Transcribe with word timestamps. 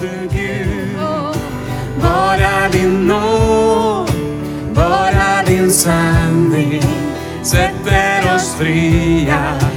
du 0.00 0.28
Gud. 0.28 1.36
Bara 2.02 2.68
din 2.72 3.06
nåd, 3.06 4.10
bara 4.74 5.42
din 5.46 5.70
sanning 5.70 6.82
sätter 7.42 8.34
oss 8.34 8.54
fria. 8.54 9.67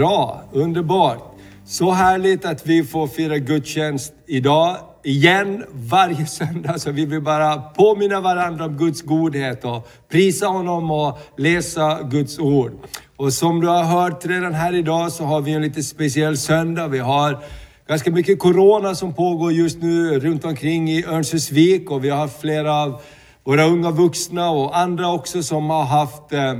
Bra, 0.00 0.42
underbart. 0.52 1.18
Så 1.64 1.90
härligt 1.90 2.44
att 2.44 2.66
vi 2.66 2.84
får 2.84 3.06
fira 3.06 3.38
gudstjänst 3.38 4.12
idag 4.26 4.76
igen 5.04 5.64
varje 5.72 6.26
söndag. 6.38 6.78
Så 6.78 6.90
vi 6.90 7.04
vill 7.04 7.22
bara 7.22 7.56
påminna 7.56 8.20
varandra 8.20 8.64
om 8.64 8.76
Guds 8.76 9.02
godhet 9.02 9.64
och 9.64 9.88
prisa 10.08 10.46
honom 10.46 10.90
och 10.90 11.18
läsa 11.36 12.02
Guds 12.02 12.38
ord. 12.38 12.72
Och 13.16 13.32
som 13.32 13.60
du 13.60 13.66
har 13.66 13.82
hört 13.82 14.26
redan 14.26 14.54
här 14.54 14.74
idag 14.74 15.12
så 15.12 15.24
har 15.24 15.40
vi 15.40 15.52
en 15.52 15.62
lite 15.62 15.82
speciell 15.82 16.36
söndag. 16.36 16.88
Vi 16.88 16.98
har 16.98 17.38
ganska 17.88 18.10
mycket 18.10 18.38
corona 18.38 18.94
som 18.94 19.14
pågår 19.14 19.52
just 19.52 19.82
nu 19.82 20.20
runt 20.20 20.44
omkring 20.44 20.90
i 20.90 21.04
Örnsköldsvik 21.04 21.90
och 21.90 22.04
vi 22.04 22.10
har 22.10 22.28
flera 22.28 22.74
av 22.74 23.00
våra 23.44 23.64
unga 23.64 23.90
vuxna 23.90 24.50
och 24.50 24.78
andra 24.78 25.12
också 25.12 25.42
som 25.42 25.70
har 25.70 25.84
haft 25.84 26.32
eh, 26.32 26.54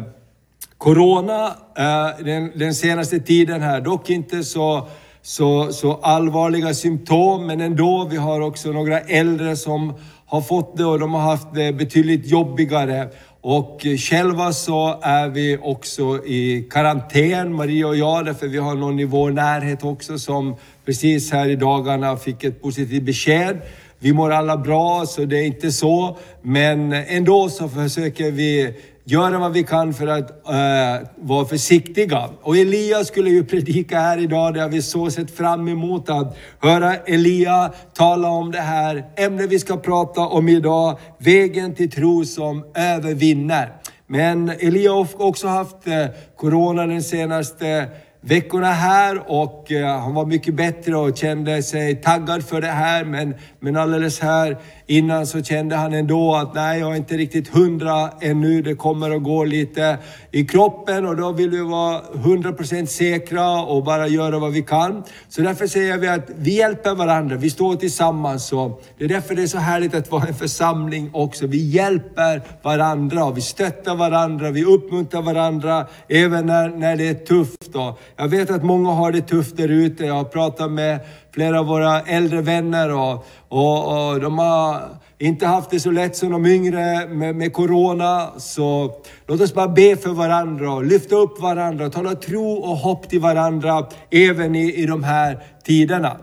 Corona 0.81 1.47
eh, 1.77 2.25
den, 2.25 2.53
den 2.55 2.75
senaste 2.75 3.21
tiden 3.21 3.63
här, 3.63 3.81
dock 3.81 4.11
inte 4.11 4.45
så, 4.45 4.89
så, 5.23 5.73
så 5.73 5.95
allvarliga 5.95 6.75
symptom, 6.75 7.47
men 7.47 7.61
ändå. 7.61 8.09
Vi 8.11 8.17
har 8.17 8.41
också 8.41 8.73
några 8.73 9.01
äldre 9.01 9.57
som 9.57 9.95
har 10.27 10.41
fått 10.41 10.77
det 10.77 10.85
och 10.85 10.99
de 10.99 11.15
har 11.15 11.21
haft 11.21 11.55
det 11.55 11.73
betydligt 11.73 12.27
jobbigare. 12.27 13.09
Och 13.41 13.87
eh, 13.87 13.97
själva 13.97 14.53
så 14.53 14.99
är 15.03 15.29
vi 15.29 15.59
också 15.63 16.25
i 16.27 16.69
karantän, 16.71 17.55
Maria 17.55 17.87
och 17.87 17.97
jag, 17.97 18.25
därför 18.25 18.49
vi 18.49 18.59
har 18.59 18.75
någon 18.75 19.01
i 19.01 19.05
vår 19.05 19.31
närhet 19.31 19.85
också 19.85 20.19
som 20.19 20.57
precis 20.85 21.33
här 21.33 21.49
i 21.49 21.57
dagarna 21.57 22.17
fick 22.17 22.45
ett 22.45 22.63
positivt 22.63 23.03
besked. 23.03 23.61
Vi 23.99 24.13
mår 24.13 24.31
alla 24.31 24.57
bra, 24.57 25.07
så 25.07 25.25
det 25.25 25.39
är 25.39 25.47
inte 25.47 25.73
så. 25.73 26.19
Men 26.43 26.93
eh, 26.93 27.17
ändå 27.17 27.49
så 27.49 27.69
försöker 27.69 28.31
vi 28.31 28.75
göra 29.05 29.39
vad 29.39 29.53
vi 29.53 29.63
kan 29.63 29.95
för 29.95 30.07
att 30.07 30.49
eh, 30.49 31.09
vara 31.17 31.45
försiktiga. 31.45 32.29
Och 32.43 32.57
Elia 32.57 33.05
skulle 33.05 33.31
ju 33.31 33.45
predika 33.45 34.01
här 34.01 34.19
idag, 34.19 34.55
det 34.55 34.61
har 34.61 34.69
vi 34.69 34.83
så 34.83 35.11
sett 35.11 35.31
fram 35.31 35.69
emot 35.69 36.11
att 36.11 36.37
höra 36.59 36.97
Elia 36.97 37.73
tala 37.95 38.29
om 38.29 38.53
det 38.53 38.61
här 38.61 39.05
ämnet 39.17 39.51
vi 39.51 39.59
ska 39.59 39.77
prata 39.77 40.21
om 40.21 40.49
idag, 40.49 40.99
vägen 41.19 41.75
till 41.75 41.91
tro 41.91 42.25
som 42.25 42.65
övervinner. 42.75 43.73
Men 44.07 44.49
Elia 44.49 44.93
har 44.93 45.23
också 45.23 45.49
haft 45.49 45.87
eh, 45.87 46.07
corona 46.37 46.87
den 46.87 47.03
senaste 47.03 47.89
veckorna 48.21 48.73
här 48.73 49.23
och 49.27 49.73
eh, 49.73 49.99
han 50.01 50.15
var 50.15 50.27
mycket 50.27 50.55
bättre 50.55 50.97
och 50.97 51.17
kände 51.17 51.63
sig 51.63 51.97
taggad 51.97 52.45
för 52.45 52.61
det 52.61 52.67
här. 52.67 53.05
Men, 53.05 53.35
men 53.61 53.77
alldeles 53.77 54.21
här 54.21 54.59
innan 54.91 55.27
så 55.27 55.43
kände 55.43 55.77
han 55.77 55.93
ändå 55.93 56.35
att 56.35 56.55
nej, 56.55 56.81
jag 56.81 56.93
är 56.93 56.97
inte 56.97 57.17
riktigt 57.17 57.49
hundra 57.49 58.11
ännu. 58.21 58.63
Det 58.63 58.75
kommer 58.75 59.11
att 59.11 59.23
gå 59.23 59.45
lite 59.45 59.99
i 60.31 60.45
kroppen 60.45 61.07
och 61.07 61.17
då 61.17 61.33
vill 61.33 61.51
vi 61.51 61.61
vara 61.61 62.01
100% 62.01 62.87
säkra 62.87 63.63
och 63.63 63.85
bara 63.85 64.09
göra 64.09 64.39
vad 64.39 64.53
vi 64.53 64.63
kan. 64.63 65.03
Så 65.29 65.43
därför 65.43 65.67
säger 65.67 65.99
vi 65.99 66.09
att 66.09 66.31
vi 66.37 66.57
hjälper 66.57 66.95
varandra, 66.95 67.37
vi 67.37 67.51
står 67.51 67.77
tillsammans. 67.77 68.53
Och 68.53 68.83
det 68.99 69.05
är 69.05 69.09
därför 69.09 69.35
det 69.35 69.43
är 69.43 69.47
så 69.47 69.59
härligt 69.59 69.95
att 69.95 70.11
vara 70.11 70.25
en 70.25 70.35
församling 70.35 71.11
också. 71.13 71.47
Vi 71.47 71.67
hjälper 71.67 72.43
varandra 72.63 73.25
och 73.25 73.37
vi 73.37 73.41
stöttar 73.41 73.95
varandra, 73.95 74.51
vi 74.51 74.65
uppmuntrar 74.65 75.23
varandra 75.23 75.87
även 76.09 76.47
när, 76.47 76.69
när 76.69 76.97
det 76.97 77.09
är 77.09 77.15
tufft. 77.15 77.75
Och 77.75 78.01
jag 78.17 78.29
vet 78.29 78.51
att 78.51 78.65
många 78.65 78.91
har 78.91 79.13
det 79.13 79.21
tufft 79.21 79.57
där 79.57 79.69
ute. 79.69 80.05
Jag 80.05 80.15
har 80.15 80.25
pratat 80.25 80.73
med 80.73 81.01
flera 81.33 81.61
av 81.61 81.67
våra 81.67 82.01
äldre 82.01 82.41
vänner 82.41 82.93
och, 82.93 83.27
och, 83.49 84.11
och 84.11 84.21
de 84.21 84.39
har 84.39 84.81
inte 85.19 85.47
haft 85.47 85.71
det 85.71 85.81
så 85.81 85.91
lätt 85.91 86.17
som 86.17 86.31
de 86.31 86.47
yngre 86.47 87.07
med, 87.09 87.37
med 87.37 87.53
Corona. 87.53 88.31
Så 88.37 88.93
låt 89.27 89.41
oss 89.41 89.55
bara 89.55 89.69
be 89.69 89.97
för 89.97 90.11
varandra 90.11 90.73
och 90.73 90.85
lyfta 90.85 91.17
upp 91.17 91.41
varandra 91.41 91.87
och 91.87 91.93
tala 91.93 92.15
tro 92.15 92.53
och 92.53 92.77
hopp 92.77 93.09
till 93.09 93.21
varandra 93.21 93.87
även 94.11 94.55
i, 94.55 94.75
i 94.75 94.87
de 94.87 95.05
här 95.05 95.39
tiderna. 95.65 96.17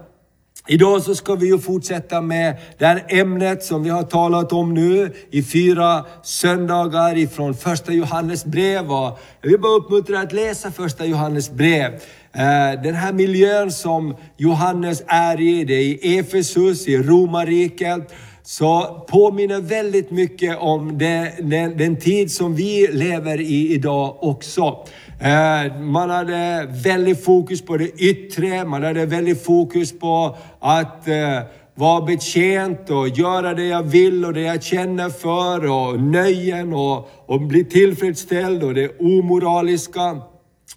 Idag 0.69 1.01
så 1.01 1.16
ska 1.16 1.35
vi 1.35 1.47
ju 1.47 1.59
fortsätta 1.59 2.22
med 2.22 2.57
det 2.78 2.85
här 2.85 3.06
ämnet 3.07 3.63
som 3.63 3.84
vi 3.84 3.89
har 3.89 4.03
talat 4.03 4.53
om 4.53 4.74
nu 4.74 5.13
i 5.31 5.44
fyra 5.44 6.06
söndagar 6.24 7.18
ifrån 7.18 7.53
första 7.53 7.94
Johannes 7.94 8.45
brev. 8.45 8.91
Och 8.91 9.19
jag 9.41 9.50
vill 9.50 9.59
bara 9.59 9.78
uppmuntra 9.78 10.19
att 10.19 10.34
läsa 10.34 10.72
första 10.72 11.06
Johannes 11.06 11.51
brev. 11.51 11.91
Eh, 12.38 12.81
den 12.81 12.96
här 12.96 13.14
miljön 13.14 13.72
som 13.72 14.16
Johannes 14.38 15.03
är 15.08 15.42
i, 15.42 15.64
det 15.64 15.74
är 15.74 15.81
i 15.81 16.18
Efesus, 16.18 16.88
i 16.88 16.98
romarriket, 16.98 18.14
så 18.44 19.06
påminner 19.09 19.62
väldigt 19.62 20.12
mycket 20.12 20.58
om 20.59 20.98
det, 20.98 21.31
den, 21.42 21.78
den 21.78 22.00
tid 22.00 22.31
som 22.31 22.56
vi 22.56 22.88
lever 22.92 23.42
i 23.42 23.74
idag 23.74 24.24
också. 24.24 24.86
Eh, 25.22 25.78
man 25.80 26.09
hade 26.09 26.68
väldigt 26.84 27.24
fokus 27.24 27.62
på 27.62 27.78
det 27.78 27.90
yttre, 27.90 28.66
man 28.66 28.84
hade 28.84 29.06
väldigt 29.06 29.44
fokus 29.44 30.00
på 30.00 30.38
att 30.59 31.08
eh, 31.08 31.40
vara 31.75 32.06
betjänt 32.06 32.90
och 32.90 33.09
göra 33.09 33.54
det 33.54 33.66
jag 33.66 33.84
vill 33.84 34.25
och 34.25 34.34
det 34.34 34.42
jag 34.42 34.64
känner 34.64 35.09
för 35.09 35.69
och 35.72 36.02
nöjen 36.02 36.74
och, 36.74 37.09
och 37.25 37.42
bli 37.42 37.66
tillfredsställd 37.66 38.64
och 38.64 38.74
det 38.74 39.00
omoraliska. 39.00 40.22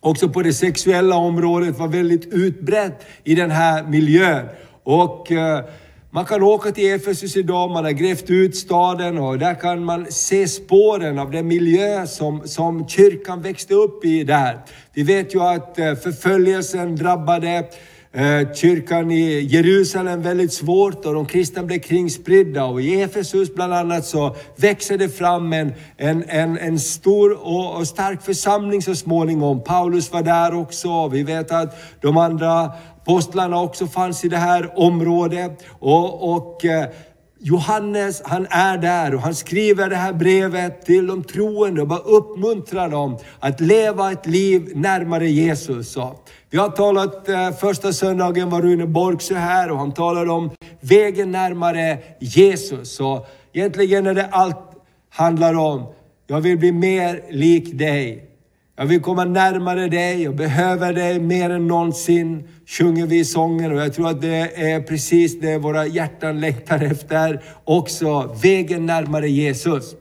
Också 0.00 0.28
på 0.28 0.42
det 0.42 0.52
sexuella 0.52 1.16
området 1.16 1.78
var 1.78 1.88
väldigt 1.88 2.26
utbrett 2.26 3.06
i 3.24 3.34
den 3.34 3.50
här 3.50 3.82
miljön. 3.82 4.46
Och 4.82 5.32
eh, 5.32 5.64
man 6.10 6.24
kan 6.24 6.42
åka 6.42 6.72
till 6.72 6.94
Efesus 6.94 7.36
idag, 7.36 7.70
man 7.70 7.84
har 7.84 7.90
grävt 7.90 8.30
ut 8.30 8.56
staden 8.56 9.18
och 9.18 9.38
där 9.38 9.54
kan 9.54 9.84
man 9.84 10.06
se 10.10 10.48
spåren 10.48 11.18
av 11.18 11.30
den 11.30 11.48
miljö 11.48 12.06
som, 12.06 12.48
som 12.48 12.88
kyrkan 12.88 13.42
växte 13.42 13.74
upp 13.74 14.04
i 14.04 14.24
där. 14.24 14.58
Vi 14.94 15.02
vet 15.02 15.34
ju 15.34 15.40
att 15.40 15.78
eh, 15.78 15.94
förföljelsen 15.94 16.96
drabbade 16.96 17.64
Eh, 18.12 18.52
kyrkan 18.54 19.10
i 19.10 19.40
Jerusalem 19.40 20.22
väldigt 20.22 20.52
svårt 20.52 21.06
och 21.06 21.14
de 21.14 21.26
kristna 21.26 21.62
blev 21.62 21.78
kringspridda. 21.78 22.64
Och 22.64 22.82
i 22.82 23.02
Efesus 23.02 23.54
bland 23.54 23.74
annat 23.74 24.06
så 24.06 24.36
växer 24.56 24.98
det 24.98 25.08
fram 25.08 25.52
en, 25.52 25.72
en, 25.96 26.24
en, 26.28 26.58
en 26.58 26.78
stor 26.78 27.32
och, 27.32 27.76
och 27.76 27.86
stark 27.86 28.22
församling 28.22 28.82
så 28.82 28.94
småningom. 28.94 29.64
Paulus 29.64 30.12
var 30.12 30.22
där 30.22 30.54
också. 30.54 31.08
Vi 31.08 31.22
vet 31.22 31.52
att 31.52 31.76
de 32.00 32.16
andra 32.16 32.72
apostlarna 33.02 33.60
också 33.60 33.86
fanns 33.86 34.24
i 34.24 34.28
det 34.28 34.36
här 34.36 34.78
området. 34.78 35.64
Och, 35.68 36.34
och 36.34 36.64
eh, 36.64 36.88
Johannes, 37.42 38.22
han 38.24 38.46
är 38.50 38.78
där 38.78 39.14
och 39.14 39.20
han 39.20 39.34
skriver 39.34 39.90
det 39.90 39.96
här 39.96 40.12
brevet 40.12 40.86
till 40.86 41.06
de 41.06 41.24
troende 41.24 41.82
och 41.82 41.88
bara 41.88 41.98
uppmuntrar 41.98 42.88
dem 42.88 43.18
att 43.38 43.60
leva 43.60 44.12
ett 44.12 44.26
liv 44.26 44.72
närmare 44.74 45.28
Jesus. 45.28 45.92
Så 45.92 46.16
vi 46.50 46.58
har 46.58 46.68
talat, 46.68 47.28
eh, 47.28 47.50
första 47.50 47.92
söndagen 47.92 48.50
var 48.50 48.62
Rune 48.62 48.86
Borgsö 48.86 49.34
här 49.34 49.70
och 49.70 49.78
han 49.78 49.92
talade 49.92 50.30
om 50.30 50.50
vägen 50.80 51.32
närmare 51.32 51.98
Jesus. 52.18 52.94
Så 52.94 53.26
egentligen 53.52 54.06
är 54.06 54.14
det 54.14 54.28
allt 54.30 54.56
handlar 55.10 55.54
om, 55.54 55.86
jag 56.26 56.40
vill 56.40 56.58
bli 56.58 56.72
mer 56.72 57.22
lik 57.30 57.78
dig. 57.78 58.29
Jag 58.80 58.86
vill 58.86 59.00
komma 59.00 59.24
närmare 59.24 59.88
dig, 59.88 60.28
och 60.28 60.34
behöver 60.34 60.92
dig 60.92 61.20
mer 61.20 61.50
än 61.50 61.66
någonsin, 61.66 62.48
sjunger 62.66 63.06
vi 63.06 63.18
i 63.18 63.24
sången. 63.24 63.72
Och 63.72 63.80
jag 63.80 63.94
tror 63.94 64.08
att 64.08 64.20
det 64.20 64.70
är 64.70 64.80
precis 64.80 65.40
det 65.40 65.58
våra 65.58 65.86
hjärtan 65.86 66.40
längtar 66.40 66.84
efter 66.84 67.42
också, 67.64 68.36
vägen 68.42 68.86
närmare 68.86 69.28
Jesus. 69.28 69.94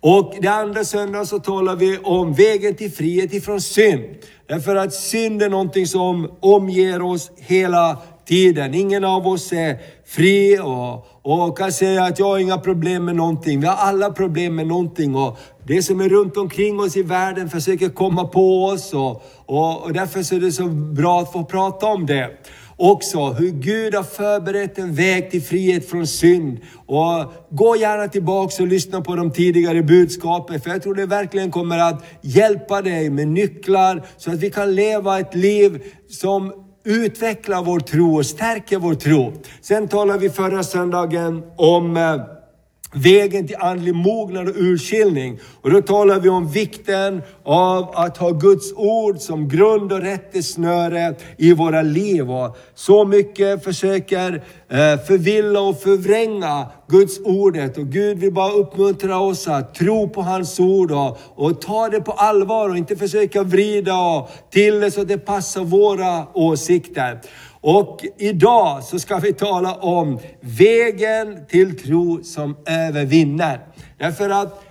Och 0.00 0.34
det 0.40 0.48
andra 0.48 0.84
söndagen 0.84 1.26
så 1.26 1.38
talar 1.38 1.76
vi 1.76 1.98
om 1.98 2.32
vägen 2.32 2.74
till 2.74 2.92
frihet 2.92 3.34
ifrån 3.34 3.60
synd. 3.60 4.04
Därför 4.46 4.76
att 4.76 4.94
synd 4.94 5.42
är 5.42 5.48
någonting 5.48 5.86
som 5.86 6.30
omger 6.40 7.02
oss 7.02 7.30
hela 7.36 7.98
tiden. 8.26 8.74
Ingen 8.74 9.04
av 9.04 9.26
oss 9.26 9.52
är 9.52 9.78
fri 10.06 10.58
och, 10.58 11.06
och 11.22 11.58
kan 11.58 11.72
säga 11.72 12.04
att 12.04 12.18
jag 12.18 12.26
har 12.26 12.38
inga 12.38 12.58
problem 12.58 13.04
med 13.04 13.16
någonting. 13.16 13.60
Vi 13.60 13.66
har 13.66 13.76
alla 13.76 14.10
problem 14.10 14.54
med 14.54 14.66
någonting 14.66 15.14
och 15.14 15.38
det 15.66 15.82
som 15.82 16.00
är 16.00 16.08
runt 16.08 16.36
omkring 16.36 16.80
oss 16.80 16.96
i 16.96 17.02
världen 17.02 17.50
försöker 17.50 17.88
komma 17.88 18.24
på 18.24 18.64
oss 18.64 18.94
och, 18.94 19.22
och, 19.46 19.82
och 19.82 19.92
därför 19.92 20.22
så 20.22 20.34
är 20.34 20.40
det 20.40 20.52
så 20.52 20.66
bra 20.68 21.20
att 21.20 21.32
få 21.32 21.44
prata 21.44 21.86
om 21.86 22.06
det. 22.06 22.30
också 22.76 23.18
hur 23.26 23.50
Gud 23.50 23.94
har 23.94 24.02
förberett 24.02 24.78
en 24.78 24.94
väg 24.94 25.30
till 25.30 25.42
frihet 25.42 25.90
från 25.90 26.06
synd. 26.06 26.58
Och 26.86 27.32
gå 27.50 27.76
gärna 27.76 28.08
tillbaks 28.08 28.60
och 28.60 28.66
lyssna 28.66 29.00
på 29.00 29.16
de 29.16 29.30
tidigare 29.30 29.82
budskapen, 29.82 30.60
för 30.60 30.70
jag 30.70 30.82
tror 30.82 30.94
det 30.94 31.06
verkligen 31.06 31.50
kommer 31.50 31.78
att 31.78 32.04
hjälpa 32.20 32.82
dig 32.82 33.10
med 33.10 33.28
nycklar 33.28 34.02
så 34.16 34.30
att 34.30 34.38
vi 34.38 34.50
kan 34.50 34.74
leva 34.74 35.20
ett 35.20 35.34
liv 35.34 35.82
som 36.08 36.52
utvecklar 36.84 37.62
vår 37.62 37.80
tro 37.80 38.16
och 38.16 38.26
stärker 38.26 38.78
vår 38.78 38.94
tro. 38.94 39.32
Sen 39.60 39.88
talade 39.88 40.18
vi 40.18 40.30
förra 40.30 40.62
söndagen 40.62 41.42
om 41.56 41.96
eh, 41.96 42.16
vägen 42.92 43.46
till 43.46 43.56
andlig 43.58 43.94
mognad 43.94 44.48
och 44.48 44.54
urskiljning. 44.56 45.38
Och 45.62 45.70
då 45.70 45.82
talar 45.82 46.20
vi 46.20 46.28
om 46.28 46.48
vikten 46.48 47.22
av 47.44 47.90
att 47.94 48.16
ha 48.16 48.30
Guds 48.30 48.72
ord 48.72 49.18
som 49.18 49.48
grund 49.48 49.92
och 49.92 50.00
rättesnöre 50.00 51.14
i 51.36 51.52
våra 51.52 51.82
liv. 51.82 52.30
Och 52.30 52.56
så 52.74 53.04
mycket 53.04 53.64
försöker 53.64 54.34
eh, 54.68 55.00
förvilla 55.06 55.60
och 55.60 55.80
förvränga 55.80 56.66
Guds 56.88 57.20
ordet. 57.24 57.78
Och 57.78 57.86
Gud 57.86 58.18
vill 58.18 58.32
bara 58.32 58.52
uppmuntra 58.52 59.18
oss 59.18 59.48
att 59.48 59.74
tro 59.74 60.08
på 60.08 60.22
hans 60.22 60.60
ord 60.60 60.92
och, 60.92 61.18
och 61.34 61.60
ta 61.60 61.88
det 61.88 62.00
på 62.00 62.12
allvar 62.12 62.68
och 62.68 62.76
inte 62.76 62.96
försöka 62.96 63.42
vrida 63.42 64.26
till 64.50 64.80
det 64.80 64.90
så 64.90 65.00
att 65.00 65.08
det 65.08 65.18
passar 65.18 65.64
våra 65.64 66.26
åsikter. 66.34 67.20
Och 67.62 68.04
idag 68.18 68.84
så 68.84 68.98
ska 68.98 69.18
vi 69.18 69.32
tala 69.32 69.74
om 69.74 70.18
vägen 70.40 71.46
till 71.46 71.78
tro 71.78 72.24
som 72.24 72.56
övervinner. 72.66 73.60
Därför 73.98 74.30
att 74.30 74.64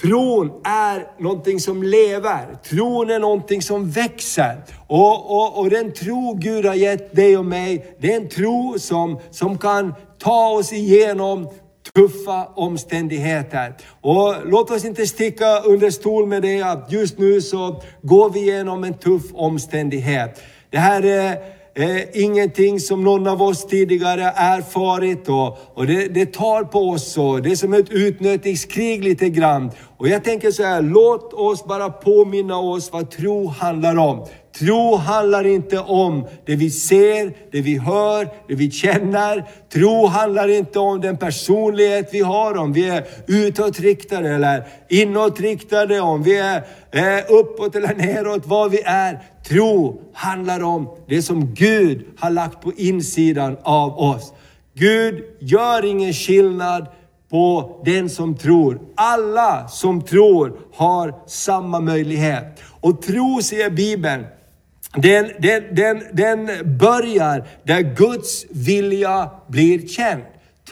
tron 0.00 0.52
är 0.64 1.22
någonting 1.22 1.60
som 1.60 1.82
lever. 1.82 2.56
Tron 2.64 3.10
är 3.10 3.18
någonting 3.18 3.62
som 3.62 3.90
växer. 3.90 4.62
Och, 4.86 5.30
och, 5.36 5.58
och 5.58 5.70
den 5.70 5.92
tro 5.92 6.34
Gud 6.34 6.66
har 6.66 6.74
gett 6.74 7.16
dig 7.16 7.36
och 7.36 7.44
mig, 7.44 7.96
det 8.00 8.12
är 8.12 8.16
en 8.16 8.28
tro 8.28 8.78
som, 8.78 9.18
som 9.30 9.58
kan 9.58 9.94
ta 10.18 10.48
oss 10.48 10.72
igenom 10.72 11.48
tuffa 11.94 12.46
omständigheter. 12.54 13.74
Och 14.00 14.34
låt 14.44 14.70
oss 14.70 14.84
inte 14.84 15.06
sticka 15.06 15.60
under 15.60 15.90
stol 15.90 16.26
med 16.26 16.42
det 16.42 16.62
att 16.62 16.92
just 16.92 17.18
nu 17.18 17.40
så 17.40 17.82
går 18.02 18.30
vi 18.30 18.40
igenom 18.40 18.84
en 18.84 18.94
tuff 18.94 19.22
omständighet. 19.34 20.42
Det 20.70 20.78
här 20.78 21.04
är 21.04 21.38
eh, 21.74 22.22
ingenting 22.22 22.80
som 22.80 23.04
någon 23.04 23.26
av 23.26 23.42
oss 23.42 23.66
tidigare 23.66 24.22
erfarit 24.36 25.28
och, 25.28 25.58
och 25.74 25.86
det, 25.86 26.08
det 26.08 26.26
tar 26.26 26.64
på 26.64 26.78
oss 26.78 27.18
och 27.18 27.42
det 27.42 27.50
är 27.50 27.56
som 27.56 27.74
ett 27.74 27.90
utnötningskrig 27.90 29.04
lite 29.04 29.28
grann. 29.28 29.70
Och 29.96 30.08
jag 30.08 30.24
tänker 30.24 30.50
så 30.50 30.62
här, 30.62 30.82
låt 30.82 31.32
oss 31.32 31.64
bara 31.64 31.90
påminna 31.90 32.58
oss 32.58 32.92
vad 32.92 33.10
tro 33.10 33.46
handlar 33.46 33.96
om. 33.96 34.26
Tro 34.58 34.96
handlar 34.96 35.46
inte 35.46 35.78
om 35.78 36.26
det 36.46 36.56
vi 36.56 36.70
ser, 36.70 37.32
det 37.52 37.60
vi 37.60 37.78
hör, 37.78 38.28
det 38.48 38.54
vi 38.54 38.70
känner. 38.70 39.44
Tro 39.72 40.06
handlar 40.06 40.48
inte 40.48 40.78
om 40.78 41.00
den 41.00 41.16
personlighet 41.16 42.08
vi 42.12 42.20
har, 42.20 42.56
om 42.56 42.72
vi 42.72 42.88
är 42.88 43.04
utåtriktade 43.26 44.34
eller 44.34 44.64
inåtriktade, 44.88 46.00
om 46.00 46.22
vi 46.22 46.38
är 46.38 46.64
uppåt 47.28 47.76
eller 47.76 47.94
neråt, 47.94 48.46
vad 48.46 48.70
vi 48.70 48.82
är. 48.84 49.22
Tro 49.48 50.02
handlar 50.12 50.62
om 50.62 50.88
det 51.08 51.22
som 51.22 51.54
Gud 51.54 52.06
har 52.18 52.30
lagt 52.30 52.62
på 52.62 52.72
insidan 52.76 53.56
av 53.62 53.98
oss. 53.98 54.32
Gud 54.74 55.24
gör 55.40 55.84
ingen 55.84 56.12
skillnad 56.12 56.86
på 57.30 57.80
den 57.84 58.10
som 58.10 58.36
tror. 58.36 58.80
Alla 58.94 59.68
som 59.68 60.02
tror 60.02 60.56
har 60.74 61.14
samma 61.26 61.80
möjlighet. 61.80 62.60
Och 62.80 63.02
tro, 63.02 63.42
säger 63.42 63.70
Bibeln, 63.70 64.26
den, 64.96 65.30
den, 65.38 65.74
den, 65.74 66.02
den 66.12 66.50
börjar 66.78 67.48
där 67.64 67.80
Guds 67.80 68.44
vilja 68.50 69.30
blir 69.48 69.86
känd. 69.86 70.22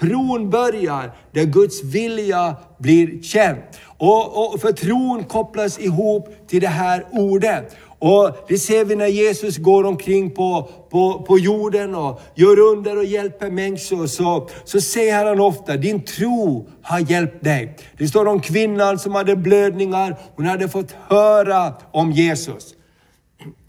Tron 0.00 0.50
börjar 0.50 1.12
där 1.32 1.44
Guds 1.44 1.84
vilja 1.84 2.56
blir 2.78 3.22
känd. 3.22 3.58
Och, 3.98 4.54
och 4.54 4.60
för 4.60 4.72
tron 4.72 5.24
kopplas 5.24 5.78
ihop 5.78 6.28
till 6.48 6.60
det 6.60 6.68
här 6.68 7.04
ordet. 7.10 7.76
Och 7.98 8.36
det 8.48 8.58
ser 8.58 8.84
vi 8.84 8.96
när 8.96 9.06
Jesus 9.06 9.56
går 9.56 9.84
omkring 9.84 10.30
på, 10.30 10.70
på, 10.90 11.24
på 11.28 11.38
jorden 11.38 11.94
och 11.94 12.20
gör 12.34 12.58
under 12.58 12.96
och 12.96 13.04
hjälper 13.04 13.50
människor. 13.50 14.06
Så, 14.06 14.48
så 14.64 14.80
säger 14.80 15.24
han 15.24 15.40
ofta, 15.40 15.76
din 15.76 16.04
tro 16.04 16.68
har 16.82 17.10
hjälpt 17.10 17.44
dig. 17.44 17.76
Det 17.98 18.08
står 18.08 18.26
om 18.26 18.40
kvinnan 18.40 18.98
som 18.98 19.14
hade 19.14 19.36
blödningar, 19.36 20.16
hon 20.36 20.46
hade 20.46 20.68
fått 20.68 20.94
höra 21.08 21.74
om 21.92 22.12
Jesus. 22.12 22.74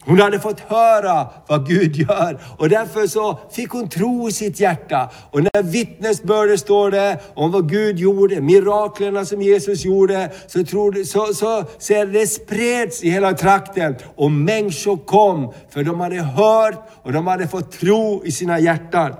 Hon 0.05 0.19
hade 0.19 0.39
fått 0.39 0.59
höra 0.59 1.27
vad 1.47 1.67
Gud 1.67 1.95
gör 1.95 2.39
och 2.57 2.69
därför 2.69 3.07
så 3.07 3.39
fick 3.51 3.69
hon 3.69 3.89
tro 3.89 4.29
i 4.29 4.31
sitt 4.31 4.59
hjärta. 4.59 5.09
Och 5.31 5.43
när 5.43 5.63
vittnesbördet 5.63 6.59
står 6.59 6.91
det 6.91 7.19
om 7.33 7.51
vad 7.51 7.69
Gud 7.69 7.99
gjorde, 7.99 8.41
miraklerna 8.41 9.25
som 9.25 9.41
Jesus 9.41 9.85
gjorde, 9.85 10.31
så, 10.47 10.65
trodde, 10.65 11.05
så, 11.05 11.33
så, 11.33 11.65
så 11.77 12.05
det 12.05 12.27
spreds 12.27 13.03
i 13.03 13.09
hela 13.09 13.33
trakten. 13.33 13.95
Och 14.15 14.31
människor 14.31 14.97
kom, 14.97 15.53
för 15.69 15.83
de 15.83 15.99
hade 15.99 16.21
hört 16.21 16.89
och 17.03 17.13
de 17.13 17.27
hade 17.27 17.47
fått 17.47 17.71
tro 17.71 18.25
i 18.25 18.31
sina 18.31 18.59
hjärtan. 18.59 19.13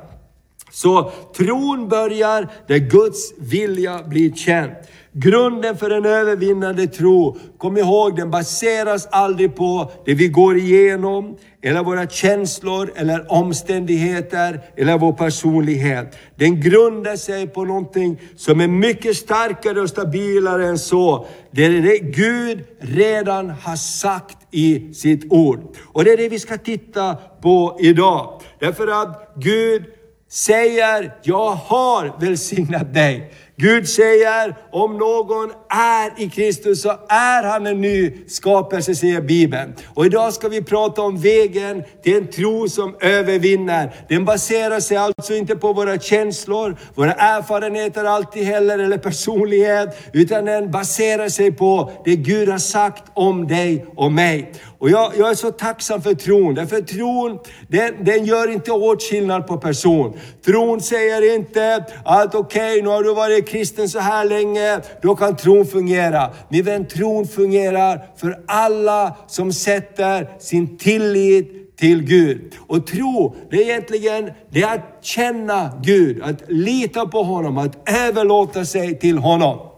Så 0.71 1.11
tron 1.37 1.89
börjar 1.89 2.47
där 2.67 2.77
Guds 2.77 3.33
vilja 3.39 4.03
blir 4.03 4.33
känd. 4.33 4.71
Grunden 5.15 5.77
för 5.77 5.89
en 5.89 6.05
övervinnande 6.05 6.87
tro, 6.87 7.37
kom 7.57 7.77
ihåg 7.77 8.15
den 8.15 8.31
baseras 8.31 9.07
aldrig 9.11 9.55
på 9.55 9.91
det 10.05 10.13
vi 10.13 10.27
går 10.27 10.57
igenom, 10.57 11.37
eller 11.61 11.83
våra 11.83 12.07
känslor, 12.07 12.91
eller 12.95 13.31
omständigheter, 13.31 14.61
eller 14.77 14.97
vår 14.97 15.13
personlighet. 15.13 16.17
Den 16.35 16.61
grundar 16.61 17.15
sig 17.15 17.47
på 17.47 17.65
någonting 17.65 18.21
som 18.35 18.61
är 18.61 18.67
mycket 18.67 19.15
starkare 19.15 19.81
och 19.81 19.89
stabilare 19.89 20.67
än 20.67 20.79
så. 20.79 21.25
Det 21.51 21.65
är 21.65 21.81
det 21.81 21.99
Gud 21.99 22.63
redan 22.79 23.49
har 23.49 23.75
sagt 23.75 24.37
i 24.51 24.93
sitt 24.93 25.31
ord. 25.31 25.59
Och 25.83 26.03
det 26.03 26.13
är 26.13 26.17
det 26.17 26.29
vi 26.29 26.39
ska 26.39 26.57
titta 26.57 27.15
på 27.41 27.77
idag. 27.79 28.41
Därför 28.59 28.87
att 28.87 29.33
Gud 29.35 29.83
säger, 30.29 31.15
jag 31.23 31.49
har 31.49 32.19
välsignat 32.19 32.93
dig. 32.93 33.31
Gud 33.55 33.89
säger, 33.89 34.55
om 34.71 34.97
någon 34.97 35.51
är 35.69 36.23
i 36.23 36.29
Kristus 36.29 36.81
så 36.81 36.89
är 37.09 37.43
han 37.43 37.67
en 37.67 37.81
ny 37.81 38.11
skapelse, 38.27 38.95
säger 38.95 39.21
Bibeln. 39.21 39.73
Och 39.93 40.05
idag 40.05 40.33
ska 40.33 40.49
vi 40.49 40.63
prata 40.63 41.01
om 41.01 41.17
vägen 41.17 41.83
till 42.03 42.17
en 42.17 42.27
tro 42.27 42.69
som 42.69 42.95
övervinner. 43.01 43.93
Den 44.09 44.25
baserar 44.25 44.79
sig 44.79 44.97
alltså 44.97 45.33
inte 45.33 45.55
på 45.55 45.73
våra 45.73 45.99
känslor, 45.99 46.77
våra 46.95 47.13
erfarenheter 47.13 48.03
alltid 48.03 48.43
heller, 48.43 48.79
eller 48.79 48.97
personlighet, 48.97 49.97
utan 50.13 50.45
den 50.45 50.71
baserar 50.71 51.29
sig 51.29 51.51
på 51.51 51.91
det 52.05 52.15
Gud 52.15 52.49
har 52.49 52.57
sagt 52.57 53.03
om 53.13 53.47
dig 53.47 53.85
och 53.95 54.11
mig. 54.11 54.53
Och 54.83 54.89
jag, 54.89 55.11
jag 55.17 55.29
är 55.29 55.35
så 55.35 55.51
tacksam 55.51 56.01
för 56.01 56.13
tron, 56.13 56.55
därför 56.55 56.81
tron, 56.81 57.39
den, 57.67 58.03
den 58.03 58.25
gör 58.25 58.51
inte 58.51 58.71
åtskillnad 58.71 59.47
på 59.47 59.57
person. 59.57 60.13
Tron 60.45 60.81
säger 60.81 61.35
inte 61.35 61.85
att 62.05 62.35
okej, 62.35 62.71
okay, 62.71 62.81
nu 62.81 62.89
har 62.89 63.03
du 63.03 63.13
varit 63.13 63.47
kristen 63.47 63.89
så 63.89 63.99
här 63.99 64.25
länge, 64.25 64.79
då 65.01 65.15
kan 65.15 65.35
tron 65.35 65.65
fungera. 65.65 66.29
Min 66.49 66.63
vän, 66.63 66.87
tron 66.87 67.27
fungerar 67.27 68.05
för 68.17 68.43
alla 68.47 69.15
som 69.27 69.53
sätter 69.53 70.29
sin 70.39 70.77
tillit 70.77 71.77
till 71.77 72.03
Gud. 72.03 72.55
Och 72.67 72.87
tro, 72.87 73.35
det 73.49 73.57
är 73.57 73.61
egentligen 73.61 74.31
det 74.49 74.63
är 74.63 74.75
att 74.75 74.97
känna 75.01 75.71
Gud, 75.83 76.21
att 76.23 76.41
lita 76.47 77.07
på 77.07 77.23
honom, 77.23 77.57
att 77.57 77.89
överlåta 77.89 78.65
sig 78.65 78.99
till 78.99 79.17
honom. 79.17 79.72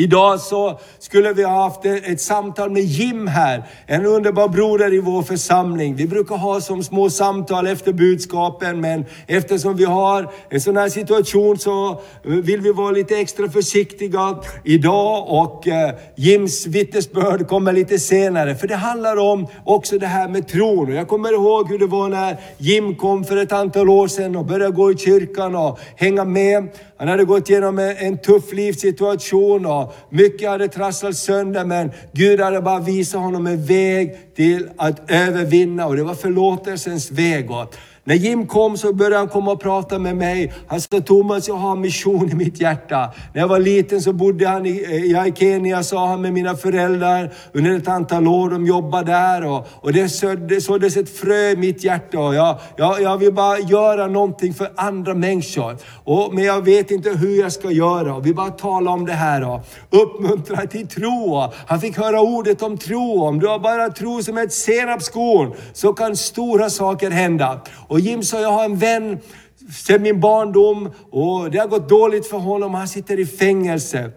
Idag 0.00 0.40
så 0.40 0.78
skulle 0.98 1.32
vi 1.32 1.42
ha 1.42 1.62
haft 1.62 1.84
ett 1.84 2.20
samtal 2.20 2.70
med 2.70 2.82
Jim 2.82 3.26
här, 3.26 3.62
en 3.86 4.06
underbar 4.06 4.48
broder 4.48 4.94
i 4.94 4.98
vår 4.98 5.22
församling. 5.22 5.94
Vi 5.96 6.06
brukar 6.06 6.36
ha 6.36 6.60
som 6.60 6.82
små 6.82 7.10
samtal 7.10 7.66
efter 7.66 7.92
budskapen, 7.92 8.80
men 8.80 9.04
eftersom 9.26 9.76
vi 9.76 9.84
har 9.84 10.32
en 10.48 10.60
sån 10.60 10.76
här 10.76 10.88
situation 10.88 11.58
så 11.58 12.00
vill 12.22 12.60
vi 12.60 12.72
vara 12.72 12.90
lite 12.90 13.16
extra 13.16 13.48
försiktiga 13.48 14.38
idag 14.64 15.26
och 15.28 15.68
eh, 15.68 15.94
Jims 16.14 16.66
vittnesbörd 16.66 17.48
kommer 17.48 17.72
lite 17.72 17.98
senare. 17.98 18.54
För 18.54 18.68
det 18.68 18.76
handlar 18.76 19.16
om 19.16 19.46
också 19.64 19.98
det 19.98 20.06
här 20.06 20.28
med 20.28 20.48
tron. 20.48 20.88
Och 20.88 20.94
Jag 20.94 21.08
kommer 21.08 21.32
ihåg 21.32 21.68
hur 21.68 21.78
det 21.78 21.86
var 21.86 22.08
när 22.08 22.36
Jim 22.58 22.94
kom 22.94 23.24
för 23.24 23.36
ett 23.36 23.52
antal 23.52 23.88
år 23.88 24.08
sedan 24.08 24.36
och 24.36 24.44
började 24.44 24.72
gå 24.72 24.92
i 24.92 24.96
kyrkan 24.96 25.54
och 25.54 25.78
hänga 25.96 26.24
med. 26.24 26.68
Han 27.00 27.08
hade 27.08 27.24
gått 27.24 27.50
igenom 27.50 27.78
en, 27.78 28.18
tuff 28.18 28.52
livssituation 28.52 29.66
och 29.66 29.94
mycket 30.10 30.48
hade 30.50 30.68
trasslats 30.68 31.20
sönder 31.20 31.64
men 31.64 31.90
Gud 32.12 32.40
hade 32.40 32.60
bara 32.60 32.80
visat 32.80 33.20
honom 33.20 33.46
en 33.46 33.64
väg 33.64 34.16
till 34.36 34.68
att 34.76 35.10
övervinna 35.10 35.86
och 35.86 35.96
det 35.96 36.02
var 36.02 36.14
förlåtelsens 36.14 37.10
väg. 37.10 37.50
Och 37.50 37.74
när 38.10 38.16
Jim 38.16 38.46
kom 38.46 38.76
så 38.76 38.92
började 38.92 39.16
han 39.16 39.28
komma 39.28 39.52
och 39.52 39.60
prata 39.60 39.98
med 39.98 40.16
mig. 40.16 40.52
Han 40.66 40.80
sa 40.80 41.00
Thomas, 41.00 41.48
jag 41.48 41.54
har 41.54 41.72
en 41.72 41.80
mission 41.80 42.30
i 42.30 42.34
mitt 42.34 42.60
hjärta. 42.60 43.10
När 43.32 43.40
jag 43.40 43.48
var 43.48 43.58
liten 43.58 44.02
så 44.02 44.12
bodde 44.12 44.48
han 44.48 44.66
i, 44.66 44.84
eh, 44.84 45.04
jag 45.04 45.28
i 45.28 45.32
Kenya, 45.32 45.82
sa 45.82 46.06
han, 46.06 46.20
med 46.20 46.32
mina 46.32 46.56
föräldrar 46.56 47.32
under 47.52 47.76
ett 47.76 47.88
antal 47.88 48.26
år. 48.26 48.50
De 48.50 48.66
jobbade 48.66 49.12
där 49.12 49.46
och, 49.46 49.66
och 49.70 49.92
det, 49.92 50.08
såddes, 50.08 50.64
såddes 50.64 50.96
ett 50.96 51.18
frö 51.18 51.50
i 51.50 51.56
mitt 51.56 51.84
hjärta. 51.84 52.18
Och 52.18 52.34
jag, 52.34 52.58
jag, 52.76 53.02
jag 53.02 53.18
vill 53.18 53.32
bara 53.32 53.58
göra 53.58 54.06
någonting 54.06 54.54
för 54.54 54.70
andra 54.76 55.14
människor. 55.14 55.76
Och, 56.04 56.34
men 56.34 56.44
jag 56.44 56.64
vet 56.64 56.90
inte 56.90 57.10
hur 57.10 57.40
jag 57.40 57.52
ska 57.52 57.70
göra. 57.70 58.14
Och 58.14 58.26
vi 58.26 58.34
bara 58.34 58.50
talar 58.50 58.92
om 58.92 59.06
det 59.06 59.12
här. 59.12 59.48
Och 59.48 59.60
uppmuntra 59.90 60.66
till 60.66 60.88
tro. 60.88 61.34
Och 61.34 61.54
han 61.66 61.80
fick 61.80 61.98
höra 61.98 62.20
ordet 62.20 62.62
om 62.62 62.78
tro. 62.78 63.22
Om 63.22 63.38
du 63.38 63.46
har 63.46 63.58
bara 63.58 63.88
tro 63.88 64.22
som 64.22 64.38
ett 64.38 64.52
senapskorn 64.52 65.54
så 65.72 65.92
kan 65.92 66.16
stora 66.16 66.70
saker 66.70 67.10
hända. 67.10 67.60
Och 67.88 67.99
Jim 68.00 68.22
sa, 68.22 68.40
jag 68.40 68.52
har 68.52 68.64
en 68.64 68.76
vän 68.76 69.18
sedan 69.72 70.02
min 70.02 70.20
barndom 70.20 70.90
och 71.10 71.50
det 71.50 71.58
har 71.58 71.66
gått 71.66 71.88
dåligt 71.88 72.26
för 72.26 72.38
honom. 72.38 72.74
Han 72.74 72.88
sitter 72.88 73.20
i 73.20 73.26
fängelse. 73.26 74.10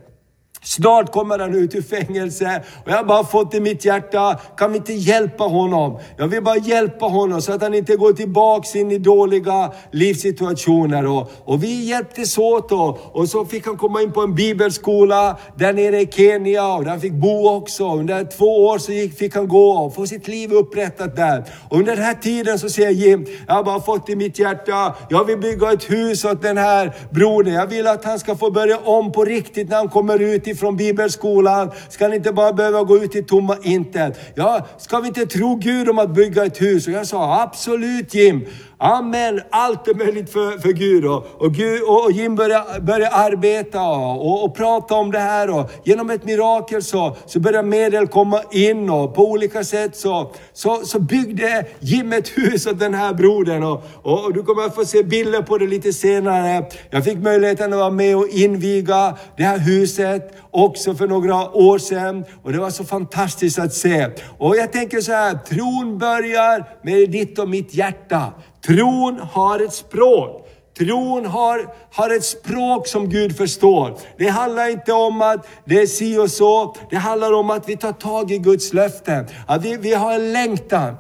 Snart 0.63 1.12
kommer 1.12 1.39
han 1.39 1.55
ut 1.55 1.75
ur 1.75 1.82
fängelse 1.82 2.63
och 2.86 2.91
jag 2.91 2.98
har 2.98 3.03
bara 3.03 3.24
fått 3.24 3.53
i 3.53 3.60
mitt 3.60 3.86
hjärta, 3.86 4.39
kan 4.58 4.72
vi 4.72 4.77
inte 4.77 4.93
hjälpa 4.93 5.43
honom? 5.43 6.00
Jag 6.17 6.27
vill 6.27 6.43
bara 6.43 6.58
hjälpa 6.58 7.05
honom 7.05 7.41
så 7.41 7.51
att 7.53 7.62
han 7.62 7.74
inte 7.74 7.96
går 7.96 8.13
tillbaks 8.13 8.75
in 8.75 8.91
i 8.91 8.98
dåliga 8.98 9.72
livssituationer. 9.91 11.05
Och, 11.05 11.32
och 11.46 11.63
vi 11.63 11.84
hjälptes 11.84 12.38
åt 12.38 12.72
och, 12.72 13.00
och 13.15 13.29
så 13.29 13.46
fick 13.46 13.65
han 13.65 13.77
komma 13.77 14.01
in 14.01 14.12
på 14.12 14.22
en 14.22 14.36
bibelskola 14.36 15.38
där 15.58 15.74
nere 15.74 16.01
i 16.01 16.08
Kenya 16.12 16.74
och 16.74 16.84
där 16.84 16.91
han 16.91 17.01
fick 17.01 17.13
bo 17.13 17.50
också. 17.50 17.96
Under 17.96 18.24
två 18.24 18.65
år 18.65 18.77
så 18.77 18.91
gick, 18.91 19.17
fick 19.17 19.36
han 19.36 19.48
gå 19.48 19.72
och 19.72 19.96
få 19.96 20.08
sitt 20.08 20.27
liv 20.27 20.51
upprättat 20.53 21.15
där. 21.15 21.43
Och 21.70 21.77
under 21.77 21.96
den 21.96 22.05
här 22.05 22.13
tiden 22.13 22.60
så 22.60 22.70
säger 22.70 22.89
Jim, 22.89 23.25
jag 23.48 23.53
har 23.53 23.63
bara 23.63 23.82
fått 23.82 24.10
i 24.10 24.15
mitt 24.15 24.39
hjärta, 24.39 24.96
jag 25.10 25.25
vill 25.25 25.38
bygga 25.38 25.72
ett 25.72 25.91
hus 25.91 26.25
åt 26.25 26.41
den 26.41 26.58
här 26.58 26.93
brodern. 27.10 27.53
Jag 27.53 27.67
vill 27.67 27.88
att 27.88 28.05
han 28.05 28.20
ska 28.20 28.36
få 28.36 28.51
börja 28.51 28.77
om 28.77 29.12
på 29.12 29.25
riktigt 29.25 29.70
när 29.70 29.77
han 29.77 29.89
kommer 29.89 30.22
ut 30.22 30.48
ifrån 30.53 30.75
bibelskolan. 30.75 31.72
Ska 31.89 32.07
ni 32.07 32.15
inte 32.15 32.33
bara 32.33 32.53
behöva 32.53 32.83
gå 32.83 32.98
ut 32.98 33.15
i 33.15 33.24
tomma 33.24 33.57
intet. 33.63 34.19
Ja, 34.36 34.67
ska 34.77 35.00
vi 35.00 35.07
inte 35.07 35.25
tro 35.25 35.55
Gud 35.55 35.89
om 35.89 36.00
att 36.00 36.10
bygga 36.10 36.45
ett 36.45 36.62
hus? 36.62 36.88
Och 36.88 36.93
jag 36.93 37.07
sa 37.07 37.41
absolut 37.41 38.13
Jim. 38.13 38.45
Amen, 38.85 39.41
allt 39.49 39.87
är 39.87 39.93
möjligt 39.93 40.29
för, 40.29 40.57
för 40.57 40.69
Gud. 40.69 41.05
Och, 41.05 41.25
och, 41.37 41.53
Gud, 41.53 41.81
och 41.83 42.11
Jim 42.11 42.35
började, 42.35 42.81
började 42.81 43.09
arbeta 43.09 43.81
och, 43.81 44.27
och, 44.27 44.45
och, 44.45 44.55
prata 44.55 44.95
om 44.95 45.11
det 45.11 45.19
här. 45.19 45.49
Och 45.49 45.71
genom 45.83 46.09
ett 46.09 46.23
mirakel 46.23 46.83
så, 46.83 47.15
så 47.25 47.39
började 47.39 47.67
medel 47.67 48.07
komma 48.07 48.41
in 48.51 48.89
och 48.89 49.15
på 49.15 49.31
olika 49.31 49.63
sätt 49.63 49.95
så, 49.95 50.31
så, 50.53 50.75
så 50.85 50.99
byggde 50.99 51.65
Jim 51.79 52.13
ett 52.13 52.37
hus 52.37 52.67
åt 52.67 52.79
den 52.79 52.93
här 52.93 53.13
brodern. 53.13 53.63
Och, 53.63 53.83
och, 54.01 54.33
du 54.33 54.43
kommer 54.43 54.65
att 54.65 54.75
få 54.75 54.85
se 54.85 55.03
bilder 55.03 55.41
på 55.41 55.57
det 55.57 55.67
lite 55.67 55.93
senare. 55.93 56.65
Jag 56.89 57.03
fick 57.03 57.17
möjligheten 57.17 57.73
att 57.73 57.79
vara 57.79 57.91
med 57.91 58.17
och 58.17 58.27
inviga 58.27 59.17
det 59.37 59.43
här 59.43 59.57
huset 59.57 60.33
också 60.51 60.95
för 60.95 61.07
några 61.07 61.51
år 61.51 61.77
sedan. 61.77 62.25
Och 62.43 62.51
det 62.51 62.59
var 62.59 62.69
så 62.69 62.83
fantastiskt 62.83 63.59
att 63.59 63.73
se. 63.73 64.09
Och 64.37 64.55
jag 64.55 64.71
tänker 64.71 65.01
så 65.01 65.11
här, 65.11 65.33
tron 65.33 65.97
börjar 65.97 66.69
med 66.81 67.09
ditt 67.09 67.39
och 67.39 67.49
mitt 67.49 67.73
hjärta. 67.73 68.33
Tron 68.65 69.20
har 69.20 69.60
ett 69.60 69.74
språk. 69.74 70.50
Tron 70.77 71.25
har, 71.25 71.74
har 71.91 72.10
ett 72.10 72.24
språk 72.24 72.88
som 72.88 73.10
Gud 73.10 73.38
förstår. 73.38 73.98
Det 74.17 74.27
handlar 74.27 74.70
inte 74.70 74.93
om 74.93 75.22
att 75.22 75.48
det 75.65 75.82
är 75.82 75.88
si 75.88 76.17
och 76.17 76.32
så. 76.32 76.75
Det 76.89 76.96
handlar 76.96 77.34
om 77.34 77.50
att 77.50 77.70
vi 77.70 77.77
tar 77.77 77.91
tag 77.91 78.32
i 78.32 78.38
Guds 78.38 78.74
löften. 78.74 79.27
Att 79.48 79.65
vi, 79.65 79.77
vi 79.77 79.93
har 79.93 80.13
en 80.13 80.34
längtan. 80.34 80.96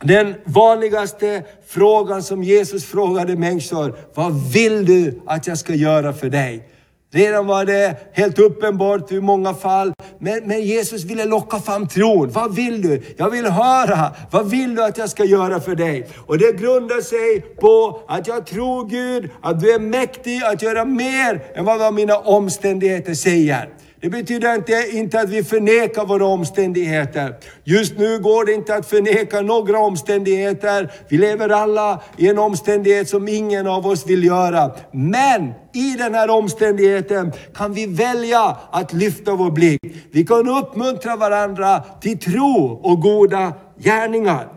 Den 0.00 0.34
vanligaste 0.44 1.42
frågan 1.66 2.22
som 2.22 2.42
Jesus 2.42 2.84
frågade 2.84 3.36
människor, 3.36 3.96
vad 4.14 4.52
vill 4.52 4.86
du 4.86 5.20
att 5.26 5.46
jag 5.46 5.58
ska 5.58 5.74
göra 5.74 6.12
för 6.12 6.28
dig? 6.28 6.68
Redan 7.10 7.46
var 7.46 7.64
det 7.64 7.96
helt 8.12 8.38
uppenbart 8.38 9.12
i 9.12 9.20
många 9.20 9.54
fall. 9.54 9.92
Men, 10.18 10.44
men, 10.44 10.62
Jesus 10.62 11.04
ville 11.04 11.24
locka 11.24 11.58
fram 11.58 11.88
tron. 11.88 12.30
Vad 12.30 12.54
vill 12.54 12.82
du? 12.82 13.02
Jag 13.16 13.30
vill 13.30 13.46
höra. 13.46 14.12
Vad 14.30 14.50
vill 14.50 14.74
du 14.74 14.84
att 14.84 14.98
jag 14.98 15.10
ska 15.10 15.24
göra 15.24 15.60
för 15.60 15.74
dig? 15.74 16.08
Och 16.26 16.38
det 16.38 16.52
grundar 16.52 17.00
sig 17.00 17.40
på 17.40 18.02
att 18.08 18.26
jag 18.26 18.46
tror 18.46 18.88
Gud, 18.88 19.30
att 19.42 19.60
du 19.60 19.72
är 19.72 19.78
mäktig 19.78 20.42
att 20.42 20.62
göra 20.62 20.84
mer 20.84 21.42
än 21.54 21.64
vad 21.64 21.94
mina 21.94 22.18
omständigheter 22.18 23.14
säger. 23.14 23.68
Det 24.00 24.10
betyder 24.10 24.54
inte, 24.54 24.86
inte 24.92 25.20
att 25.20 25.28
vi 25.28 25.44
förnekar 25.44 26.06
våra 26.06 26.26
omständigheter. 26.26 27.34
Just 27.64 27.98
nu 27.98 28.18
går 28.18 28.44
det 28.44 28.52
inte 28.52 28.74
att 28.74 28.86
förneka 28.86 29.40
några 29.40 29.78
omständigheter. 29.78 30.92
Vi 31.08 31.18
lever 31.18 31.48
alla 31.48 32.02
i 32.16 32.28
en 32.28 32.38
omständighet 32.38 33.08
som 33.08 33.28
ingen 33.28 33.66
av 33.66 33.86
oss 33.86 34.06
vill 34.06 34.24
göra. 34.24 34.70
Men 34.92 35.52
i 35.74 35.96
den 35.98 36.14
här 36.14 36.30
omständigheten 36.30 37.32
kan 37.54 37.72
vi 37.72 37.86
välja 37.86 38.56
att 38.70 38.92
lyfta 38.92 39.34
vår 39.34 39.50
blick. 39.50 39.80
Vi 40.12 40.26
kan 40.26 40.48
uppmuntra 40.48 41.16
varandra 41.16 41.82
till 42.00 42.18
tro 42.18 42.80
och 42.82 43.00
goda 43.00 43.52
gärningar. 43.78 44.48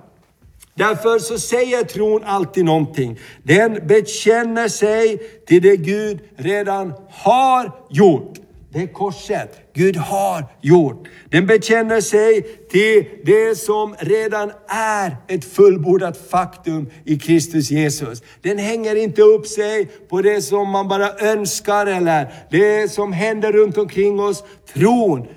Därför 0.76 1.20
så 1.20 1.38
säger 1.38 1.84
tron 1.84 2.24
alltid 2.26 2.66
någonting. 2.66 3.20
Den 3.44 3.88
bekänner 3.88 4.68
sig 4.68 5.18
till 5.48 5.62
det 5.62 5.78
Gud 5.78 6.20
redan 6.36 6.94
har 7.10 7.72
gjort. 7.90 8.38
Det 8.74 8.82
är 8.82 8.88
korset 8.88 9.60
Gud 9.74 9.98
har 9.98 10.46
gjort. 10.62 11.08
Den 11.30 11.48
bekänner 11.48 12.02
sig 12.02 12.42
till 12.70 13.06
det 13.26 13.58
som 13.58 13.96
redan 14.00 14.52
är 14.68 15.18
ett 15.28 15.46
fullbordat 15.46 16.18
faktum 16.30 16.90
i 17.06 17.20
Kristus 17.20 17.72
Jesus. 17.72 18.24
Den 18.42 18.58
hänger 18.58 18.96
inte 18.96 19.22
upp 19.22 19.48
sig 19.48 19.86
på 19.86 20.22
det 20.22 20.42
som 20.42 20.70
man 20.70 20.88
bara 20.88 21.18
önskar 21.18 21.86
eller 21.86 22.34
det 22.52 22.92
som 22.92 23.14
händer 23.14 23.52
runt 23.52 23.78
omkring 23.78 24.20
oss. 24.20 24.44
Tron 24.74 25.28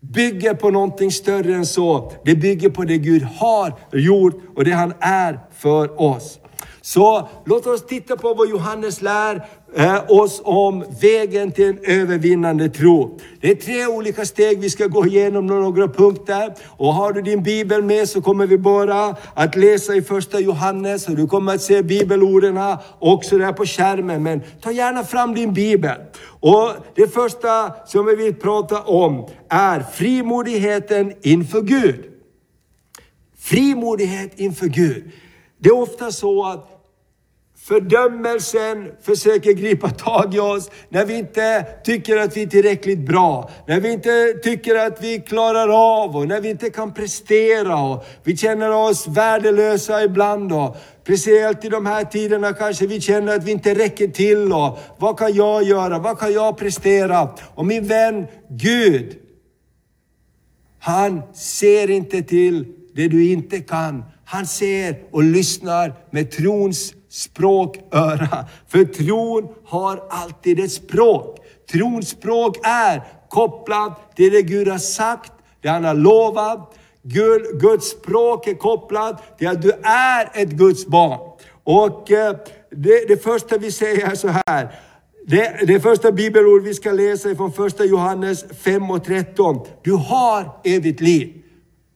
bygger 0.00 0.54
på 0.54 0.70
någonting 0.70 1.10
större 1.10 1.54
än 1.54 1.66
så. 1.66 2.12
Det 2.24 2.34
bygger 2.34 2.70
på 2.70 2.84
det 2.84 2.98
Gud 2.98 3.22
har 3.22 3.78
gjort 3.92 4.34
och 4.56 4.64
det 4.64 4.72
han 4.72 4.92
är 5.00 5.40
för 5.52 6.00
oss. 6.00 6.38
Så 6.86 7.28
låt 7.44 7.66
oss 7.66 7.86
titta 7.86 8.16
på 8.16 8.34
vad 8.34 8.48
Johannes 8.48 9.02
lär 9.02 9.48
eh, 9.74 10.10
oss 10.10 10.40
om 10.44 10.84
vägen 11.00 11.52
till 11.52 11.64
en 11.64 11.78
övervinnande 11.84 12.68
tro. 12.68 13.18
Det 13.40 13.50
är 13.50 13.54
tre 13.54 13.86
olika 13.86 14.24
steg 14.24 14.60
vi 14.60 14.70
ska 14.70 14.86
gå 14.86 15.06
igenom 15.06 15.46
några 15.46 15.88
punkter. 15.88 16.54
Och 16.66 16.94
har 16.94 17.12
du 17.12 17.22
din 17.22 17.42
bibel 17.42 17.82
med 17.82 18.08
så 18.08 18.22
kommer 18.22 18.46
vi 18.46 18.58
bara 18.58 19.16
att 19.34 19.56
läsa 19.56 19.94
i 19.94 20.02
första 20.02 20.40
Johannes 20.40 21.08
och 21.08 21.16
du 21.16 21.26
kommer 21.26 21.54
att 21.54 21.62
se 21.62 21.82
bibelorden 21.82 22.58
också 22.98 23.38
där 23.38 23.52
på 23.52 23.66
skärmen. 23.66 24.22
Men 24.22 24.40
ta 24.60 24.72
gärna 24.72 25.04
fram 25.04 25.34
din 25.34 25.52
bibel. 25.52 25.96
Och 26.40 26.70
det 26.94 27.14
första 27.14 27.74
som 27.86 28.06
vi 28.06 28.16
vill 28.16 28.34
prata 28.34 28.82
om 28.82 29.28
är 29.48 29.80
frimodigheten 29.80 31.12
inför 31.22 31.60
Gud. 31.60 32.04
Frimodighet 33.38 34.40
inför 34.40 34.66
Gud. 34.66 35.12
Det 35.58 35.68
är 35.68 35.82
ofta 35.82 36.12
så 36.12 36.46
att 36.46 36.75
Fördömelsen 37.68 38.92
försöker 39.02 39.52
gripa 39.52 39.90
tag 39.90 40.34
i 40.34 40.38
oss 40.38 40.70
när 40.88 41.04
vi 41.04 41.18
inte 41.18 41.66
tycker 41.84 42.16
att 42.16 42.36
vi 42.36 42.42
är 42.42 42.46
tillräckligt 42.46 42.98
bra. 42.98 43.50
När 43.66 43.80
vi 43.80 43.92
inte 43.92 44.32
tycker 44.42 44.74
att 44.74 45.04
vi 45.04 45.20
klarar 45.20 45.68
av 46.02 46.16
och 46.16 46.28
när 46.28 46.40
vi 46.40 46.50
inte 46.50 46.70
kan 46.70 46.94
prestera. 46.94 47.80
Och 47.80 48.04
vi 48.22 48.36
känner 48.36 48.70
oss 48.70 49.08
värdelösa 49.08 50.04
ibland. 50.04 50.52
Och 50.52 50.76
speciellt 51.02 51.64
i 51.64 51.68
de 51.68 51.86
här 51.86 52.04
tiderna 52.04 52.52
kanske 52.52 52.86
vi 52.86 53.00
känner 53.00 53.36
att 53.36 53.44
vi 53.44 53.50
inte 53.52 53.74
räcker 53.74 54.08
till. 54.08 54.52
Och 54.52 54.78
vad 54.98 55.18
kan 55.18 55.34
jag 55.34 55.62
göra? 55.62 55.98
Vad 55.98 56.18
kan 56.18 56.32
jag 56.32 56.58
prestera? 56.58 57.28
Och 57.54 57.66
min 57.66 57.86
vän 57.86 58.26
Gud, 58.50 59.16
han 60.78 61.22
ser 61.34 61.90
inte 61.90 62.22
till 62.22 62.66
det 62.94 63.08
du 63.08 63.30
inte 63.32 63.60
kan. 63.60 64.04
Han 64.24 64.46
ser 64.46 64.98
och 65.10 65.22
lyssnar 65.22 65.94
med 66.10 66.30
trons 66.30 66.92
språköra. 67.16 68.44
För 68.68 68.84
tron 68.84 69.48
har 69.64 70.02
alltid 70.10 70.60
ett 70.60 70.72
språk. 70.72 71.38
Trons 71.72 72.08
språk 72.08 72.56
är 72.62 73.02
kopplat 73.28 74.16
till 74.16 74.32
det 74.32 74.42
Gud 74.42 74.68
har 74.68 74.78
sagt, 74.78 75.32
det 75.60 75.68
han 75.68 75.84
har 75.84 75.94
lovat. 75.94 76.74
Guds 77.60 77.90
språk 77.90 78.46
är 78.46 78.54
kopplat 78.54 79.38
till 79.38 79.48
att 79.48 79.62
du 79.62 79.72
är 79.82 80.30
ett 80.42 80.50
Guds 80.50 80.86
barn. 80.86 81.18
Och 81.64 82.10
eh, 82.10 82.36
det, 82.70 83.08
det 83.08 83.22
första 83.22 83.58
vi 83.58 83.72
säger 83.72 84.10
är 84.10 84.14
så 84.14 84.28
här. 84.28 84.68
Det, 85.26 85.66
det 85.66 85.80
första 85.80 86.12
bibelord 86.12 86.62
vi 86.62 86.74
ska 86.74 86.92
läsa 86.92 87.30
är 87.30 87.34
från 87.34 87.52
första 87.52 87.84
Johannes 87.84 88.44
5 88.62 88.90
och 88.90 89.04
13. 89.04 89.66
Du 89.82 89.92
har 89.92 90.60
evigt 90.64 91.00
liv. 91.00 91.42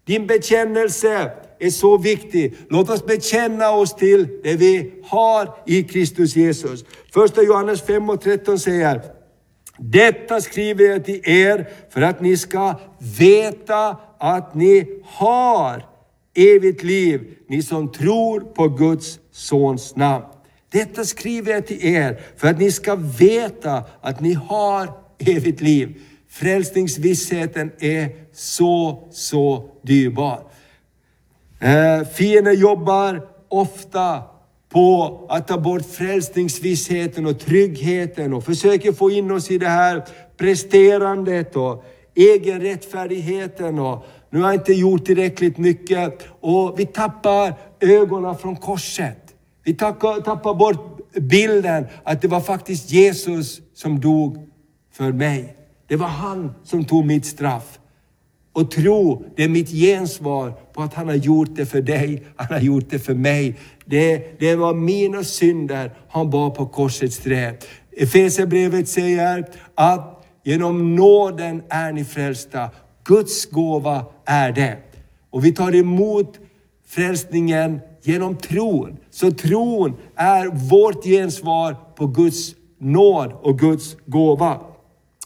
Din 0.07 0.27
bekännelse 0.27 1.31
är 1.61 1.71
så 1.71 1.99
viktig. 1.99 2.55
Låt 2.69 2.90
oss 2.90 3.07
bekänna 3.07 3.71
oss 3.71 3.97
till 3.97 4.29
det 4.43 4.57
vi 4.57 4.93
har 5.05 5.57
i 5.67 5.83
Kristus 5.83 6.37
Jesus. 6.37 6.85
Första 7.14 7.43
Johannes 7.43 7.83
5 7.83 8.11
och 8.11 8.21
13 8.21 8.59
säger 8.59 9.02
detta 9.79 10.40
skriver 10.40 10.85
jag 10.85 11.05
till 11.05 11.21
er 11.25 11.69
för 11.90 12.02
att 12.02 12.21
ni 12.21 12.37
ska 12.37 12.75
veta 13.19 13.97
att 14.19 14.55
ni 14.55 15.02
har 15.05 15.87
evigt 16.35 16.83
liv, 16.83 17.21
ni 17.49 17.62
som 17.62 17.93
tror 17.93 18.40
på 18.40 18.69
Guds 18.69 19.19
Sons 19.33 19.97
namn. 19.97 20.25
Detta 20.73 21.05
skriver 21.05 21.52
jag 21.52 21.67
till 21.67 21.85
er 21.85 22.21
för 22.37 22.49
att 22.49 22.59
ni 22.59 22.73
ska 22.73 22.95
veta 22.95 23.85
att 24.00 24.21
ni 24.21 24.33
har 24.33 24.88
evigt 25.19 25.61
liv. 25.61 26.00
Frälsningsvissheten 26.29 27.71
är 27.79 28.09
så, 28.33 29.09
så 29.12 29.71
dyrbar. 29.83 30.50
Eh, 31.61 32.05
fienden 32.05 32.59
jobbar 32.59 33.23
ofta 33.49 34.23
på 34.69 35.21
att 35.29 35.49
ta 35.49 35.59
bort 35.59 35.87
frälsningsvissheten 35.87 37.26
och 37.26 37.38
tryggheten 37.38 38.33
och 38.33 38.45
försöker 38.45 38.93
få 38.93 39.11
in 39.11 39.31
oss 39.31 39.50
i 39.50 39.59
det 39.59 39.69
här 39.69 40.05
presterandet 40.37 41.57
och 41.57 41.85
egenrättfärdigheten 42.14 43.79
och 43.79 44.05
nu 44.31 44.40
har 44.40 44.47
jag 44.47 44.61
inte 44.61 44.73
gjort 44.73 45.05
tillräckligt 45.05 45.59
mycket 45.59 46.19
och 46.40 46.79
vi 46.79 46.87
tappar 46.87 47.55
ögonen 47.81 48.38
från 48.38 48.57
korset. 48.57 49.35
Vi 49.64 49.75
tappar, 49.75 50.21
tappar 50.21 50.55
bort 50.55 50.99
bilden 51.14 51.87
att 52.05 52.23
det 52.23 52.29
var 52.29 52.40
faktiskt 52.40 52.90
Jesus 52.90 53.61
som 53.75 54.00
dog 54.00 54.49
för 54.93 55.12
mig. 55.12 55.57
Det 55.87 55.97
var 55.97 56.07
han 56.07 56.55
som 56.64 56.85
tog 56.85 57.05
mitt 57.05 57.26
straff. 57.26 57.80
Och 58.52 58.71
tro, 58.71 59.25
det 59.37 59.45
är 59.45 59.49
mitt 59.49 59.71
gensvar 59.71 60.50
på 60.73 60.83
att 60.83 60.95
han 60.95 61.09
har 61.09 61.14
gjort 61.14 61.49
det 61.57 61.66
för 61.66 61.83
dig, 61.83 62.23
han 62.37 62.47
har 62.50 62.61
gjort 62.61 62.90
det 62.90 62.99
för 62.99 63.14
mig. 63.14 63.59
Det, 63.85 64.40
det 64.40 64.57
var 64.57 64.75
mina 64.75 65.25
synder 65.25 65.90
han 66.09 66.30
bar 66.30 66.50
på 66.50 66.66
korsets 66.66 67.19
träd. 67.19 67.64
Efesierbrevet 67.97 68.88
säger 68.88 69.49
att 69.75 70.25
genom 70.45 70.97
nåden 70.97 71.62
är 71.69 71.92
ni 71.92 72.04
frälsta. 72.04 72.71
Guds 73.04 73.47
gåva 73.47 74.04
är 74.25 74.52
det. 74.52 74.76
Och 75.30 75.45
vi 75.45 75.52
tar 75.52 75.75
emot 75.75 76.38
frälsningen 76.87 77.80
genom 78.02 78.37
tron. 78.37 78.97
Så 79.11 79.30
tron 79.30 79.97
är 80.16 80.47
vårt 80.71 81.04
gensvar 81.04 81.76
på 81.97 82.07
Guds 82.07 82.54
nåd 82.78 83.33
och 83.42 83.59
Guds 83.59 83.97
gåva. 84.07 84.61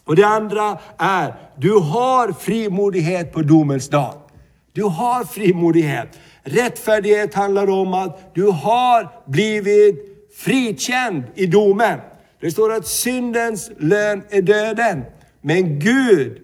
Och 0.05 0.17
det 0.17 0.27
andra 0.27 0.79
är, 0.99 1.35
du 1.57 1.73
har 1.73 2.33
frimodighet 2.33 3.33
på 3.33 3.43
domens 3.43 3.89
dag. 3.89 4.15
Du 4.73 4.83
har 4.83 5.25
frimodighet. 5.25 6.19
Rättfärdighet 6.43 7.35
handlar 7.35 7.71
om 7.71 7.95
att 7.95 8.35
du 8.35 8.47
har 8.47 9.13
blivit 9.27 9.97
frikänd 10.37 11.23
i 11.35 11.47
domen. 11.47 12.01
Det 12.41 12.51
står 12.51 12.73
att 12.73 12.87
syndens 12.87 13.71
lön 13.79 14.23
är 14.31 14.43
döden. 14.43 15.03
Men 15.41 15.79
Gud, 15.79 16.39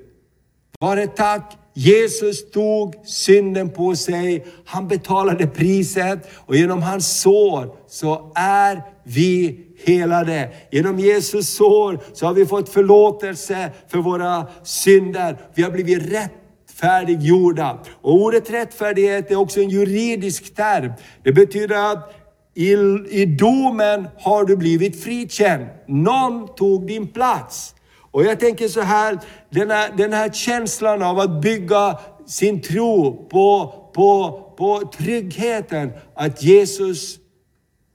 vare 0.80 1.06
tack, 1.06 1.56
Jesus 1.74 2.50
tog 2.50 2.94
synden 3.04 3.70
på 3.70 3.96
sig, 3.96 4.46
han 4.64 4.88
betalade 4.88 5.46
priset 5.46 6.28
och 6.34 6.56
genom 6.56 6.82
hans 6.82 7.20
sår 7.20 7.74
så 7.88 8.32
är 8.34 8.82
vi 9.04 9.66
helade. 9.84 10.48
Genom 10.70 10.98
Jesus 10.98 11.48
sår 11.48 12.00
så 12.12 12.26
har 12.26 12.34
vi 12.34 12.46
fått 12.46 12.68
förlåtelse 12.68 13.70
för 13.88 13.98
våra 13.98 14.46
synder. 14.64 15.36
Vi 15.54 15.62
har 15.62 15.70
blivit 15.70 16.12
rättfärdiggjorda. 16.12 17.78
Och 18.00 18.14
ordet 18.14 18.50
rättfärdighet 18.50 19.30
är 19.30 19.36
också 19.36 19.60
en 19.60 19.68
juridisk 19.68 20.54
term. 20.54 20.92
Det 21.22 21.32
betyder 21.32 21.92
att 21.92 22.14
i, 22.54 22.72
i 23.10 23.26
domen 23.26 24.08
har 24.18 24.44
du 24.44 24.56
blivit 24.56 25.02
frikänd. 25.02 25.66
Någon 25.88 26.54
tog 26.54 26.86
din 26.86 27.08
plats. 27.08 27.74
Och 28.10 28.24
jag 28.24 28.40
tänker 28.40 28.68
så 28.68 28.80
här, 28.80 29.18
den 29.50 29.70
här, 29.70 29.92
den 29.96 30.12
här 30.12 30.30
känslan 30.30 31.02
av 31.02 31.18
att 31.18 31.42
bygga 31.42 31.98
sin 32.26 32.62
tro 32.62 33.28
på, 33.28 33.74
på, 33.94 34.40
på 34.58 34.90
tryggheten 34.98 35.92
att 36.14 36.42
Jesus, 36.42 37.16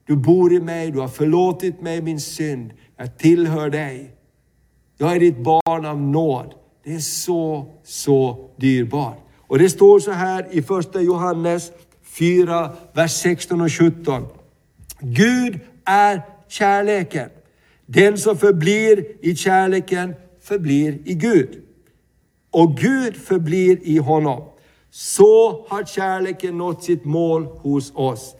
du 0.07 0.15
bor 0.15 0.53
i 0.53 0.59
mig, 0.59 0.91
du 0.91 0.99
har 0.99 1.07
förlåtit 1.07 1.81
mig 1.81 2.01
min 2.01 2.19
synd, 2.19 2.71
jag 2.97 3.17
tillhör 3.17 3.69
dig. 3.69 4.11
Jag 4.97 5.15
är 5.15 5.19
ditt 5.19 5.37
barn 5.37 5.85
av 5.85 6.01
nåd. 6.01 6.53
Det 6.83 6.93
är 6.93 6.99
så, 6.99 7.65
så 7.83 8.49
dyrbart. 8.57 9.17
Och 9.47 9.59
det 9.59 9.69
står 9.69 9.99
så 9.99 10.11
här 10.11 10.47
i 10.51 10.61
första 10.61 11.01
Johannes 11.01 11.71
4, 12.03 12.75
vers 12.93 13.11
16 13.11 13.61
och 13.61 13.71
17. 13.71 14.25
Gud 14.99 15.59
är 15.85 16.21
kärleken. 16.47 17.29
Den 17.85 18.17
som 18.17 18.37
förblir 18.37 19.05
i 19.21 19.35
kärleken 19.35 20.15
förblir 20.41 20.99
i 21.05 21.13
Gud. 21.13 21.61
Och 22.51 22.77
Gud 22.77 23.15
förblir 23.15 23.79
i 23.83 23.97
honom. 23.97 24.43
Så 24.89 25.65
har 25.69 25.83
kärleken 25.83 26.57
nått 26.57 26.83
sitt 26.83 27.05
mål 27.05 27.43
hos 27.43 27.91
oss. 27.95 28.35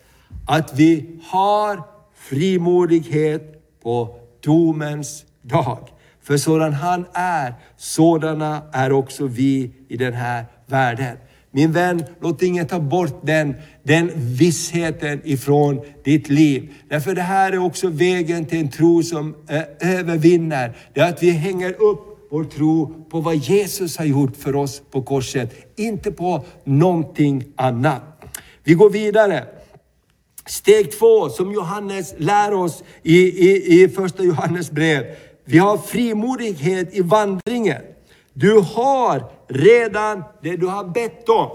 Att 0.48 0.80
vi 0.80 1.06
har 1.24 1.84
frimodighet 2.16 3.62
på 3.84 4.16
domens 4.46 5.26
dag. 5.42 5.90
För 6.22 6.38
sådan 6.38 6.74
han 6.74 7.06
är, 7.14 7.54
sådana 7.78 8.62
är 8.74 8.92
också 8.92 9.28
vi 9.28 9.72
i 9.88 9.98
den 9.98 10.14
här 10.14 10.46
världen. 10.66 11.18
Min 11.52 11.72
vän, 11.72 12.04
låt 12.22 12.42
ingen 12.42 12.68
ta 12.68 12.80
bort 12.80 13.20
den, 13.22 13.56
den 13.84 14.12
vissheten 14.16 15.22
ifrån 15.24 15.82
ditt 16.04 16.30
liv. 16.30 16.74
Därför 16.90 17.16
det 17.16 17.22
här 17.22 17.52
är 17.52 17.58
också 17.58 17.90
vägen 17.90 18.46
till 18.46 18.60
en 18.60 18.70
tro 18.70 19.04
som 19.04 19.36
eh, 19.48 19.62
övervinner. 19.80 20.76
Det 20.94 21.00
är 21.00 21.10
att 21.10 21.24
vi 21.24 21.32
hänger 21.32 21.72
upp 21.72 22.28
vår 22.32 22.44
tro 22.44 23.06
på 23.10 23.20
vad 23.22 23.36
Jesus 23.36 23.98
har 23.98 24.06
gjort 24.06 24.38
för 24.38 24.56
oss 24.56 24.82
på 24.92 25.02
korset, 25.02 25.54
inte 25.76 26.12
på 26.12 26.46
någonting 26.64 27.44
annat. 27.56 28.02
Vi 28.64 28.74
går 28.74 28.90
vidare. 28.90 29.44
Steg 30.48 31.00
två, 31.00 31.30
som 31.30 31.54
Johannes 31.54 32.14
lär 32.18 32.54
oss 32.54 32.84
i, 33.04 33.18
i, 33.50 33.84
i 33.84 33.90
första 33.90 34.24
Johannes 34.24 34.72
brev. 34.72 35.04
Vi 35.46 35.58
har 35.58 35.78
frimodighet 35.78 36.94
i 36.94 37.02
vandringen. 37.02 37.82
Du 38.34 38.52
har 38.60 39.32
redan 39.48 40.24
det 40.44 40.56
du 40.56 40.68
har 40.68 40.84
bett 40.84 41.30
om. 41.30 41.50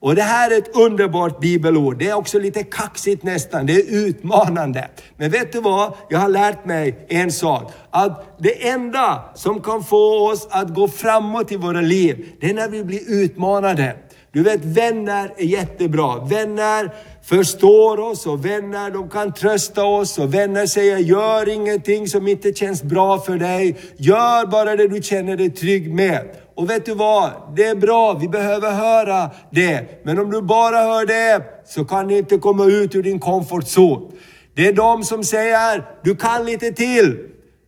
Och 0.00 0.14
det 0.14 0.22
här 0.22 0.50
är 0.50 0.58
ett 0.58 0.76
underbart 0.76 1.40
bibelord. 1.40 1.98
Det 1.98 2.08
är 2.08 2.14
också 2.14 2.38
lite 2.38 2.62
kaxigt 2.62 3.22
nästan, 3.22 3.66
det 3.66 3.72
är 3.72 4.06
utmanande. 4.06 4.88
Men 5.16 5.30
vet 5.30 5.52
du 5.52 5.60
vad? 5.60 5.94
Jag 6.08 6.18
har 6.18 6.28
lärt 6.28 6.64
mig 6.64 7.06
en 7.08 7.32
sak. 7.32 7.72
Att 7.90 8.36
det 8.38 8.68
enda 8.68 9.24
som 9.34 9.62
kan 9.62 9.84
få 9.84 10.30
oss 10.30 10.48
att 10.50 10.74
gå 10.74 10.88
framåt 10.88 11.52
i 11.52 11.56
våra 11.56 11.80
liv, 11.80 12.32
det 12.40 12.50
är 12.50 12.54
när 12.54 12.68
vi 12.68 12.84
blir 12.84 13.00
utmanade. 13.08 13.96
Du 14.32 14.42
vet, 14.42 14.64
vänner 14.64 15.32
är 15.36 15.44
jättebra. 15.44 16.24
Vänner 16.24 16.94
förstår 17.22 18.00
oss 18.00 18.26
och 18.26 18.44
vänner 18.44 18.90
de 18.90 19.08
kan 19.08 19.32
trösta 19.32 19.84
oss 19.84 20.18
och 20.18 20.34
vänner 20.34 20.66
säger 20.66 20.98
gör 20.98 21.48
ingenting 21.48 22.06
som 22.06 22.28
inte 22.28 22.52
känns 22.52 22.82
bra 22.82 23.18
för 23.18 23.36
dig. 23.36 23.76
Gör 23.96 24.46
bara 24.46 24.76
det 24.76 24.88
du 24.88 25.02
känner 25.02 25.36
dig 25.36 25.50
trygg 25.50 25.94
med. 25.94 26.36
Och 26.54 26.70
vet 26.70 26.86
du 26.86 26.94
vad? 26.94 27.30
Det 27.56 27.64
är 27.64 27.74
bra, 27.74 28.18
vi 28.20 28.28
behöver 28.28 28.70
höra 28.70 29.30
det. 29.50 30.04
Men 30.04 30.18
om 30.18 30.30
du 30.30 30.42
bara 30.42 30.76
hör 30.76 31.06
det 31.06 31.44
så 31.66 31.84
kan 31.84 32.08
du 32.08 32.18
inte 32.18 32.36
komma 32.36 32.64
ut 32.64 32.94
ur 32.94 33.02
din 33.02 33.20
komfortzon. 33.20 34.12
Det 34.54 34.66
är 34.66 34.72
de 34.72 35.04
som 35.04 35.24
säger, 35.24 35.84
du 36.04 36.16
kan 36.16 36.44
lite 36.44 36.72
till. 36.72 37.18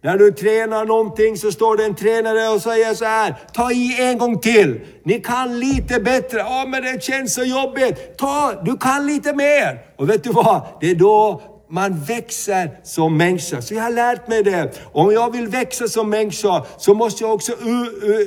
När 0.05 0.19
du 0.19 0.33
tränar 0.33 0.85
någonting 0.85 1.37
så 1.37 1.53
står 1.53 1.77
det 1.77 1.85
en 1.85 1.95
tränare 1.95 2.49
och 2.49 2.63
säger 2.63 2.95
så 2.95 3.05
här, 3.05 3.35
ta 3.53 3.73
i 3.73 3.97
en 4.01 4.19
gång 4.19 4.39
till. 4.39 4.81
Ni 5.05 5.21
kan 5.21 5.61
lite 5.61 6.01
bättre. 6.01 6.39
Ja, 6.39 6.65
men 6.69 6.83
det 6.83 7.03
känns 7.03 7.35
så 7.35 7.43
jobbigt. 7.43 8.19
Ta, 8.19 8.53
du 8.65 8.77
kan 8.77 9.07
lite 9.07 9.35
mer. 9.35 9.79
Och 9.99 10.11
vet 10.11 10.25
du 10.25 10.31
vad? 10.31 10.63
Det 10.81 10.91
är 10.91 10.95
då 10.95 11.43
man 11.71 12.01
växer 12.01 12.81
som 12.85 13.17
människa. 13.17 13.63
Så 13.63 13.75
jag 13.75 13.83
har 13.83 13.91
lärt 13.91 14.29
mig 14.29 14.43
det. 14.43 14.71
Om 14.93 15.13
jag 15.13 15.33
vill 15.33 15.49
växa 15.49 15.89
som 15.89 16.11
människa 16.11 16.65
så 16.79 16.95
måste 16.95 17.25
jag 17.25 17.35
också 17.35 17.53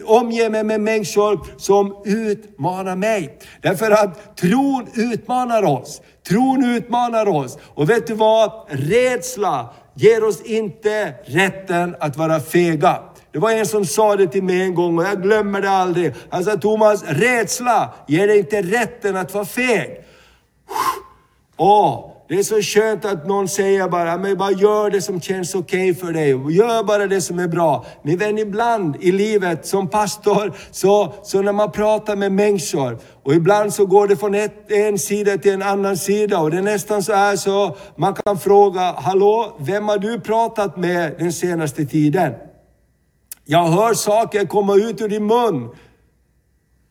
omge 0.05 0.49
mig 0.49 0.63
med 0.63 0.81
människor 0.81 1.39
som 1.57 1.95
utmanar 2.05 2.95
mig. 2.95 3.39
Därför 3.61 3.91
att 3.91 4.38
tron 4.38 4.88
utmanar 4.93 5.63
oss. 5.63 6.01
Tron 6.27 6.75
utmanar 6.75 7.27
oss. 7.27 7.57
Och 7.75 7.89
vet 7.89 8.07
du 8.07 8.13
vad? 8.13 8.51
Rädsla 8.69 9.73
ger 9.95 10.23
oss 10.23 10.41
inte 10.41 11.13
rätten 11.25 11.95
att 11.99 12.17
vara 12.17 12.39
fega. 12.39 12.99
Det 13.31 13.39
var 13.39 13.51
en 13.51 13.65
som 13.65 13.86
sa 13.86 14.15
det 14.15 14.27
till 14.27 14.43
mig 14.43 14.62
en 14.62 14.75
gång 14.75 14.99
och 14.99 15.05
jag 15.05 15.23
glömmer 15.23 15.62
det 15.62 15.69
aldrig. 15.69 16.13
Han 16.29 16.43
sa 16.43 16.58
Thomas, 16.58 17.03
rädsla 17.03 17.93
ger 18.08 18.27
dig 18.27 18.38
inte 18.38 18.62
rätten 18.62 19.15
att 19.15 19.34
vara 19.34 19.45
feg. 19.45 20.05
Åh, 21.58 22.14
det 22.27 22.35
är 22.35 22.43
så 22.43 22.61
skönt 22.61 23.05
att 23.05 23.27
någon 23.27 23.47
säger 23.47 23.89
bara, 23.89 24.17
men 24.17 24.38
bara 24.38 24.51
gör 24.51 24.89
det 24.89 25.01
som 25.01 25.21
känns 25.21 25.55
okej 25.55 25.95
för 25.95 26.13
dig. 26.13 26.29
Gör 26.29 26.83
bara 26.83 27.07
det 27.07 27.21
som 27.21 27.39
är 27.39 27.47
bra. 27.47 27.85
Min 28.01 28.17
vän, 28.17 28.38
ibland 28.38 28.95
i 28.99 29.11
livet 29.11 29.65
som 29.65 29.88
pastor, 29.88 30.53
så, 30.71 31.13
så 31.23 31.41
när 31.41 31.51
man 31.53 31.71
pratar 31.71 32.15
med 32.15 32.31
människor, 32.31 32.97
och 33.23 33.33
ibland 33.33 33.73
så 33.73 33.85
går 33.85 34.07
det 34.07 34.15
från 34.15 34.35
ett, 34.35 34.71
en 34.71 34.99
sida 34.99 35.38
till 35.38 35.53
en 35.53 35.61
annan 35.61 35.97
sida 35.97 36.39
och 36.39 36.51
det 36.51 36.57
är 36.57 36.61
nästan 36.61 37.03
så 37.03 37.13
här 37.13 37.35
så 37.35 37.75
man 37.95 38.13
kan 38.13 38.39
fråga, 38.39 38.95
hallå, 38.97 39.55
vem 39.59 39.88
har 39.88 39.97
du 39.97 40.19
pratat 40.19 40.77
med 40.77 41.15
den 41.19 41.33
senaste 41.33 41.85
tiden? 41.85 42.33
Jag 43.45 43.65
hör 43.65 43.93
saker 43.93 44.45
komma 44.45 44.75
ut 44.75 45.01
ur 45.01 45.09
din 45.09 45.25
mun 45.27 45.69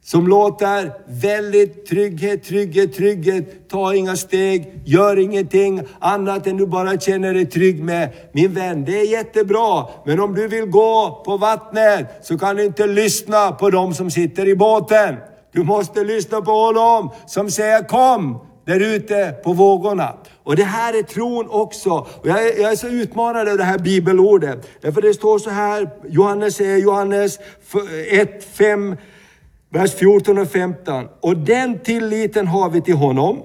som 0.05 0.27
låter 0.27 0.93
väldigt 1.07 1.87
trygghet, 1.87 2.45
trygghet, 2.45 2.95
trygghet. 2.95 3.69
Ta 3.69 3.95
inga 3.95 4.17
steg, 4.17 4.81
gör 4.85 5.19
ingenting 5.19 5.81
annat 5.99 6.47
än 6.47 6.57
du 6.57 6.67
bara 6.67 6.99
känner 7.01 7.35
dig 7.35 7.47
trygg 7.47 7.85
med. 7.85 8.11
Min 8.33 8.55
vän, 8.55 8.85
det 8.85 9.01
är 9.01 9.05
jättebra, 9.05 9.87
men 10.07 10.21
om 10.21 10.35
du 10.35 10.49
vill 10.49 10.65
gå 10.65 11.23
på 11.25 11.37
vattnet 11.37 12.07
så 12.23 12.39
kan 12.39 12.57
du 12.57 12.65
inte 12.65 12.87
lyssna 12.87 13.53
på 13.53 13.71
dem 13.71 13.95
som 13.95 14.11
sitter 14.11 14.49
i 14.49 14.57
båten. 14.57 15.17
Du 15.53 15.63
måste 15.63 16.05
lyssna 16.05 16.41
på 16.41 16.53
honom 16.53 17.11
som 17.27 17.51
säger 17.51 17.89
kom 17.89 18.39
där 18.67 18.81
ute 18.81 19.35
på 19.45 19.53
vågorna. 19.53 20.17
Och 20.43 20.57
det 20.57 20.65
här 20.65 20.99
är 20.99 21.03
tron 21.03 21.49
också. 21.51 21.91
Och 21.91 22.29
jag, 22.29 22.47
är, 22.47 22.63
jag 22.63 22.73
är 22.73 22.77
så 22.77 22.87
utmanad 22.87 23.49
av 23.49 23.59
det 23.59 23.65
här 23.65 23.79
bibelordet. 23.79 24.69
Därför 24.81 25.03
det 25.03 25.15
står 25.15 25.39
så 25.39 25.51
här, 25.51 25.91
Johannes 26.09 26.57
säger 26.57 26.79
Johannes 26.79 27.39
1, 28.11 28.45
5, 28.45 28.97
vers 29.75 29.95
14 29.95 30.39
och 30.39 30.49
15. 30.49 31.09
Och 31.21 31.37
den 31.37 31.79
tilliten 31.79 32.47
har 32.47 32.71
vi 32.71 32.81
till 32.81 32.95
honom, 32.95 33.43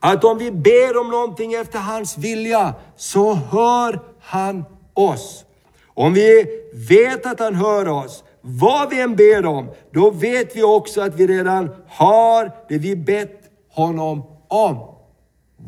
att 0.00 0.24
om 0.24 0.38
vi 0.38 0.50
ber 0.50 1.00
om 1.00 1.10
någonting 1.10 1.54
efter 1.54 1.78
hans 1.78 2.18
vilja, 2.18 2.74
så 2.96 3.34
hör 3.34 4.00
han 4.20 4.64
oss. 4.94 5.44
Om 5.86 6.14
vi 6.14 6.46
vet 6.88 7.26
att 7.26 7.40
han 7.40 7.54
hör 7.54 7.88
oss, 7.88 8.24
vad 8.40 8.90
vi 8.90 9.00
än 9.00 9.16
ber 9.16 9.46
om, 9.46 9.70
då 9.92 10.10
vet 10.10 10.56
vi 10.56 10.62
också 10.62 11.00
att 11.00 11.14
vi 11.14 11.26
redan 11.26 11.70
har 11.88 12.52
det 12.68 12.78
vi 12.78 12.96
bett 12.96 13.40
honom 13.70 14.22
om. 14.48 14.76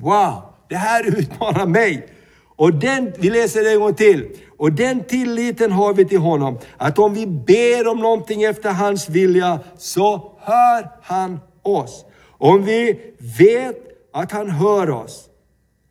Wow, 0.00 0.42
det 0.68 0.76
här 0.76 1.18
utmanar 1.18 1.66
mig. 1.66 2.08
Och 2.56 2.74
den, 2.74 3.12
vi 3.18 3.30
läser 3.30 3.64
det 3.64 3.72
en 3.72 3.80
gång 3.80 3.94
till. 3.94 4.36
Och 4.60 4.72
den 4.72 5.04
tilliten 5.04 5.72
har 5.72 5.94
vi 5.94 6.04
till 6.04 6.18
honom, 6.18 6.58
att 6.76 6.98
om 6.98 7.14
vi 7.14 7.26
ber 7.26 7.88
om 7.88 7.98
någonting 7.98 8.42
efter 8.42 8.70
hans 8.70 9.08
vilja, 9.08 9.60
så 9.76 10.32
hör 10.38 10.90
han 11.02 11.40
oss. 11.62 12.04
Om 12.38 12.64
vi 12.64 13.00
vet 13.38 13.76
att 14.12 14.32
han 14.32 14.50
hör 14.50 14.90
oss, 14.90 15.28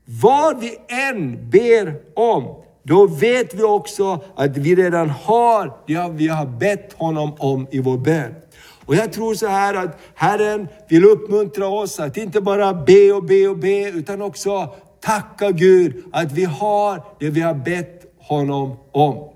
vad 0.05 0.59
vi 0.59 0.77
än 1.09 1.49
ber 1.49 1.95
om, 2.15 2.55
då 2.83 3.07
vet 3.07 3.53
vi 3.53 3.63
också 3.63 4.19
att 4.35 4.57
vi 4.57 4.75
redan 4.75 5.09
har 5.09 5.73
det 5.87 6.09
vi 6.11 6.27
har 6.27 6.45
bett 6.45 6.93
honom 6.93 7.35
om 7.39 7.67
i 7.71 7.79
vår 7.79 7.97
bön. 7.97 8.35
Och 8.85 8.95
jag 8.95 9.13
tror 9.13 9.33
så 9.33 9.47
här 9.47 9.73
att 9.73 9.99
Herren 10.15 10.67
vill 10.89 11.05
uppmuntra 11.05 11.67
oss 11.67 11.99
att 11.99 12.17
inte 12.17 12.41
bara 12.41 12.73
be 12.73 13.11
och 13.11 13.23
be 13.23 13.47
och 13.47 13.57
be, 13.57 13.89
utan 13.89 14.21
också 14.21 14.73
tacka 15.01 15.51
Gud 15.51 16.03
att 16.11 16.31
vi 16.31 16.43
har 16.45 17.03
det 17.19 17.29
vi 17.29 17.41
har 17.41 17.53
bett 17.53 18.08
honom 18.19 18.77
om. 18.91 19.29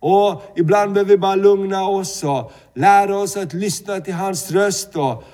Och 0.00 0.42
ibland 0.56 0.92
behöver 0.92 1.10
vi 1.10 1.18
bara 1.18 1.34
lugna 1.34 1.88
oss 1.88 2.24
och 2.24 2.52
lära 2.74 3.16
oss 3.16 3.36
att 3.36 3.52
lyssna 3.52 4.00
till 4.00 4.14
hans 4.14 4.50
röst. 4.50 4.96
Och 4.96 5.24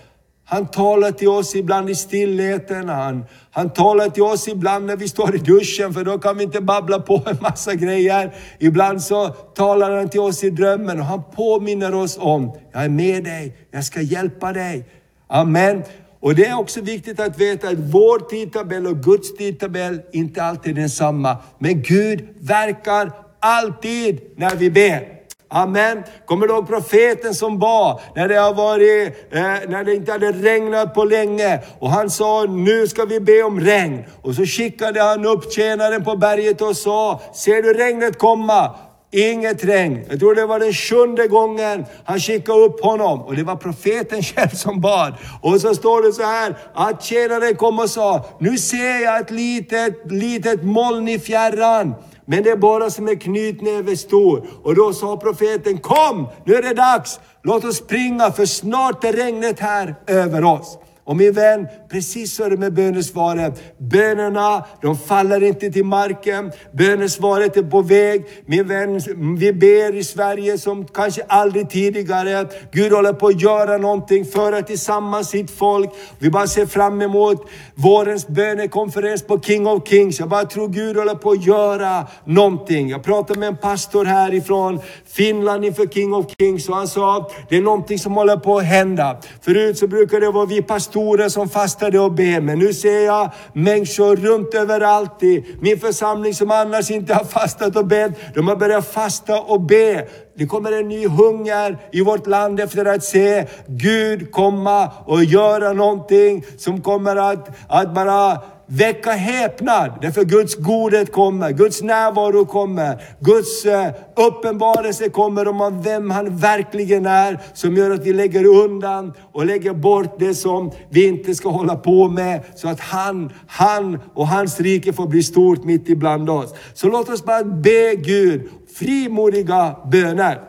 han 0.44 0.66
talar 0.66 1.10
till 1.10 1.28
oss 1.28 1.54
ibland 1.54 1.90
i 1.90 1.94
stillheten. 1.94 2.88
Han, 2.88 3.24
han 3.50 3.70
talar 3.70 4.08
till 4.08 4.22
oss 4.22 4.48
ibland 4.48 4.86
när 4.86 4.96
vi 4.96 5.08
står 5.08 5.34
i 5.34 5.38
duschen, 5.38 5.94
för 5.94 6.04
då 6.04 6.18
kan 6.18 6.38
vi 6.38 6.44
inte 6.44 6.60
babbla 6.60 7.00
på 7.00 7.22
en 7.26 7.36
massa 7.40 7.74
grejer. 7.74 8.34
Ibland 8.58 9.02
så 9.02 9.28
talar 9.28 9.96
han 9.96 10.08
till 10.08 10.20
oss 10.20 10.44
i 10.44 10.50
drömmen 10.50 11.00
och 11.00 11.06
han 11.06 11.22
påminner 11.36 11.94
oss 11.94 12.18
om, 12.20 12.52
jag 12.72 12.84
är 12.84 12.88
med 12.88 13.24
dig, 13.24 13.56
jag 13.70 13.84
ska 13.84 14.00
hjälpa 14.00 14.52
dig. 14.52 14.88
Amen. 15.26 15.82
Och 16.20 16.34
det 16.34 16.46
är 16.46 16.58
också 16.58 16.80
viktigt 16.80 17.20
att 17.20 17.38
veta 17.38 17.68
att 17.68 17.78
vår 17.78 18.18
tidtabell 18.18 18.86
och 18.86 19.02
Guds 19.02 19.36
tidtabell 19.36 20.00
inte 20.12 20.42
alltid 20.42 20.78
är 20.78 20.80
densamma. 20.80 21.36
Men 21.58 21.82
Gud 21.82 22.28
verkar 22.40 23.12
alltid 23.40 24.20
när 24.36 24.56
vi 24.56 24.70
ber. 24.70 25.18
Amen. 25.50 26.02
Kommer 26.26 26.46
du 26.46 26.54
ihåg 26.54 26.68
profeten 26.68 27.34
som 27.34 27.58
bad 27.58 28.00
när 28.16 28.28
det, 28.28 28.34
har 28.34 28.54
varit, 28.54 29.08
eh, 29.30 29.42
när 29.42 29.84
det 29.84 29.94
inte 29.94 30.12
hade 30.12 30.32
regnat 30.32 30.94
på 30.94 31.04
länge? 31.04 31.60
Och 31.78 31.90
han 31.90 32.10
sa, 32.10 32.44
nu 32.44 32.86
ska 32.86 33.04
vi 33.04 33.20
be 33.20 33.42
om 33.42 33.60
regn. 33.60 34.04
Och 34.22 34.34
så 34.34 34.46
skickade 34.46 35.02
han 35.02 35.26
upp 35.26 35.52
tjänaren 35.52 36.04
på 36.04 36.16
berget 36.16 36.60
och 36.60 36.76
sa, 36.76 37.20
ser 37.34 37.62
du 37.62 37.72
regnet 37.72 38.18
komma? 38.18 38.74
Inget 39.10 39.64
regn. 39.64 40.04
Jag 40.08 40.18
tror 40.18 40.34
det 40.34 40.46
var 40.46 40.60
den 40.60 40.72
sjunde 40.72 41.28
gången 41.28 41.84
han 42.04 42.20
skickade 42.20 42.58
upp 42.58 42.80
honom. 42.80 43.22
Och 43.22 43.36
det 43.36 43.42
var 43.42 43.56
profeten 43.56 44.22
själv 44.22 44.48
som 44.48 44.80
bad. 44.80 45.14
Och 45.42 45.60
så 45.60 45.74
står 45.74 46.02
det 46.02 46.12
så 46.12 46.22
här, 46.22 46.56
att 46.74 47.02
tjänaren 47.02 47.56
kom 47.56 47.78
och 47.78 47.90
sa, 47.90 48.24
nu 48.38 48.58
ser 48.58 49.02
jag 49.02 49.20
ett 49.20 49.30
litet, 49.30 50.12
litet 50.12 50.62
moln 50.62 51.08
i 51.08 51.18
fjärran. 51.18 51.94
Men 52.24 52.42
det 52.42 52.50
är 52.50 52.56
bara 52.56 52.90
som 52.90 53.08
en 53.08 53.18
knytnäve 53.18 53.96
stor. 53.96 54.46
Och 54.62 54.74
då 54.74 54.92
sa 54.92 55.16
profeten, 55.16 55.78
kom, 55.78 56.28
nu 56.44 56.54
är 56.54 56.62
det 56.62 56.74
dags. 56.74 57.20
Låt 57.42 57.64
oss 57.64 57.76
springa, 57.76 58.32
för 58.32 58.46
snart 58.46 59.04
är 59.04 59.12
regnet 59.12 59.60
här 59.60 59.94
över 60.06 60.44
oss. 60.44 60.78
Och 61.04 61.16
min 61.16 61.32
vän, 61.32 61.68
precis 61.90 62.34
så 62.34 62.44
är 62.44 62.50
det 62.50 62.56
med 62.56 62.72
bönesvaret. 62.72 63.78
Bönerna, 63.78 64.64
de 64.82 64.98
faller 64.98 65.42
inte 65.42 65.70
till 65.70 65.84
marken. 65.84 66.52
Bönesvaret 66.72 67.56
är 67.56 67.62
på 67.62 67.82
väg. 67.82 68.24
Min 68.46 68.68
vän, 68.68 69.00
vi 69.38 69.52
ber 69.52 69.94
i 69.94 70.04
Sverige 70.04 70.58
som 70.58 70.84
kanske 70.84 71.22
aldrig 71.28 71.70
tidigare. 71.70 72.48
Gud 72.72 72.92
håller 72.92 73.12
på 73.12 73.26
att 73.26 73.42
göra 73.42 73.78
någonting, 73.78 74.24
föra 74.24 74.62
tillsammans 74.62 75.28
sitt 75.28 75.50
folk. 75.50 75.90
Vi 76.18 76.30
bara 76.30 76.46
ser 76.46 76.66
fram 76.66 77.02
emot 77.02 77.48
vårens 77.74 78.28
bönekonferens 78.28 79.22
på 79.22 79.40
King 79.40 79.66
of 79.66 79.88
Kings. 79.88 80.18
Jag 80.18 80.28
bara 80.28 80.44
tror 80.44 80.68
Gud 80.68 80.96
håller 80.96 81.14
på 81.14 81.30
att 81.30 81.46
göra 81.46 82.06
någonting. 82.24 82.88
Jag 82.88 83.02
pratade 83.02 83.40
med 83.40 83.48
en 83.48 83.56
pastor 83.56 84.04
härifrån 84.04 84.80
Finland 85.06 85.64
inför 85.64 85.86
King 85.86 86.14
of 86.14 86.26
Kings 86.38 86.68
och 86.68 86.76
han 86.76 86.88
sa, 86.88 87.30
det 87.48 87.56
är 87.56 87.62
någonting 87.62 87.98
som 87.98 88.12
håller 88.12 88.36
på 88.36 88.58
att 88.58 88.64
hända. 88.64 89.16
Förut 89.40 89.78
så 89.78 89.86
brukade 89.86 90.26
det 90.26 90.32
vara 90.32 90.46
vi 90.46 90.62
pastorer 90.62 91.28
som 91.28 91.48
fastade 91.48 91.77
och 91.82 92.12
be. 92.12 92.40
Men 92.40 92.58
nu 92.58 92.72
ser 92.72 93.04
jag 93.04 93.30
människor 93.52 94.16
runt 94.16 94.54
överallt 94.54 95.22
i 95.22 95.44
min 95.60 95.80
församling 95.80 96.34
som 96.34 96.50
annars 96.50 96.90
inte 96.90 97.14
har 97.14 97.24
fastat 97.24 97.76
och 97.76 97.86
bett. 97.86 98.12
De 98.34 98.48
har 98.48 98.56
börjat 98.56 98.92
fasta 98.92 99.40
och 99.40 99.60
be. 99.60 100.08
Det 100.34 100.46
kommer 100.46 100.72
en 100.72 100.88
ny 100.88 101.06
hunger 101.06 101.78
i 101.92 102.00
vårt 102.00 102.26
land 102.26 102.60
efter 102.60 102.84
att 102.84 103.04
se 103.04 103.46
Gud 103.66 104.32
komma 104.32 104.90
och 105.06 105.24
göra 105.24 105.72
någonting 105.72 106.44
som 106.58 106.80
kommer 106.80 107.16
att, 107.16 107.48
att 107.68 107.94
bara 107.94 108.38
väcka 108.68 109.10
häpnad. 109.10 109.98
Därför 110.02 110.24
Guds 110.24 110.54
godhet 110.56 111.12
kommer, 111.12 111.50
Guds 111.52 111.82
närvaro 111.82 112.44
kommer, 112.44 113.02
Guds 113.20 113.64
eh, 113.64 113.90
uppenbarelse 114.16 115.08
kommer 115.08 115.48
om 115.48 115.82
vem 115.82 116.10
han 116.10 116.36
verkligen 116.36 117.06
är. 117.06 117.40
Som 117.54 117.76
gör 117.76 117.90
att 117.90 118.06
vi 118.06 118.12
lägger 118.12 118.44
undan 118.44 119.12
och 119.32 119.46
lägger 119.46 119.72
bort 119.72 120.18
det 120.18 120.34
som 120.34 120.72
vi 120.90 121.06
inte 121.06 121.34
ska 121.34 121.48
hålla 121.48 121.76
på 121.76 122.08
med. 122.08 122.40
Så 122.54 122.68
att 122.68 122.80
han, 122.80 123.32
han 123.46 123.98
och 124.14 124.28
hans 124.28 124.60
rike 124.60 124.92
får 124.92 125.06
bli 125.06 125.22
stort 125.22 125.64
mitt 125.64 125.88
ibland 125.88 126.30
oss. 126.30 126.54
Så 126.74 126.88
låt 126.88 127.08
oss 127.08 127.24
bara 127.24 127.44
be 127.44 127.94
Gud 127.94 128.48
frimodiga 128.78 129.76
böner. 129.92 130.40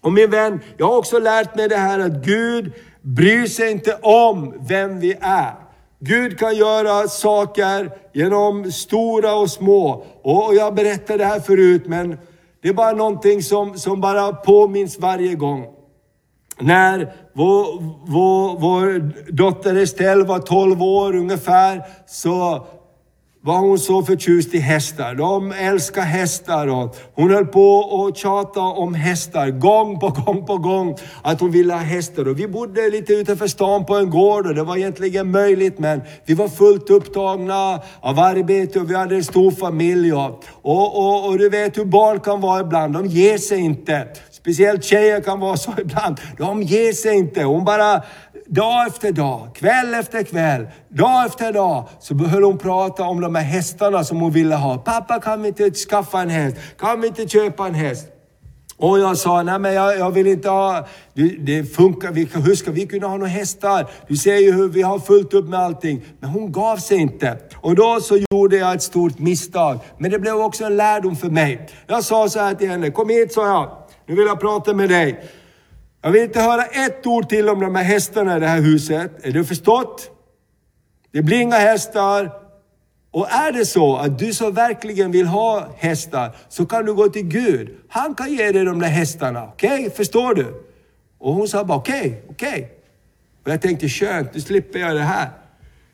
Och 0.00 0.12
min 0.12 0.30
vän, 0.30 0.60
jag 0.76 0.86
har 0.86 0.96
också 0.96 1.18
lärt 1.18 1.56
mig 1.56 1.68
det 1.68 1.76
här 1.76 1.98
att 1.98 2.24
Gud 2.24 2.72
bryr 3.02 3.46
sig 3.46 3.70
inte 3.70 3.98
om 4.02 4.54
vem 4.68 5.00
vi 5.00 5.16
är. 5.20 5.54
Gud 6.02 6.38
kan 6.38 6.56
göra 6.56 7.08
saker 7.08 7.90
genom 8.12 8.72
stora 8.72 9.34
och 9.34 9.50
små. 9.50 10.04
Och 10.22 10.54
jag 10.54 10.74
berättade 10.74 11.18
det 11.18 11.24
här 11.24 11.40
förut, 11.40 11.82
men 11.86 12.18
det 12.62 12.68
är 12.68 12.72
bara 12.72 12.92
någonting 12.92 13.42
som, 13.42 13.78
som 13.78 14.00
bara 14.00 14.32
påminns 14.32 14.98
varje 14.98 15.34
gång. 15.34 15.66
När 16.58 17.12
vår, 17.32 17.82
vår, 18.06 18.58
vår 18.60 19.12
dotter 19.32 19.76
Estelle 19.76 20.24
var 20.24 20.38
12 20.38 20.82
år 20.82 21.16
ungefär, 21.16 21.82
så 22.06 22.66
var 23.42 23.58
hon 23.58 23.78
så 23.78 24.02
förtjust 24.02 24.54
i 24.54 24.58
hästar. 24.58 25.14
De 25.14 25.52
älskar 25.52 26.02
hästar 26.02 26.66
och 26.66 26.96
hon 27.14 27.30
höll 27.30 27.46
på 27.46 27.76
och 27.76 28.16
tjata 28.16 28.60
om 28.60 28.94
hästar 28.94 29.50
gång 29.50 30.00
på 30.00 30.08
gång 30.08 30.46
på 30.46 30.56
gång. 30.58 30.96
Att 31.22 31.40
hon 31.40 31.50
ville 31.50 31.72
ha 31.74 31.80
hästar. 31.80 32.28
Och 32.28 32.38
vi 32.38 32.48
bodde 32.48 32.90
lite 32.90 33.12
utanför 33.12 33.46
stan 33.46 33.86
på 33.86 33.96
en 33.96 34.10
gård 34.10 34.46
och 34.46 34.54
det 34.54 34.62
var 34.62 34.76
egentligen 34.76 35.30
möjligt 35.30 35.78
men 35.78 36.00
vi 36.24 36.34
var 36.34 36.48
fullt 36.48 36.90
upptagna 36.90 37.80
av 38.00 38.18
arbete 38.18 38.80
och 38.80 38.90
vi 38.90 38.94
hade 38.94 39.14
en 39.16 39.24
stor 39.24 39.50
familj. 39.50 40.12
Och, 40.12 40.44
och, 40.62 40.98
och, 40.98 41.28
och 41.28 41.38
du 41.38 41.48
vet 41.48 41.78
hur 41.78 41.84
barn 41.84 42.20
kan 42.20 42.40
vara 42.40 42.60
ibland, 42.60 42.94
de 42.94 43.06
ger 43.06 43.38
sig 43.38 43.58
inte. 43.58 44.08
Speciellt 44.30 44.84
tjejer 44.84 45.20
kan 45.20 45.40
vara 45.40 45.56
så 45.56 45.74
ibland. 45.78 46.20
De 46.38 46.62
ger 46.62 46.92
sig 46.92 47.16
inte. 47.16 47.42
Hon 47.42 47.64
bara 47.64 48.02
dag 48.50 48.86
efter 48.86 49.12
dag, 49.12 49.48
kväll 49.54 49.94
efter 49.94 50.22
kväll, 50.22 50.66
dag 50.88 51.26
efter 51.26 51.52
dag, 51.52 51.88
så 52.00 52.14
höll 52.14 52.42
hon 52.42 52.58
prata 52.58 53.04
om 53.04 53.20
de 53.20 53.34
här 53.34 53.42
hästarna 53.42 54.04
som 54.04 54.20
hon 54.20 54.32
ville 54.32 54.54
ha. 54.54 54.78
Pappa 54.78 55.20
kan 55.20 55.42
vi 55.42 55.48
inte 55.48 55.70
skaffa 55.70 56.20
en 56.22 56.30
häst? 56.30 56.56
Kan 56.78 57.00
vi 57.00 57.08
inte 57.08 57.28
köpa 57.28 57.66
en 57.66 57.74
häst? 57.74 58.06
Och 58.76 58.98
jag 58.98 59.16
sa, 59.16 59.42
nej 59.42 59.58
men 59.58 59.74
jag, 59.74 59.98
jag 59.98 60.10
vill 60.10 60.26
inte 60.26 60.48
ha, 60.48 60.86
det, 61.14 61.28
det 61.28 61.64
funkar, 61.64 62.12
vi, 62.12 62.28
hur 62.34 62.54
ska 62.54 62.70
vi 62.70 62.86
kunna 62.86 63.06
ha 63.06 63.16
några 63.16 63.30
hästar? 63.30 63.90
Du 64.08 64.16
ser 64.16 64.36
ju 64.36 64.52
hur 64.52 64.68
vi 64.68 64.82
har 64.82 64.98
fullt 64.98 65.34
upp 65.34 65.48
med 65.48 65.60
allting. 65.60 66.04
Men 66.20 66.30
hon 66.30 66.52
gav 66.52 66.76
sig 66.76 66.98
inte. 66.98 67.38
Och 67.54 67.74
då 67.74 68.00
så 68.00 68.18
gjorde 68.30 68.56
jag 68.56 68.74
ett 68.74 68.82
stort 68.82 69.18
misstag. 69.18 69.78
Men 69.98 70.10
det 70.10 70.18
blev 70.18 70.34
också 70.34 70.64
en 70.64 70.76
lärdom 70.76 71.16
för 71.16 71.30
mig. 71.30 71.68
Jag 71.86 72.04
sa 72.04 72.28
så 72.28 72.38
här 72.38 72.54
till 72.54 72.70
henne, 72.70 72.90
kom 72.90 73.08
hit 73.08 73.32
sa 73.32 73.46
jag. 73.46 73.70
Nu 74.06 74.14
vill 74.14 74.26
jag 74.26 74.40
prata 74.40 74.74
med 74.74 74.88
dig. 74.88 75.24
Jag 76.02 76.10
vill 76.10 76.22
inte 76.22 76.40
höra 76.40 76.64
ett 76.64 77.06
ord 77.06 77.28
till 77.28 77.48
om 77.48 77.60
de 77.60 77.74
här 77.74 77.84
hästarna 77.84 78.36
i 78.36 78.40
det 78.40 78.46
här 78.46 78.60
huset. 78.60 79.26
Är 79.26 79.32
du 79.32 79.44
förstått? 79.44 80.10
Det 81.12 81.22
blir 81.22 81.40
inga 81.40 81.56
hästar. 81.56 82.30
Och 83.10 83.30
är 83.30 83.52
det 83.52 83.66
så 83.66 83.96
att 83.96 84.18
du 84.18 84.34
som 84.34 84.54
verkligen 84.54 85.10
vill 85.12 85.26
ha 85.26 85.68
hästar 85.76 86.36
så 86.48 86.66
kan 86.66 86.84
du 86.84 86.94
gå 86.94 87.08
till 87.08 87.26
Gud. 87.26 87.76
Han 87.88 88.14
kan 88.14 88.32
ge 88.32 88.52
dig 88.52 88.64
de 88.64 88.80
där 88.80 88.88
hästarna. 88.88 89.44
Okej, 89.44 89.78
okay? 89.78 89.90
förstår 89.90 90.34
du? 90.34 90.64
Och 91.18 91.34
hon 91.34 91.48
sa 91.48 91.64
bara 91.64 91.78
okej, 91.78 92.00
okay, 92.00 92.12
okej. 92.28 92.48
Okay. 92.50 92.64
Och 93.44 93.50
jag 93.50 93.62
tänkte 93.62 93.88
skönt, 93.88 94.34
nu 94.34 94.40
slipper 94.40 94.78
jag 94.78 94.96
det 94.96 95.02
här. 95.02 95.28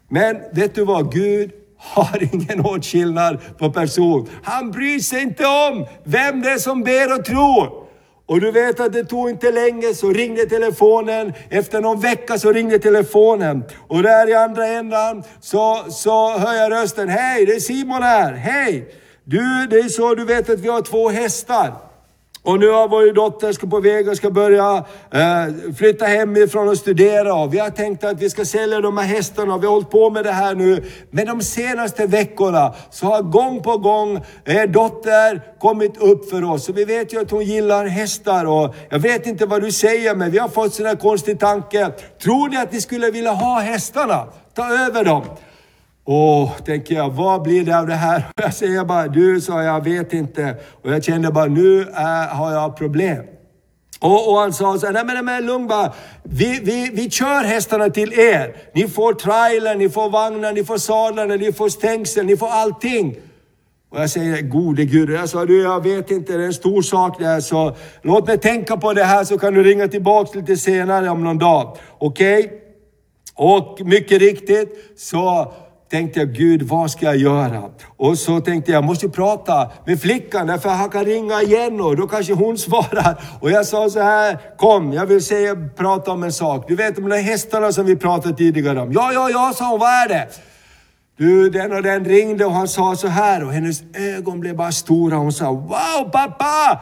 Men 0.09 0.41
vet 0.53 0.75
du 0.75 0.85
vad? 0.85 1.13
Gud 1.13 1.51
har 1.79 2.35
ingen 2.35 2.61
åtskillnad 2.61 3.59
på 3.59 3.73
person. 3.73 4.29
Han 4.43 4.71
bryr 4.71 4.99
sig 4.99 5.23
inte 5.23 5.47
om 5.47 5.87
vem 6.05 6.43
det 6.43 6.51
är 6.51 6.59
som 6.59 6.83
ber 6.83 7.19
och 7.19 7.25
tror. 7.25 7.86
Och 8.29 8.41
du 8.41 8.51
vet 8.51 8.81
att 8.81 8.93
det 8.93 9.05
tog 9.05 9.31
inte 9.31 9.51
länge 9.51 9.95
så 9.95 10.11
ringde 10.13 10.47
telefonen. 10.47 11.33
Efter 11.51 11.81
någon 11.81 12.01
vecka 12.01 12.39
så 12.39 12.53
ringde 12.53 12.79
telefonen. 12.79 13.65
Och 13.89 14.03
där 14.03 14.29
i 14.29 14.35
andra 14.35 14.67
ändan 14.67 15.23
så, 15.41 15.85
så 15.89 16.39
hör 16.39 16.55
jag 16.55 16.73
rösten. 16.73 17.09
Hej, 17.09 17.47
det 17.47 17.53
är 17.55 17.61
Simon 17.61 18.03
här. 18.03 18.33
Hej! 18.33 18.93
Du, 19.25 19.67
det 19.71 19.79
är 19.79 19.89
så 19.89 20.15
du 20.15 20.25
vet 20.25 20.51
att 20.51 20.61
vi 20.61 20.69
har 20.69 20.83
två 20.83 21.09
hästar. 21.09 21.73
Och 22.47 22.61
nu 22.61 22.71
har 22.71 22.89
vår 22.89 23.13
dotter 23.13 23.53
ska 23.53 23.67
på 23.67 23.81
väg 23.81 24.09
och 24.09 24.17
ska 24.17 24.31
börja 24.31 24.85
eh, 25.11 25.75
flytta 25.77 26.05
hemifrån 26.05 26.69
och 26.69 26.79
studera. 26.79 27.35
Och 27.35 27.55
vi 27.55 27.59
har 27.59 27.71
tänkt 27.71 28.05
att 28.05 28.23
vi 28.23 28.31
ska 28.31 28.45
sälja 28.45 28.81
de 28.81 28.99
här 28.99 29.05
hästarna. 29.05 29.55
och 29.55 29.63
Vi 29.63 29.67
har 29.67 29.75
hållit 29.75 29.91
på 29.91 30.11
med 30.11 30.25
det 30.25 30.33
här 30.33 30.55
nu. 30.55 30.85
Men 31.11 31.27
de 31.27 31.43
senaste 31.43 32.07
veckorna 32.07 32.75
så 32.91 33.07
har 33.07 33.23
gång 33.23 33.63
på 33.63 33.79
gång 33.79 34.21
er 34.45 34.67
dotter 34.67 35.43
kommit 35.59 35.97
upp 35.97 36.31
för 36.31 36.45
oss. 36.45 36.69
Och 36.69 36.79
vi 36.79 36.85
vet 36.85 37.15
ju 37.15 37.21
att 37.21 37.31
hon 37.31 37.45
gillar 37.45 37.87
hästar. 37.87 38.45
Och 38.45 38.75
jag 38.91 38.99
vet 38.99 39.27
inte 39.27 39.47
vad 39.47 39.63
du 39.63 39.73
säger 39.73 40.15
men 40.15 40.31
vi 40.31 40.39
har 40.39 40.49
fått 40.49 40.75
sån 40.75 40.87
här 40.87 40.97
konstig 40.97 41.41
tanke. 41.41 41.91
Tror 42.23 42.49
ni 42.49 42.57
att 42.57 42.73
ni 42.73 42.81
skulle 42.81 43.11
vilja 43.11 43.33
ha 43.33 43.61
hästarna? 43.61 44.27
Ta 44.55 44.87
över 44.87 45.05
dem. 45.05 45.23
Åh, 46.09 46.51
tänker 46.65 46.95
jag, 46.95 47.11
vad 47.11 47.43
blir 47.43 47.65
det 47.65 47.79
av 47.79 47.87
det 47.87 47.95
här? 47.95 48.25
Jag 48.37 48.55
säger 48.55 48.85
bara, 48.85 49.09
du 49.09 49.41
sa 49.41 49.63
jag 49.63 49.85
vet 49.85 50.13
inte. 50.13 50.57
Och 50.83 50.93
jag 50.93 51.05
kände 51.05 51.31
bara, 51.31 51.47
nu 51.47 51.81
är, 51.95 52.29
har 52.29 52.53
jag 52.53 52.77
problem. 52.77 53.23
Och, 54.01 54.31
och 54.31 54.39
han 54.39 54.53
sa 54.53 54.79
så 54.79 54.87
här, 54.87 54.93
nej 54.93 55.05
men, 55.05 55.25
nej, 55.25 55.43
lugn 55.43 55.67
bara. 55.67 55.93
Vi, 56.23 56.61
vi, 56.63 56.91
vi 56.93 57.11
kör 57.11 57.45
hästarna 57.45 57.91
till 57.91 58.13
er. 58.13 58.57
Ni 58.75 58.89
får 58.89 59.13
trailer, 59.13 59.75
ni 59.75 59.89
får 59.89 60.11
vagnar, 60.11 60.53
ni 60.53 60.65
får 60.65 60.79
sadlarna, 60.79 61.35
ni 61.35 61.53
får 61.53 61.69
stängsel, 61.69 62.27
ni 62.27 62.37
får 62.37 62.49
allting. 62.49 63.17
Och 63.91 64.01
jag 64.01 64.11
säger, 64.11 64.43
gode 64.43 64.85
Gud, 64.85 65.11
jag 65.11 65.29
sa, 65.29 65.45
du 65.45 65.63
jag 65.63 65.83
vet 65.83 66.11
inte, 66.11 66.33
det 66.33 66.43
är 66.43 66.47
en 66.47 66.55
stor 66.55 66.83
sak 66.83 67.19
det 67.19 67.27
här, 67.27 67.41
så 67.41 67.77
låt 68.03 68.27
mig 68.27 68.39
tänka 68.39 68.77
på 68.77 68.93
det 68.93 69.05
här 69.05 69.25
så 69.25 69.39
kan 69.39 69.55
du 69.55 69.63
ringa 69.63 69.89
tillbaka 69.89 70.39
lite 70.39 70.57
senare 70.57 71.09
om 71.09 71.25
någon 71.25 71.39
dag. 71.39 71.77
Okej? 71.99 72.45
Okay? 72.45 72.59
Och 73.35 73.81
mycket 73.81 74.19
riktigt 74.19 74.95
så 74.97 75.53
tänkte 75.91 76.21
jag, 76.21 76.33
Gud 76.33 76.63
vad 76.63 76.91
ska 76.91 77.07
jag 77.07 77.17
göra? 77.17 77.63
Och 77.97 78.19
så 78.19 78.41
tänkte 78.41 78.71
jag, 78.71 78.79
jag 78.79 78.85
måste 78.85 79.09
prata 79.09 79.71
med 79.87 80.01
flickan, 80.01 80.47
därför 80.47 80.69
han 80.69 80.91
kan 80.91 81.05
ringa 81.05 81.43
igen 81.43 81.81
och 81.81 81.97
då 81.97 82.07
kanske 82.07 82.33
hon 82.33 82.59
svarar. 82.67 83.21
Och 83.41 83.51
jag 83.51 83.67
sa 83.67 83.91
så 83.91 84.01
här, 84.01 84.57
kom, 84.57 84.93
jag 84.93 85.07
vill 85.07 85.25
säga, 85.25 85.57
prata 85.77 86.11
om 86.11 86.23
en 86.23 86.33
sak. 86.33 86.65
Du 86.69 86.77
vet 86.77 86.97
de 86.97 87.09
där 87.09 87.23
hästarna 87.23 87.73
som 87.73 87.87
vi 87.87 87.97
pratade 87.97 88.37
tidigare 88.37 88.81
om. 88.81 88.93
Ja, 88.93 89.13
ja, 89.13 89.31
ja, 89.31 89.53
sa 89.55 89.71
hon, 89.71 89.81
vad 89.81 89.91
är 89.91 90.09
det? 90.09 90.29
Du, 91.19 91.51
den 91.51 91.73
och 91.73 91.83
den 91.83 92.05
ringde 92.05 92.45
och 92.45 92.53
han 92.53 92.69
sa 92.69 92.97
så 92.97 93.09
här 93.09 93.45
och 93.45 93.53
hennes 93.53 93.83
ögon 93.95 94.41
blev 94.41 94.57
bara 94.57 94.73
stora. 94.73 95.17
Hon 95.17 95.33
sa, 95.33 95.53
wow 95.53 96.11
pappa! 96.13 96.81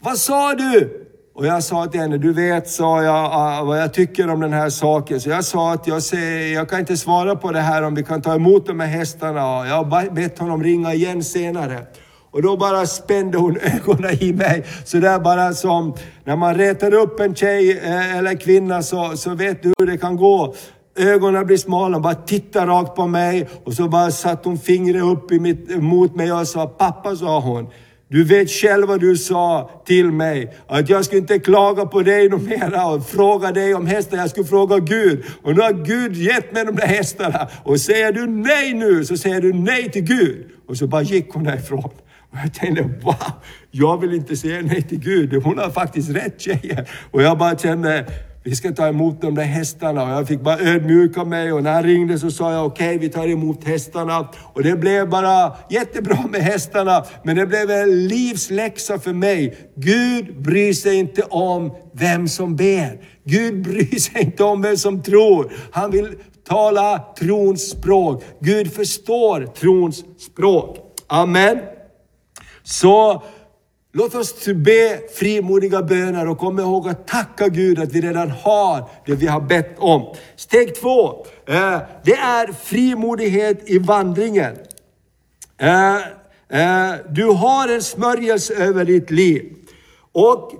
Vad 0.00 0.18
sa 0.18 0.54
du? 0.54 1.07
Och 1.38 1.46
jag 1.46 1.62
sa 1.62 1.86
till 1.86 2.00
henne, 2.00 2.18
du 2.18 2.32
vet, 2.32 2.68
sa 2.68 3.02
jag, 3.02 3.64
vad 3.64 3.80
jag 3.80 3.94
tycker 3.94 4.30
om 4.30 4.40
den 4.40 4.52
här 4.52 4.70
saken. 4.70 5.20
Så 5.20 5.30
jag 5.30 5.44
sa 5.44 5.72
att 5.72 5.86
jag, 5.86 6.02
ser, 6.02 6.54
jag 6.54 6.68
kan 6.68 6.80
inte 6.80 6.96
svara 6.96 7.36
på 7.36 7.52
det 7.52 7.60
här 7.60 7.82
om 7.82 7.94
vi 7.94 8.04
kan 8.04 8.22
ta 8.22 8.34
emot 8.34 8.66
de 8.66 8.80
här 8.80 8.86
hästarna. 8.86 9.40
Jag 9.40 9.84
har 9.84 10.10
bett 10.10 10.38
honom 10.38 10.62
ringa 10.62 10.94
igen 10.94 11.24
senare. 11.24 11.86
Och 12.30 12.42
då 12.42 12.56
bara 12.56 12.86
spände 12.86 13.38
hon 13.38 13.56
ögonen 13.62 14.22
i 14.22 14.32
mig. 14.32 14.64
Så 14.84 14.98
där 14.98 15.18
bara 15.18 15.52
som 15.52 15.94
när 16.24 16.36
man 16.36 16.54
retar 16.54 16.94
upp 16.94 17.20
en 17.20 17.34
tjej 17.34 17.78
eh, 17.78 18.16
eller 18.16 18.34
kvinna 18.40 18.82
så, 18.82 19.16
så 19.16 19.34
vet 19.34 19.62
du 19.62 19.72
hur 19.78 19.86
det 19.86 19.98
kan 19.98 20.16
gå. 20.16 20.54
Ögonen 20.96 21.46
blir 21.46 21.56
smala, 21.56 21.96
hon 21.96 22.02
bara 22.02 22.14
tittar 22.14 22.66
rakt 22.66 22.96
på 22.96 23.06
mig 23.06 23.48
och 23.64 23.72
så 23.72 23.88
bara 23.88 24.10
satte 24.10 24.48
hon 24.48 24.58
fingret 24.58 25.02
upp 25.02 25.32
i 25.32 25.40
mitt, 25.40 25.82
mot 25.82 26.14
mig 26.14 26.32
och 26.32 26.48
sa, 26.48 26.66
pappa 26.66 27.16
sa 27.16 27.40
hon. 27.40 27.68
Du 28.10 28.24
vet 28.24 28.50
själv 28.50 28.88
vad 28.88 29.00
du 29.00 29.16
sa 29.16 29.70
till 29.86 30.10
mig, 30.10 30.56
att 30.66 30.88
jag 30.88 31.04
skulle 31.04 31.20
inte 31.20 31.38
klaga 31.38 31.86
på 31.86 32.02
dig 32.02 32.28
något 32.28 32.42
mera 32.42 32.86
och 32.86 33.08
fråga 33.08 33.52
dig 33.52 33.74
om 33.74 33.86
hästar, 33.86 34.16
jag 34.16 34.30
skulle 34.30 34.46
fråga 34.46 34.78
Gud. 34.78 35.24
Och 35.42 35.54
nu 35.54 35.60
har 35.60 35.72
Gud 35.72 36.16
gett 36.16 36.52
mig 36.52 36.64
de 36.64 36.76
där 36.76 36.86
hästarna. 36.86 37.48
Och 37.64 37.80
säger 37.80 38.12
du 38.12 38.26
nej 38.26 38.74
nu, 38.74 39.04
så 39.04 39.16
säger 39.16 39.40
du 39.40 39.52
nej 39.52 39.90
till 39.90 40.02
Gud. 40.02 40.46
Och 40.68 40.76
så 40.76 40.86
bara 40.86 41.02
gick 41.02 41.32
hon 41.32 41.44
därifrån. 41.44 41.90
Och 42.30 42.38
jag 42.44 42.54
tänkte, 42.54 42.82
wow, 42.82 43.14
jag 43.70 44.00
vill 44.00 44.14
inte 44.14 44.36
säga 44.36 44.60
nej 44.62 44.82
till 44.82 45.00
Gud. 45.00 45.42
Hon 45.42 45.58
har 45.58 45.70
faktiskt 45.70 46.10
rätt 46.10 46.40
tjejen. 46.40 46.84
Och 47.10 47.22
jag 47.22 47.38
bara 47.38 47.58
kände, 47.58 48.06
vi 48.48 48.56
ska 48.56 48.72
ta 48.72 48.88
emot 48.88 49.20
de 49.20 49.34
där 49.34 49.42
hästarna. 49.42 50.02
Och 50.02 50.10
jag 50.10 50.28
fick 50.28 50.40
bara 50.40 50.58
ödmjuka 50.58 51.24
mig 51.24 51.52
och 51.52 51.62
när 51.62 51.72
han 51.72 51.82
ringde 51.82 52.18
så 52.18 52.30
sa 52.30 52.52
jag 52.52 52.66
okej, 52.66 52.86
okay, 52.86 52.98
vi 52.98 53.08
tar 53.08 53.28
emot 53.28 53.64
hästarna. 53.64 54.28
Och 54.52 54.62
det 54.62 54.76
blev 54.76 55.08
bara 55.08 55.52
jättebra 55.70 56.18
med 56.30 56.40
hästarna, 56.40 57.04
men 57.22 57.36
det 57.36 57.46
blev 57.46 57.70
en 57.70 58.08
livsläxa 58.08 58.98
för 58.98 59.12
mig. 59.12 59.56
Gud 59.76 60.42
bryr 60.42 60.72
sig 60.72 60.96
inte 60.96 61.22
om 61.22 61.76
vem 61.92 62.28
som 62.28 62.56
ber. 62.56 63.00
Gud 63.24 63.62
bryr 63.62 63.98
sig 63.98 64.22
inte 64.22 64.44
om 64.44 64.62
vem 64.62 64.76
som 64.76 65.02
tror. 65.02 65.52
Han 65.70 65.90
vill 65.90 66.14
tala 66.48 67.04
trons 67.18 67.70
språk. 67.70 68.24
Gud 68.40 68.72
förstår 68.72 69.46
trons 69.46 70.04
språk. 70.18 70.76
Amen. 71.06 71.58
Så 72.62 73.22
Låt 73.92 74.14
oss 74.14 74.46
be 74.54 75.00
frimodiga 75.14 75.82
böner 75.82 76.28
och 76.28 76.38
kom 76.38 76.58
ihåg 76.58 76.88
att 76.88 77.06
tacka 77.06 77.48
Gud 77.48 77.78
att 77.78 77.92
vi 77.92 78.00
redan 78.00 78.30
har 78.30 78.90
det 79.06 79.14
vi 79.14 79.26
har 79.26 79.40
bett 79.40 79.78
om. 79.78 80.14
Steg 80.36 80.74
två, 80.74 81.26
eh, 81.46 81.78
det 82.04 82.12
är 82.12 82.52
frimodighet 82.52 83.70
i 83.70 83.78
vandringen. 83.78 84.56
Eh, 85.58 85.96
eh, 85.96 86.94
du 87.10 87.24
har 87.24 87.68
en 87.68 87.82
smörjelse 87.82 88.54
över 88.54 88.84
ditt 88.84 89.10
liv. 89.10 89.54
Och 90.12 90.52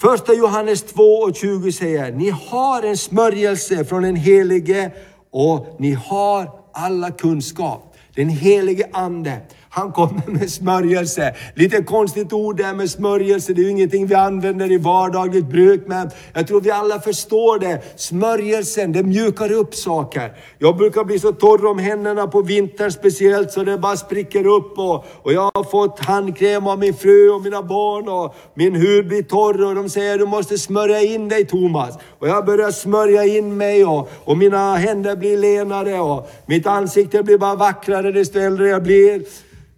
första 0.00 0.34
Johannes 0.34 0.82
2 0.82 1.02
och 1.02 1.36
20 1.36 1.72
säger, 1.72 2.12
ni 2.12 2.30
har 2.30 2.82
en 2.82 2.96
smörjelse 2.96 3.84
från 3.84 4.02
den 4.02 4.16
helige 4.16 4.90
och 5.30 5.76
ni 5.78 5.92
har 5.92 6.50
alla 6.72 7.10
kunskap. 7.10 7.96
Den 8.14 8.28
helige 8.28 8.88
Ande. 8.92 9.40
Han 9.74 9.92
kommer 9.92 10.22
med 10.26 10.50
smörjelse. 10.50 11.34
Lite 11.54 11.82
konstigt 11.82 12.32
ord 12.32 12.56
där 12.56 12.74
med 12.74 12.90
smörjelse, 12.90 13.52
det 13.52 13.60
är 13.60 13.64
ju 13.64 13.70
ingenting 13.70 14.06
vi 14.06 14.14
använder 14.14 14.72
i 14.72 14.78
vardagligt 14.78 15.46
bruk, 15.46 15.82
men 15.86 16.10
jag 16.32 16.46
tror 16.46 16.60
vi 16.60 16.70
alla 16.70 17.00
förstår 17.00 17.58
det. 17.58 17.82
Smörjelsen, 17.96 18.92
det 18.92 19.02
mjukar 19.02 19.52
upp 19.52 19.74
saker. 19.74 20.32
Jag 20.58 20.76
brukar 20.76 21.04
bli 21.04 21.18
så 21.18 21.32
torr 21.32 21.66
om 21.66 21.78
händerna 21.78 22.26
på 22.26 22.42
vintern 22.42 22.90
speciellt 22.90 23.52
så 23.52 23.64
det 23.64 23.78
bara 23.78 23.96
spricker 23.96 24.46
upp 24.46 24.78
och, 24.78 25.04
och 25.22 25.32
jag 25.32 25.50
har 25.54 25.64
fått 25.64 26.00
handkräm 26.00 26.66
av 26.66 26.78
min 26.78 26.94
fru 26.94 27.30
och 27.30 27.42
mina 27.42 27.62
barn 27.62 28.08
och 28.08 28.34
min 28.54 28.74
hud 28.74 29.08
blir 29.08 29.22
torr 29.22 29.64
och 29.64 29.74
de 29.74 29.88
säger 29.88 30.18
du 30.18 30.26
måste 30.26 30.58
smörja 30.58 31.00
in 31.00 31.28
dig 31.28 31.46
Thomas. 31.46 31.98
Och 32.18 32.28
jag 32.28 32.46
börjar 32.46 32.70
smörja 32.70 33.24
in 33.24 33.56
mig 33.56 33.84
och, 33.84 34.10
och 34.24 34.38
mina 34.38 34.76
händer 34.76 35.16
blir 35.16 35.38
lenare 35.38 36.00
och 36.00 36.30
mitt 36.46 36.66
ansikte 36.66 37.22
blir 37.22 37.38
bara 37.38 37.54
vackrare 37.54 38.12
desto 38.12 38.38
äldre 38.38 38.68
jag 38.68 38.82
blir. 38.82 39.22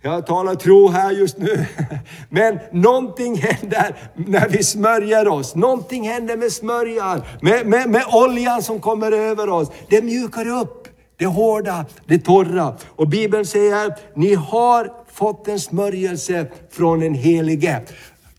Jag 0.03 0.27
talar 0.27 0.55
tro 0.55 0.89
här 0.89 1.11
just 1.11 1.39
nu. 1.39 1.67
Men 2.29 2.59
någonting 2.73 3.37
händer 3.37 3.97
när 4.15 4.49
vi 4.49 4.63
smörjer 4.63 5.29
oss. 5.29 5.55
Någonting 5.55 6.09
händer 6.09 6.37
med 6.37 6.53
smörjan, 6.53 7.23
med, 7.41 7.67
med, 7.67 7.91
med 7.91 8.05
oljan 8.13 8.63
som 8.63 8.81
kommer 8.81 9.13
över 9.13 9.49
oss. 9.49 9.71
Det 9.89 10.03
mjukar 10.03 10.49
upp 10.49 10.89
det 11.19 11.27
hårda, 11.27 11.85
det 12.07 12.19
torra. 12.19 12.77
Och 12.89 13.09
Bibeln 13.09 13.47
säger, 13.47 13.95
ni 14.15 14.35
har 14.35 14.93
fått 15.13 15.49
en 15.49 15.61
smörjelse 15.61 16.47
från 16.71 17.01
den 17.01 17.15
Helige. 17.15 17.83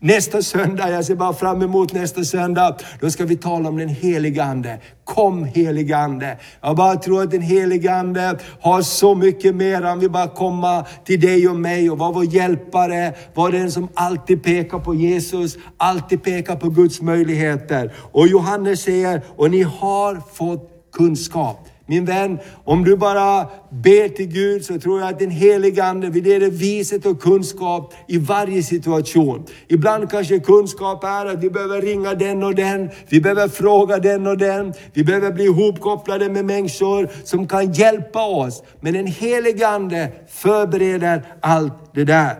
Nästa 0.00 0.42
söndag, 0.42 0.90
jag 0.90 1.04
ser 1.04 1.14
bara 1.14 1.32
fram 1.32 1.62
emot 1.62 1.92
nästa 1.92 2.24
söndag, 2.24 2.76
då 3.00 3.10
ska 3.10 3.24
vi 3.24 3.36
tala 3.36 3.68
om 3.68 3.76
den 3.76 3.88
helige 3.88 4.44
Ande. 4.44 4.80
Kom 5.04 5.44
helige 5.44 5.96
Ande. 5.96 6.38
Jag 6.60 6.76
bara 6.76 6.96
tror 6.96 7.22
att 7.22 7.30
den 7.30 7.42
helige 7.42 7.94
Ande 7.94 8.38
har 8.60 8.82
så 8.82 9.14
mycket 9.14 9.54
mer. 9.54 9.82
Han 9.82 10.00
vill 10.00 10.10
bara 10.10 10.28
komma 10.28 10.84
till 11.04 11.20
dig 11.20 11.48
och 11.48 11.56
mig 11.56 11.90
och 11.90 11.98
vara 11.98 12.12
vår 12.12 12.24
hjälpare, 12.24 13.14
vara 13.34 13.50
den 13.50 13.72
som 13.72 13.88
alltid 13.94 14.42
pekar 14.42 14.78
på 14.78 14.94
Jesus, 14.94 15.56
alltid 15.76 16.22
pekar 16.22 16.56
på 16.56 16.68
Guds 16.68 17.00
möjligheter. 17.00 17.92
Och 18.12 18.28
Johannes 18.28 18.82
säger, 18.82 19.22
och 19.36 19.50
ni 19.50 19.62
har 19.62 20.22
fått 20.34 20.70
kunskap. 20.92 21.68
Min 21.90 22.04
vän, 22.04 22.38
om 22.64 22.84
du 22.84 22.96
bara 22.96 23.46
ber 23.70 24.08
till 24.08 24.26
Gud 24.26 24.64
så 24.64 24.78
tror 24.78 25.00
jag 25.00 25.08
att 25.08 25.18
den 25.18 25.30
helige 25.30 25.84
Ande 25.84 26.10
vill 26.10 26.26
ge 26.26 26.38
dig 26.38 26.50
viset 26.50 27.06
och 27.06 27.22
kunskap 27.22 27.94
i 28.08 28.18
varje 28.18 28.62
situation. 28.62 29.44
Ibland 29.68 30.10
kanske 30.10 30.38
kunskap 30.38 31.04
är 31.04 31.26
att 31.26 31.42
vi 31.42 31.50
behöver 31.50 31.82
ringa 31.82 32.14
den 32.14 32.42
och 32.42 32.54
den, 32.54 32.90
vi 33.08 33.20
behöver 33.20 33.48
fråga 33.48 33.98
den 33.98 34.26
och 34.26 34.38
den, 34.38 34.74
vi 34.92 35.04
behöver 35.04 35.32
bli 35.32 35.44
ihopkopplade 35.44 36.28
med 36.28 36.44
människor 36.44 37.08
som 37.24 37.48
kan 37.48 37.72
hjälpa 37.72 38.26
oss. 38.26 38.62
Men 38.80 38.94
den 38.94 39.06
helige 39.06 39.68
Ande 39.68 40.12
förbereder 40.28 41.22
allt 41.40 41.94
det 41.94 42.04
där. 42.04 42.36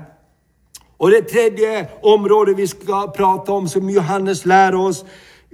Och 0.97 1.11
det 1.11 1.23
tredje 1.23 1.89
området 2.03 2.57
vi 2.57 2.67
ska 2.67 3.13
prata 3.17 3.53
om 3.53 3.69
som 3.69 3.91
Johannes 3.91 4.47
lär 4.47 4.75
oss, 4.75 5.05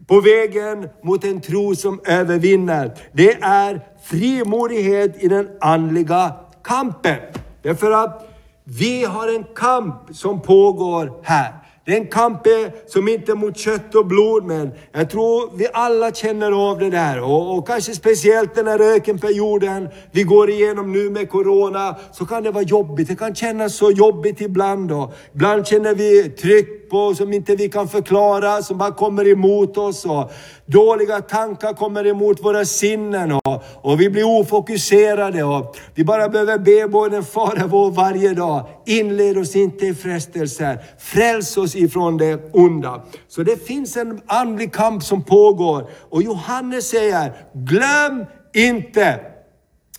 på 0.06 0.20
vägen 0.20 0.88
mot 1.02 1.24
en 1.24 1.40
tro 1.40 1.74
som 1.74 2.00
övervinner. 2.04 2.94
Det 3.12 3.32
är 3.42 3.80
frimodighet 4.04 5.24
i 5.24 5.28
den 5.28 5.48
andliga 5.60 6.32
kampen. 6.64 7.18
Därför 7.62 7.90
att 7.90 8.30
vi 8.64 9.04
har 9.04 9.28
en 9.28 9.44
kamp 9.54 9.94
som 10.12 10.42
pågår 10.42 11.20
här. 11.22 11.52
Det 11.86 11.92
är 11.92 11.96
en 11.96 12.06
kamp 12.06 12.40
som 12.86 13.08
inte 13.08 13.32
är 13.32 13.36
mot 13.36 13.56
kött 13.56 13.94
och 13.94 14.06
blod, 14.06 14.44
men 14.44 14.70
jag 14.92 15.10
tror 15.10 15.56
vi 15.56 15.66
alla 15.72 16.12
känner 16.12 16.70
av 16.70 16.78
det 16.78 16.90
där. 16.90 17.22
Och, 17.22 17.58
och 17.58 17.66
kanske 17.66 17.94
speciellt 17.94 18.54
den 18.54 18.66
här 18.66 18.80
ökenperioden 18.96 19.88
vi 20.10 20.22
går 20.22 20.50
igenom 20.50 20.92
nu 20.92 21.10
med 21.10 21.30
Corona, 21.30 21.96
så 22.12 22.26
kan 22.26 22.42
det 22.42 22.50
vara 22.50 22.64
jobbigt. 22.64 23.08
Det 23.08 23.16
kan 23.16 23.34
kännas 23.34 23.76
så 23.76 23.90
jobbigt 23.90 24.40
ibland. 24.40 24.92
Och 24.92 25.14
ibland 25.34 25.66
känner 25.66 25.94
vi 25.94 26.30
tryck 26.30 26.83
på 26.94 27.14
som 27.14 27.32
inte 27.32 27.56
vi 27.56 27.68
kan 27.68 27.88
förklara, 27.88 28.62
som 28.62 28.78
bara 28.78 28.90
kommer 28.90 29.28
emot 29.28 29.76
oss. 29.76 30.04
Och 30.04 30.32
dåliga 30.66 31.20
tankar 31.20 31.72
kommer 31.72 32.06
emot 32.06 32.44
våra 32.44 32.64
sinnen. 32.64 33.32
Och, 33.32 33.64
och 33.74 34.00
vi 34.00 34.10
blir 34.10 34.24
ofokuserade. 34.24 35.44
Och 35.44 35.76
vi 35.94 36.04
bara 36.04 36.28
behöver 36.28 36.58
be 36.58 36.88
både 36.88 37.22
Fader 37.22 37.66
vår 37.66 37.90
varje 37.90 38.34
dag. 38.34 38.66
Inled 38.86 39.38
oss 39.38 39.56
inte 39.56 39.86
i 39.86 39.94
frestelser. 39.94 40.78
Fräls 40.98 41.56
oss 41.56 41.76
ifrån 41.76 42.16
det 42.16 42.50
onda. 42.52 43.02
Så 43.28 43.42
det 43.42 43.66
finns 43.66 43.96
en 43.96 44.20
andlig 44.26 44.72
kamp 44.72 45.02
som 45.02 45.22
pågår. 45.22 45.90
Och 46.10 46.22
Johannes 46.22 46.88
säger, 46.88 47.32
glöm 47.54 48.24
inte 48.54 49.20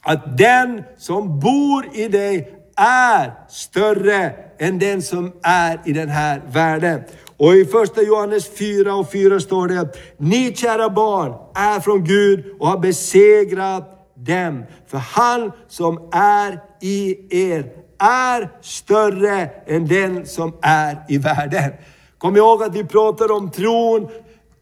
att 0.01 0.37
den 0.37 0.83
som 0.97 1.39
bor 1.39 1.85
i 1.93 2.07
dig 2.07 2.53
är 2.75 3.33
större 3.49 4.44
än 4.59 4.79
den 4.79 5.01
som 5.01 5.31
är 5.43 5.79
i 5.85 5.93
den 5.93 6.09
här 6.09 6.41
världen. 6.51 7.01
Och 7.37 7.55
i 7.55 7.65
första 7.65 8.01
Johannes 8.01 8.49
4 8.49 8.95
och 8.95 9.11
4 9.11 9.39
står 9.39 9.67
det, 9.67 9.97
ni 10.17 10.55
kära 10.55 10.89
barn 10.89 11.33
är 11.55 11.79
från 11.79 12.03
Gud 12.03 12.45
och 12.59 12.67
har 12.67 12.77
besegrat 12.77 14.13
dem. 14.15 14.63
För 14.87 14.97
han 14.97 15.51
som 15.67 16.09
är 16.11 16.59
i 16.81 17.17
er 17.29 17.65
är 17.99 18.49
större 18.61 19.49
än 19.67 19.87
den 19.87 20.25
som 20.25 20.53
är 20.61 20.97
i 21.09 21.17
världen. 21.17 21.71
Kom 22.17 22.37
ihåg 22.37 22.63
att 22.63 22.75
vi 22.75 22.83
pratar 22.83 23.31
om 23.31 23.51
tron, 23.51 24.09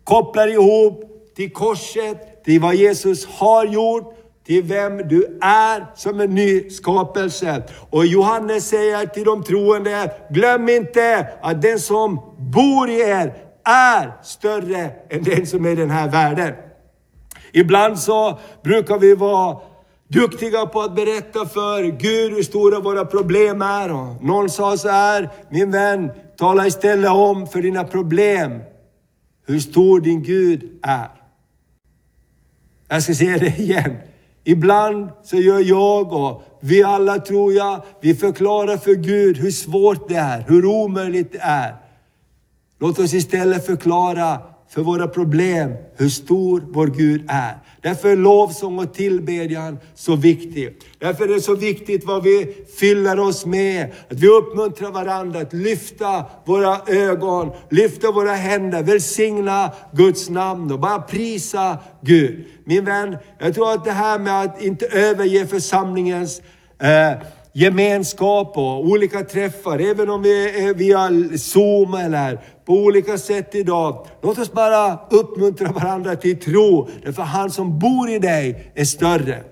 kopplar 0.03 0.47
ihop 0.47 1.03
till 1.35 1.53
korset, 1.53 2.43
till 2.43 2.61
vad 2.61 2.75
Jesus 2.75 3.25
har 3.25 3.65
gjort, 3.65 4.15
till 4.45 4.63
vem 4.63 4.97
du 4.97 5.39
är 5.41 5.85
som 5.95 6.19
en 6.19 6.35
ny 6.35 6.69
skapelse. 6.69 7.63
Och 7.89 8.05
Johannes 8.05 8.67
säger 8.67 9.05
till 9.05 9.23
de 9.23 9.43
troende, 9.43 10.11
glöm 10.29 10.69
inte 10.69 11.27
att 11.41 11.61
den 11.61 11.79
som 11.79 12.19
bor 12.37 12.89
i 12.89 12.99
er 12.99 13.33
är 13.63 14.23
större 14.23 14.91
än 15.09 15.23
den 15.23 15.47
som 15.47 15.65
är 15.65 15.69
i 15.69 15.75
den 15.75 15.89
här 15.89 16.09
världen. 16.09 16.53
Ibland 17.51 17.99
så 17.99 18.39
brukar 18.63 18.99
vi 18.99 19.15
vara 19.15 19.57
duktiga 20.07 20.65
på 20.65 20.81
att 20.81 20.95
berätta 20.95 21.45
för 21.45 21.83
Gud 21.83 22.33
hur 22.33 22.43
stora 22.43 22.79
våra 22.79 23.05
problem 23.05 23.61
är. 23.61 23.91
Och 23.91 24.23
någon 24.23 24.49
sa 24.49 24.77
så 24.77 24.89
här, 24.89 25.29
min 25.49 25.71
vän, 25.71 26.11
tala 26.37 26.67
istället 26.67 27.11
om 27.11 27.47
för 27.47 27.61
dina 27.61 27.83
problem 27.83 28.59
hur 29.47 29.59
stor 29.59 29.99
din 29.99 30.23
Gud 30.23 30.79
är. 30.81 31.09
Jag 32.87 33.03
ska 33.03 33.13
säga 33.13 33.37
det 33.37 33.59
igen. 33.59 33.97
Ibland 34.43 35.09
så 35.23 35.37
gör 35.37 35.59
jag 35.59 36.13
och 36.13 36.43
vi 36.59 36.83
alla 36.83 37.19
tror 37.19 37.53
jag, 37.53 37.81
vi 38.01 38.15
förklarar 38.15 38.77
för 38.77 38.93
Gud 38.93 39.37
hur 39.37 39.51
svårt 39.51 40.09
det 40.09 40.15
är, 40.15 40.45
hur 40.47 40.65
omöjligt 40.65 41.31
det 41.31 41.41
är. 41.41 41.75
Låt 42.79 42.99
oss 42.99 43.13
istället 43.13 43.65
förklara 43.65 44.39
för 44.73 44.81
våra 44.81 45.07
problem 45.07 45.73
hur 45.95 46.09
stor 46.09 46.63
vår 46.71 46.87
Gud 46.87 47.25
är. 47.27 47.57
Därför 47.81 48.09
är 48.09 48.15
lovsång 48.15 48.79
och 48.79 48.93
tillbedjan 48.93 49.77
så 49.95 50.15
viktigt. 50.15 50.85
Därför 50.99 51.23
är 51.23 51.33
det 51.33 51.41
så 51.41 51.55
viktigt 51.55 52.05
vad 52.05 52.23
vi 52.23 52.65
fyller 52.79 53.19
oss 53.19 53.45
med. 53.45 53.91
Att 54.09 54.19
vi 54.19 54.27
uppmuntrar 54.27 54.91
varandra 54.91 55.39
att 55.39 55.53
lyfta 55.53 56.25
våra 56.45 56.81
ögon, 56.87 57.51
lyfta 57.69 58.11
våra 58.11 58.33
händer, 58.33 58.83
välsigna 58.83 59.71
Guds 59.91 60.29
namn 60.29 60.71
och 60.71 60.79
bara 60.79 61.01
prisa 61.01 61.77
Gud. 62.01 62.45
Min 62.65 62.85
vän, 62.85 63.17
jag 63.39 63.55
tror 63.55 63.71
att 63.71 63.85
det 63.85 63.91
här 63.91 64.19
med 64.19 64.41
att 64.41 64.61
inte 64.61 64.85
överge 64.85 65.47
församlingens 65.47 66.41
eh, 66.79 67.11
gemenskap 67.53 68.57
och 68.57 68.85
olika 68.85 69.23
träffar, 69.23 69.79
även 69.79 70.09
om 70.09 70.21
vi 70.21 70.65
är 70.67 70.73
via 70.73 71.37
Zoom 71.37 71.93
eller 71.93 72.39
på 72.65 72.73
olika 72.73 73.17
sätt 73.17 73.55
idag. 73.55 74.07
Låt 74.21 74.37
oss 74.37 74.51
bara 74.51 74.99
uppmuntra 75.09 75.71
varandra 75.71 76.15
till 76.15 76.39
tro, 76.39 76.89
därför 77.03 77.23
han 77.23 77.49
som 77.49 77.79
bor 77.79 78.09
i 78.09 78.19
dig 78.19 78.71
är 78.75 78.85
större. 78.85 79.43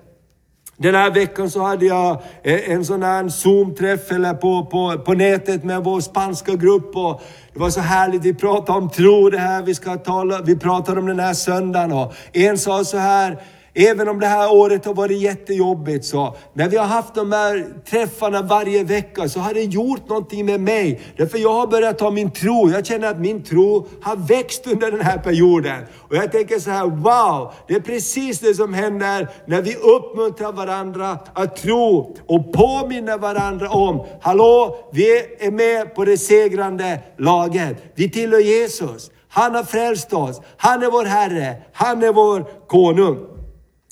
Den 0.77 0.95
här 0.95 1.11
veckan 1.11 1.49
så 1.49 1.61
hade 1.61 1.85
jag 1.85 2.21
eh, 2.43 2.71
en 2.71 2.85
sån 2.85 3.03
här 3.03 3.29
Zoom-träff 3.29 4.11
eller 4.11 4.33
på, 4.33 4.65
på, 4.65 5.03
på 5.05 5.13
nätet 5.13 5.63
med 5.63 5.83
vår 5.83 5.99
spanska 5.99 6.55
grupp. 6.55 6.95
Och 6.95 7.21
det 7.53 7.59
var 7.59 7.69
så 7.69 7.81
härligt, 7.81 8.25
vi 8.25 8.33
pratade 8.33 8.77
om 8.77 8.89
tro, 8.89 9.29
det 9.29 9.37
här 9.37 9.63
vi 9.63 9.75
ska 9.75 9.97
tala, 9.97 10.41
vi 10.41 10.55
pratade 10.55 10.99
om 10.99 11.05
den 11.05 11.19
här 11.19 11.33
söndagen. 11.33 11.91
Och 11.91 12.13
en 12.33 12.57
sa 12.57 12.83
så 12.83 12.97
här, 12.97 13.41
Även 13.73 14.09
om 14.09 14.19
det 14.19 14.27
här 14.27 14.53
året 14.53 14.85
har 14.85 14.93
varit 14.93 15.21
jättejobbigt 15.21 16.05
så, 16.05 16.35
när 16.53 16.69
vi 16.69 16.77
har 16.77 16.85
haft 16.85 17.15
de 17.15 17.31
här 17.31 17.65
träffarna 17.89 18.41
varje 18.41 18.83
vecka 18.83 19.29
så 19.29 19.39
har 19.39 19.53
det 19.53 19.63
gjort 19.63 20.09
någonting 20.09 20.45
med 20.45 20.61
mig. 20.61 21.01
Därför 21.17 21.37
jag 21.37 21.53
har 21.53 21.67
börjat 21.67 21.97
ta 21.97 22.11
min 22.11 22.31
tro, 22.31 22.69
jag 22.69 22.85
känner 22.85 23.07
att 23.07 23.19
min 23.19 23.43
tro 23.43 23.87
har 24.01 24.15
växt 24.15 24.67
under 24.67 24.91
den 24.91 25.01
här 25.01 25.17
perioden. 25.17 25.83
Och 25.97 26.15
jag 26.15 26.31
tänker 26.31 26.59
så 26.59 26.69
här, 26.69 26.85
wow! 26.85 27.53
Det 27.67 27.75
är 27.75 27.79
precis 27.79 28.39
det 28.39 28.53
som 28.53 28.73
händer 28.73 29.27
när 29.45 29.61
vi 29.61 29.75
uppmuntrar 29.75 30.51
varandra 30.51 31.19
att 31.33 31.55
tro 31.55 32.15
och 32.27 32.53
påminner 32.53 33.17
varandra 33.17 33.69
om, 33.69 34.05
hallå, 34.21 34.77
vi 34.91 35.17
är 35.39 35.51
med 35.51 35.95
på 35.95 36.05
det 36.05 36.17
segrande 36.17 36.99
laget. 37.17 37.77
Vi 37.95 38.09
tillhör 38.09 38.39
Jesus. 38.39 39.11
Han 39.29 39.55
har 39.55 39.63
frälst 39.63 40.13
oss. 40.13 40.41
Han 40.57 40.83
är 40.83 40.91
vår 40.91 41.05
Herre. 41.05 41.55
Han 41.73 42.03
är 42.03 42.13
vår 42.13 42.45
konung. 42.67 43.31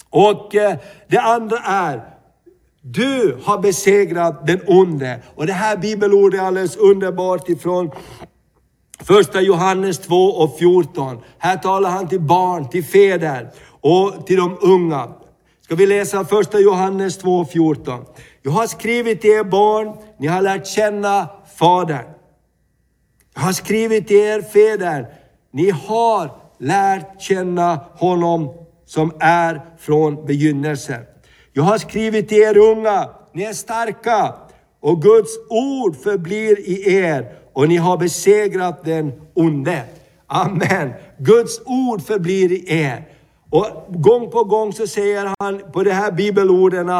Och 0.09 0.55
eh, 0.55 0.77
det 1.07 1.19
andra 1.19 1.57
är, 1.57 2.01
du 2.81 3.37
har 3.43 3.57
besegrat 3.57 4.47
den 4.47 4.61
onde. 4.67 5.19
Och 5.35 5.47
det 5.47 5.53
här 5.53 5.77
bibelordet 5.77 6.39
är 6.39 6.43
alldeles 6.43 6.77
underbart 6.77 7.49
ifrån 7.49 7.91
första 9.03 9.41
Johannes 9.41 9.99
2 9.99 10.15
och 10.15 10.57
14. 10.57 11.17
Här 11.37 11.57
talar 11.57 11.89
han 11.89 12.07
till 12.07 12.21
barn, 12.21 12.69
till 12.69 12.83
fäder 12.83 13.51
och 13.81 14.27
till 14.27 14.37
de 14.37 14.57
unga. 14.61 15.09
Ska 15.61 15.75
vi 15.75 15.85
läsa 15.85 16.25
första 16.25 16.59
Johannes 16.59 17.17
2 17.17 17.39
och 17.39 17.49
14. 17.49 18.05
Jag 18.41 18.51
har 18.51 18.67
skrivit 18.67 19.21
till 19.21 19.29
er 19.29 19.43
barn, 19.43 19.97
ni 20.19 20.27
har 20.27 20.41
lärt 20.41 20.67
känna 20.67 21.27
Fadern. 21.55 22.05
Jag 23.33 23.41
har 23.41 23.53
skrivit 23.53 24.07
till 24.07 24.17
er 24.17 24.41
fäder, 24.41 25.07
ni 25.51 25.69
har 25.69 26.31
lärt 26.57 27.21
känna 27.21 27.79
honom 27.93 28.49
som 28.89 29.11
är 29.19 29.61
från 29.79 30.25
begynnelsen. 30.25 31.01
Jag 31.53 31.63
har 31.63 31.77
skrivit 31.77 32.29
till 32.29 32.37
er 32.37 32.57
unga, 32.57 33.09
ni 33.33 33.43
är 33.43 33.53
starka 33.53 34.33
och 34.79 35.01
Guds 35.01 35.37
ord 35.49 35.95
förblir 35.95 36.59
i 36.59 36.95
er 36.95 37.31
och 37.53 37.67
ni 37.67 37.77
har 37.77 37.97
besegrat 37.97 38.85
den 38.85 39.11
onde. 39.33 39.83
Amen. 40.27 40.93
Guds 41.17 41.61
ord 41.65 42.01
förblir 42.01 42.51
i 42.51 42.65
er. 42.67 43.07
Och 43.49 43.65
gång 43.87 44.31
på 44.31 44.43
gång 44.43 44.73
så 44.73 44.87
säger 44.87 45.33
han 45.39 45.61
på 45.73 45.83
de 45.83 45.91
här 45.91 46.11
bibelorden, 46.11 46.91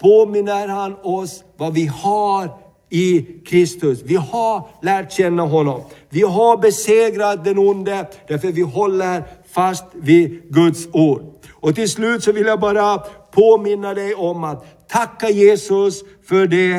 påminner 0.00 0.68
han 0.68 0.96
oss 1.02 1.44
vad 1.56 1.74
vi 1.74 1.86
har 1.86 2.50
i 2.90 3.22
Kristus. 3.46 4.02
Vi 4.04 4.14
har 4.14 4.68
lärt 4.82 5.12
känna 5.12 5.42
honom. 5.42 5.80
Vi 6.08 6.22
har 6.22 6.56
besegrat 6.56 7.44
den 7.44 7.58
onde 7.58 8.06
därför 8.28 8.48
vi 8.48 8.62
håller 8.62 9.22
fast 9.58 9.84
vid 9.94 10.42
Guds 10.50 10.88
ord. 10.92 11.22
Och 11.52 11.74
till 11.74 11.88
slut 11.88 12.24
så 12.24 12.32
vill 12.32 12.46
jag 12.46 12.60
bara 12.60 12.98
påminna 13.32 13.94
dig 13.94 14.14
om 14.14 14.44
att 14.44 14.88
tacka 14.88 15.30
Jesus 15.30 16.02
för 16.28 16.46
det 16.46 16.74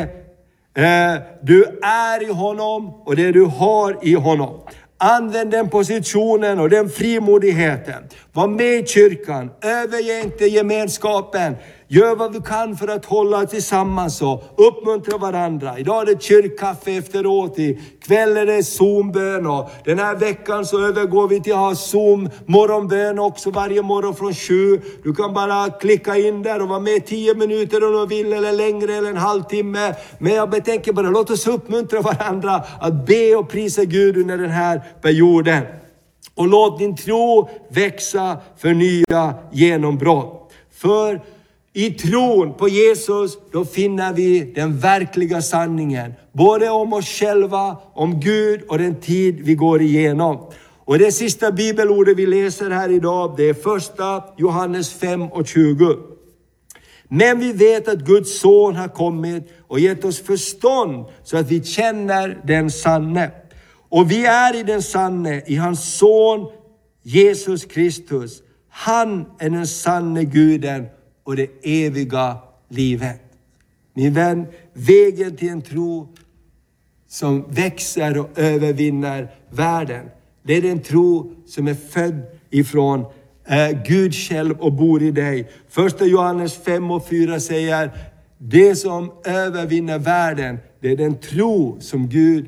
eh, 0.77 1.21
du 1.43 1.63
är 1.83 2.23
i 2.23 2.31
honom 2.31 3.01
och 3.05 3.15
det 3.15 3.31
du 3.31 3.45
har 3.45 3.97
i 4.01 4.13
honom. 4.13 4.59
Använd 4.97 5.51
den 5.51 5.69
positionen 5.69 6.59
och 6.59 6.69
den 6.69 6.89
frimodigheten. 6.89 8.03
Var 8.33 8.47
med 8.47 8.79
i 8.79 8.85
kyrkan, 8.85 9.51
överge 9.61 10.21
inte 10.23 10.45
gemenskapen. 10.45 11.55
Gör 11.91 12.15
vad 12.15 12.33
du 12.33 12.41
kan 12.41 12.77
för 12.77 12.87
att 12.87 13.05
hålla 13.05 13.45
tillsammans 13.45 14.21
och 14.21 14.43
uppmuntra 14.55 15.17
varandra. 15.17 15.79
Idag 15.79 16.01
är 16.01 16.05
det 16.05 16.21
kyrkkaffe 16.21 16.91
efteråt, 16.97 17.59
Ikväll 17.59 18.37
är 18.37 18.45
det 18.45 18.63
Zoom-bön 18.63 19.47
och 19.47 19.69
den 19.85 19.99
här 19.99 20.15
veckan 20.15 20.65
så 20.65 20.87
övergår 20.87 21.27
vi 21.27 21.41
till 21.41 21.53
att 21.53 21.59
ha 21.59 21.75
Zoom 21.75 22.29
morgonbön 22.45 23.19
också 23.19 23.51
varje 23.51 23.81
morgon 23.81 24.15
från 24.15 24.33
sju. 24.33 24.81
Du 25.03 25.13
kan 25.13 25.33
bara 25.33 25.69
klicka 25.69 26.17
in 26.17 26.43
där 26.43 26.61
och 26.61 26.67
vara 26.67 26.79
med 26.79 27.05
10 27.05 27.35
minuter 27.35 27.83
om 27.83 27.91
du 27.93 28.15
vill 28.15 28.33
eller 28.33 28.51
längre 28.51 28.93
eller 28.93 29.09
en 29.09 29.17
halvtimme. 29.17 29.95
Men 30.17 30.33
jag 30.33 30.65
tänker 30.65 30.93
bara, 30.93 31.09
låt 31.09 31.29
oss 31.29 31.47
uppmuntra 31.47 32.01
varandra 32.01 32.63
att 32.79 33.05
be 33.05 33.35
och 33.35 33.49
prisa 33.49 33.83
Gud 33.83 34.17
under 34.17 34.37
den 34.37 34.51
här 34.51 34.81
perioden. 35.01 35.63
Och 36.35 36.47
låt 36.47 36.79
din 36.79 36.95
tro 36.95 37.49
växa 37.69 38.37
för 38.57 38.73
nya 38.73 39.33
genombrott. 39.51 40.51
För 40.71 41.21
i 41.73 41.91
tron 41.91 42.53
på 42.53 42.67
Jesus, 42.67 43.37
då 43.51 43.65
finner 43.65 44.13
vi 44.13 44.51
den 44.55 44.79
verkliga 44.79 45.41
sanningen. 45.41 46.13
Både 46.31 46.69
om 46.69 46.93
oss 46.93 47.05
själva, 47.05 47.77
om 47.93 48.19
Gud 48.19 48.61
och 48.67 48.77
den 48.77 48.95
tid 48.95 49.39
vi 49.43 49.55
går 49.55 49.81
igenom. 49.81 50.49
Och 50.85 50.99
det 50.99 51.11
sista 51.11 51.51
bibelordet 51.51 52.17
vi 52.17 52.25
läser 52.25 52.69
här 52.69 52.89
idag, 52.89 53.33
det 53.37 53.49
är 53.49 53.53
första 53.53 54.23
Johannes 54.37 54.93
5 54.93 55.23
och 55.23 55.47
20. 55.47 55.97
Men 57.07 57.39
vi 57.39 57.53
vet 57.53 57.87
att 57.87 57.99
Guds 57.99 58.39
son 58.39 58.75
har 58.75 58.87
kommit 58.87 59.53
och 59.67 59.79
gett 59.79 60.05
oss 60.05 60.19
förstånd 60.19 61.05
så 61.23 61.37
att 61.37 61.51
vi 61.51 61.63
känner 61.63 62.41
den 62.43 62.71
sanne. 62.71 63.31
Och 63.89 64.11
vi 64.11 64.25
är 64.25 64.55
i 64.55 64.63
den 64.63 64.81
sanne, 64.81 65.43
i 65.47 65.55
hans 65.55 65.97
son 65.97 66.47
Jesus 67.03 67.65
Kristus. 67.65 68.41
Han 68.69 69.25
är 69.39 69.49
den 69.49 69.67
sanne 69.67 70.23
guden 70.23 70.85
och 71.29 71.35
det 71.35 71.49
eviga 71.63 72.37
livet. 72.69 73.21
Min 73.93 74.13
vän, 74.13 74.47
vägen 74.73 75.35
till 75.35 75.49
en 75.49 75.61
tro 75.61 76.07
som 77.07 77.45
växer 77.49 78.17
och 78.17 78.29
övervinner 78.35 79.31
världen. 79.49 80.05
Det 80.43 80.53
är 80.53 80.61
den 80.61 80.81
tro 80.81 81.35
som 81.45 81.67
är 81.67 81.73
född 81.73 82.21
ifrån 82.49 83.05
eh, 83.45 83.83
Gud 83.85 84.15
själv 84.15 84.59
och 84.59 84.73
bor 84.73 85.03
i 85.03 85.11
dig. 85.11 85.51
Första 85.69 86.05
Johannes 86.05 86.57
5 86.57 86.91
och 86.91 87.07
4 87.07 87.39
säger, 87.39 87.91
det 88.37 88.75
som 88.75 89.11
övervinner 89.25 89.99
världen, 89.99 90.57
det 90.79 90.91
är 90.91 90.97
den 90.97 91.19
tro 91.19 91.77
som 91.79 92.09
Gud 92.09 92.45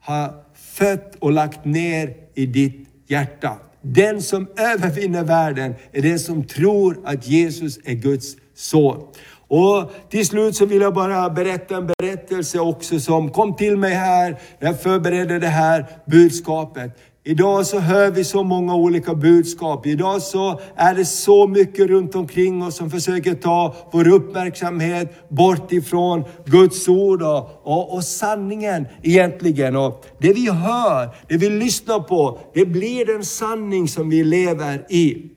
har 0.00 0.44
fött 0.54 1.16
och 1.18 1.32
lagt 1.32 1.64
ner 1.64 2.16
i 2.34 2.46
ditt 2.46 2.88
hjärta. 3.06 3.56
Den 3.90 4.22
som 4.22 4.46
övervinner 4.56 5.24
världen 5.24 5.74
är 5.92 6.02
den 6.02 6.18
som 6.18 6.44
tror 6.44 6.98
att 7.04 7.26
Jesus 7.26 7.78
är 7.84 7.94
Guds 7.94 8.36
son. 8.54 9.06
Och 9.48 9.92
till 10.10 10.26
slut 10.26 10.56
så 10.56 10.66
vill 10.66 10.80
jag 10.80 10.94
bara 10.94 11.30
berätta 11.30 11.76
en 11.76 11.86
berättelse 11.98 12.58
också 12.58 13.00
som 13.00 13.30
kom 13.30 13.56
till 13.56 13.76
mig 13.76 13.94
här 13.94 14.40
när 14.60 14.68
jag 14.68 14.80
förberedde 14.80 15.38
det 15.38 15.46
här 15.46 15.86
budskapet. 16.06 16.98
Idag 17.28 17.66
så 17.66 17.78
hör 17.78 18.10
vi 18.10 18.24
så 18.24 18.42
många 18.42 18.74
olika 18.74 19.14
budskap. 19.14 19.86
Idag 19.86 20.22
så 20.22 20.60
är 20.76 20.94
det 20.94 21.04
så 21.04 21.46
mycket 21.46 21.86
runt 21.86 22.14
omkring 22.14 22.62
oss 22.62 22.76
som 22.76 22.90
försöker 22.90 23.34
ta 23.34 23.74
vår 23.92 24.08
uppmärksamhet 24.08 25.28
bort 25.30 25.72
ifrån 25.72 26.24
Guds 26.44 26.88
ord 26.88 27.22
och, 27.22 27.60
och, 27.62 27.94
och 27.94 28.04
sanningen 28.04 28.86
egentligen. 29.02 29.76
Och 29.76 30.04
det 30.18 30.32
vi 30.32 30.50
hör, 30.50 31.08
det 31.28 31.36
vi 31.36 31.50
lyssnar 31.50 32.00
på, 32.00 32.38
det 32.54 32.66
blir 32.66 33.06
den 33.06 33.24
sanning 33.24 33.88
som 33.88 34.10
vi 34.10 34.24
lever 34.24 34.86
i. 34.92 35.30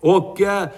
Och 0.00 0.40
eh, 0.40 0.68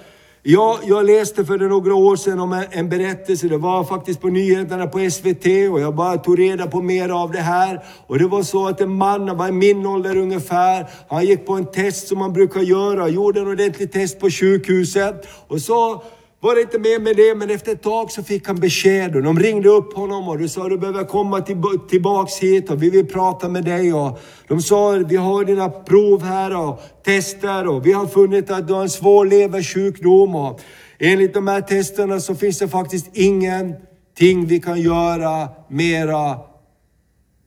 jag, 0.44 0.78
jag 0.84 1.06
läste 1.06 1.44
för 1.44 1.58
några 1.58 1.94
år 1.94 2.16
sedan 2.16 2.40
om 2.40 2.52
en, 2.52 2.64
en, 2.70 2.88
berättelse. 2.88 3.48
Det 3.48 3.58
var 3.58 3.84
faktiskt 3.84 4.20
på 4.20 4.28
nyheterna 4.28 4.86
på 4.86 5.10
SVT 5.10 5.46
och 5.46 5.80
jag 5.80 5.94
bara 5.94 6.16
tog 6.16 6.38
reda 6.38 6.66
på 6.66 6.82
mer 6.82 7.08
av 7.08 7.32
det 7.32 7.40
här. 7.40 7.84
Och 8.06 8.18
det 8.18 8.26
var 8.26 8.42
så 8.42 8.68
att 8.68 8.80
en 8.80 8.94
man, 8.94 9.28
han 9.28 9.36
var 9.36 9.48
i 9.48 9.52
min 9.52 9.86
ålder 9.86 10.16
ungefär, 10.16 10.86
han 11.08 11.26
gick 11.26 11.46
på 11.46 11.52
en 11.52 11.66
test 11.66 12.08
som 12.08 12.18
man 12.18 12.32
brukar 12.32 12.60
göra, 12.60 13.08
gjorde 13.08 13.40
en 13.40 13.46
ordentlig 13.46 13.92
test 13.92 14.20
på 14.20 14.30
sjukhuset. 14.30 15.26
Och 15.48 15.60
så 15.60 16.02
var 16.42 16.54
det 16.54 16.60
inte 16.60 16.78
mer 16.78 17.00
med 17.00 17.16
det, 17.16 17.34
men 17.34 17.50
efter 17.50 17.72
ett 17.72 17.82
tag 17.82 18.10
så 18.10 18.22
fick 18.22 18.46
han 18.46 18.56
besked 18.56 19.16
och 19.16 19.22
de 19.22 19.38
ringde 19.38 19.68
upp 19.68 19.94
honom 19.94 20.28
och 20.28 20.38
du 20.38 20.48
sa 20.48 20.68
du 20.68 20.78
behöver 20.78 21.04
komma 21.04 21.40
tillbaks 21.88 22.38
hit 22.38 22.70
och 22.70 22.82
vi 22.82 22.90
vill 22.90 23.06
prata 23.06 23.48
med 23.48 23.64
dig. 23.64 23.92
Och 23.92 24.20
de 24.48 24.62
sa 24.62 24.90
vi 24.90 25.16
har 25.16 25.44
dina 25.44 25.68
prov 25.68 26.22
här 26.22 26.56
och 26.56 26.80
tester 27.04 27.68
och 27.68 27.86
vi 27.86 27.92
har 27.92 28.06
funnit 28.06 28.50
att 28.50 28.68
du 28.68 28.74
har 28.74 28.82
en 28.82 28.90
svår 28.90 29.26
leversjukdom. 29.26 30.34
Och 30.34 30.60
enligt 30.98 31.34
de 31.34 31.48
här 31.48 31.60
testerna 31.60 32.20
så 32.20 32.34
finns 32.34 32.58
det 32.58 32.68
faktiskt 32.68 33.06
ingenting 33.12 34.46
vi 34.46 34.60
kan 34.60 34.80
göra 34.80 35.48
mera 35.68 36.38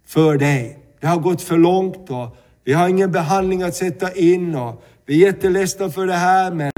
för 0.08 0.38
dig. 0.38 0.80
Det 1.02 1.08
har 1.08 1.18
gått 1.18 1.42
för 1.42 1.58
långt 1.58 2.10
och 2.10 2.38
vi 2.64 2.74
har 2.74 2.90
ingen 2.90 3.12
behandling 3.12 3.64
att 3.64 3.76
sätta 3.76 4.14
in 4.14 4.56
och 4.56 4.84
vi 5.06 5.24
är 5.24 5.28
jätteledsna 5.28 5.90
för 5.90 6.08
det 6.08 6.14
här 6.14 6.52
men 6.52 6.72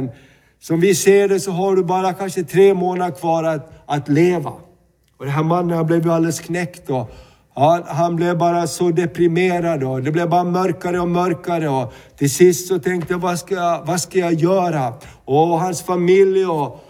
som 0.59 0.79
vi 0.79 0.95
ser 0.95 1.27
det 1.27 1.39
så 1.39 1.51
har 1.51 1.75
du 1.75 1.83
bara 1.83 2.13
kanske 2.13 2.43
tre 2.43 2.73
månader 2.73 3.11
kvar 3.11 3.43
att, 3.43 3.71
att 3.85 4.09
leva. 4.09 4.49
Och 5.17 5.25
den 5.25 5.33
här 5.33 5.43
mannen 5.43 5.77
han 5.77 5.85
blev 5.85 6.05
ju 6.05 6.11
alldeles 6.11 6.39
knäckt. 6.39 6.89
Och 6.89 7.11
han, 7.53 7.83
han 7.87 8.15
blev 8.15 8.37
bara 8.37 8.67
så 8.67 8.89
deprimerad 8.89 9.83
och 9.83 10.03
det 10.03 10.11
blev 10.11 10.29
bara 10.29 10.43
mörkare 10.43 10.99
och 10.99 11.07
mörkare. 11.07 11.69
Och 11.69 11.93
till 12.17 12.31
sist 12.31 12.67
så 12.67 12.79
tänkte 12.79 13.13
jag, 13.13 13.19
vad 13.19 13.39
ska 13.39 13.55
jag, 13.55 13.85
vad 13.85 14.01
ska 14.01 14.19
jag 14.19 14.33
göra? 14.33 14.93
Och 15.25 15.59
hans 15.59 15.81
familj 15.81 16.45
och 16.45 16.83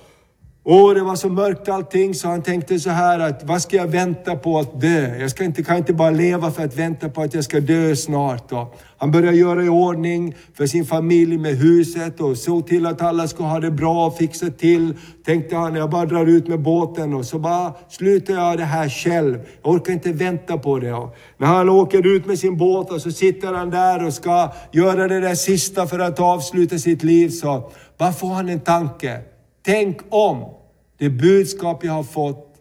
och 0.69 0.95
det 0.95 1.01
var 1.01 1.15
så 1.15 1.29
mörkt 1.29 1.69
allting 1.69 2.13
så 2.13 2.27
han 2.27 2.41
tänkte 2.41 2.79
så 2.79 2.89
här 2.89 3.19
att 3.19 3.43
vad 3.43 3.61
ska 3.61 3.77
jag 3.77 3.87
vänta 3.87 4.35
på 4.35 4.59
att 4.59 4.81
dö? 4.81 5.17
Jag 5.17 5.31
ska 5.31 5.43
inte, 5.43 5.63
kan 5.63 5.77
inte 5.77 5.93
bara 5.93 6.09
leva 6.09 6.51
för 6.51 6.63
att 6.63 6.75
vänta 6.75 7.09
på 7.09 7.21
att 7.21 7.33
jag 7.33 7.43
ska 7.43 7.59
dö 7.59 7.95
snart. 7.95 8.51
Och 8.51 8.79
han 8.97 9.11
började 9.11 9.37
göra 9.37 9.63
i 9.63 9.69
ordning 9.69 10.35
för 10.53 10.67
sin 10.67 10.85
familj 10.85 11.37
med 11.37 11.57
huset 11.57 12.19
och 12.21 12.37
såg 12.37 12.67
till 12.67 12.85
att 12.85 13.01
alla 13.01 13.27
skulle 13.27 13.47
ha 13.47 13.59
det 13.59 13.71
bra 13.71 14.07
och 14.07 14.17
fixa 14.17 14.49
till. 14.49 14.93
Tänkte 15.25 15.55
han, 15.55 15.75
jag 15.75 15.89
bara 15.89 16.05
drar 16.05 16.25
ut 16.25 16.47
med 16.47 16.61
båten 16.61 17.13
och 17.13 17.25
så 17.25 17.39
bara 17.39 17.73
slutar 17.89 18.33
jag 18.33 18.57
det 18.57 18.63
här 18.63 18.89
själv. 18.89 19.39
Jag 19.63 19.73
orkar 19.73 19.93
inte 19.93 20.11
vänta 20.11 20.57
på 20.57 20.79
det. 20.79 20.93
Och 20.93 21.15
när 21.37 21.47
han 21.47 21.69
åker 21.69 22.07
ut 22.07 22.25
med 22.25 22.39
sin 22.39 22.57
båt 22.57 22.91
och 22.91 23.01
så 23.01 23.11
sitter 23.11 23.53
han 23.53 23.69
där 23.69 24.05
och 24.05 24.13
ska 24.13 24.53
göra 24.71 25.07
det 25.07 25.19
där 25.19 25.35
sista 25.35 25.87
för 25.87 25.99
att 25.99 26.19
avsluta 26.19 26.77
sitt 26.77 27.03
liv 27.03 27.29
så 27.29 27.71
bara 27.97 28.11
får 28.11 28.33
han 28.33 28.49
en 28.49 28.59
tanke. 28.59 29.19
Tänk 29.65 29.97
om 30.09 30.56
det 30.97 31.09
budskap 31.09 31.83
jag 31.83 31.93
har 31.93 32.03
fått 32.03 32.55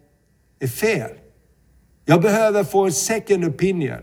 är 0.61 0.67
fel. 0.67 1.11
Jag 2.05 2.23
behöver 2.23 2.65
få 2.65 2.85
en 2.85 2.93
second 2.93 3.45
opinion. 3.45 4.03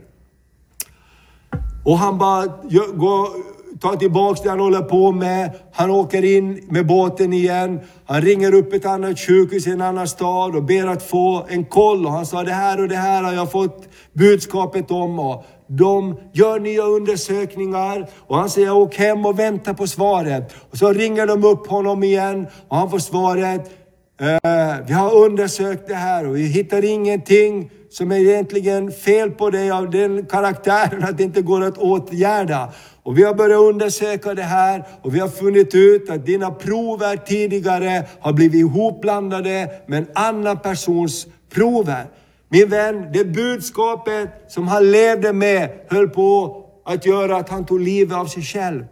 Och 1.86 1.98
han 1.98 2.18
bara 2.18 2.46
går, 2.94 3.28
tar 3.80 3.96
tillbaks 3.96 4.42
det 4.42 4.50
han 4.50 4.60
håller 4.60 4.82
på 4.82 5.12
med. 5.12 5.52
Han 5.74 5.92
åker 5.92 6.24
in 6.24 6.68
med 6.70 6.88
båten 6.88 7.34
igen. 7.34 7.80
Han 8.06 8.22
ringer 8.22 8.54
upp 8.54 8.74
ett 8.74 8.86
annat 8.86 9.20
sjukhus 9.20 9.68
i 9.68 9.72
en 9.72 9.82
annan 9.82 10.08
stad 10.08 10.56
och 10.56 10.64
ber 10.64 10.88
att 10.88 11.04
få 11.04 11.46
en 11.50 11.66
koll. 11.66 12.06
Och 12.06 12.12
han 12.12 12.26
sa 12.26 12.44
det 12.44 12.52
här 12.52 12.82
och 12.82 12.88
det 12.88 12.96
här 12.96 13.24
har 13.24 13.34
jag 13.34 13.52
fått 13.52 13.88
budskapet 14.14 14.92
om. 14.92 15.20
Och 15.20 15.46
de 15.68 16.20
gör 16.34 16.60
nya 16.60 16.84
undersökningar 16.84 18.10
och 18.18 18.38
han 18.38 18.50
säger 18.50 18.74
åk 18.74 18.96
hem 18.96 19.26
och 19.26 19.40
vänta 19.40 19.74
på 19.74 19.88
svaret. 19.88 20.54
Och 20.72 20.78
så 20.78 20.94
ringer 20.94 21.28
de 21.28 21.44
upp 21.44 21.68
honom 21.68 22.04
igen 22.04 22.48
och 22.68 22.78
han 22.78 22.90
får 22.90 23.00
svaret 23.00 23.83
Eh, 24.24 24.76
vi 24.88 24.94
har 24.94 25.16
undersökt 25.16 25.88
det 25.88 25.96
här 25.96 26.28
och 26.28 26.36
vi 26.36 26.42
hittar 26.42 26.86
ingenting 26.86 27.72
som 27.90 28.12
är 28.12 28.16
egentligen 28.16 28.92
fel 28.92 29.32
på 29.32 29.50
dig 29.50 29.72
av 29.72 29.90
den 29.90 30.26
karaktären 30.26 31.04
att 31.04 31.18
det 31.18 31.24
inte 31.24 31.42
går 31.42 31.64
att 31.64 31.78
åtgärda. 31.78 32.74
Och 33.04 33.18
vi 33.18 33.24
har 33.24 33.34
börjat 33.34 33.60
undersöka 33.60 34.34
det 34.34 34.44
här 34.44 34.84
och 35.02 35.16
vi 35.16 35.20
har 35.20 35.28
funnit 35.28 35.76
ut 35.76 36.10
att 36.10 36.26
dina 36.26 36.52
prover 36.52 37.18
tidigare 37.18 38.04
har 38.20 38.34
blivit 38.34 38.60
ihopblandade 38.60 39.70
med 39.88 40.00
en 40.00 40.08
annan 40.16 40.60
persons 40.60 41.28
prover. 41.54 42.06
Min 42.50 42.70
vän, 42.70 43.08
det 43.14 43.26
budskapet 43.26 44.30
som 44.48 44.68
han 44.68 44.92
levde 44.92 45.34
med 45.34 45.70
höll 45.90 46.10
på 46.10 46.64
att 46.86 47.06
göra 47.06 47.38
att 47.38 47.50
han 47.50 47.66
tog 47.66 47.80
livet 47.80 48.18
av 48.18 48.26
sig 48.26 48.44
själv. 48.44 48.86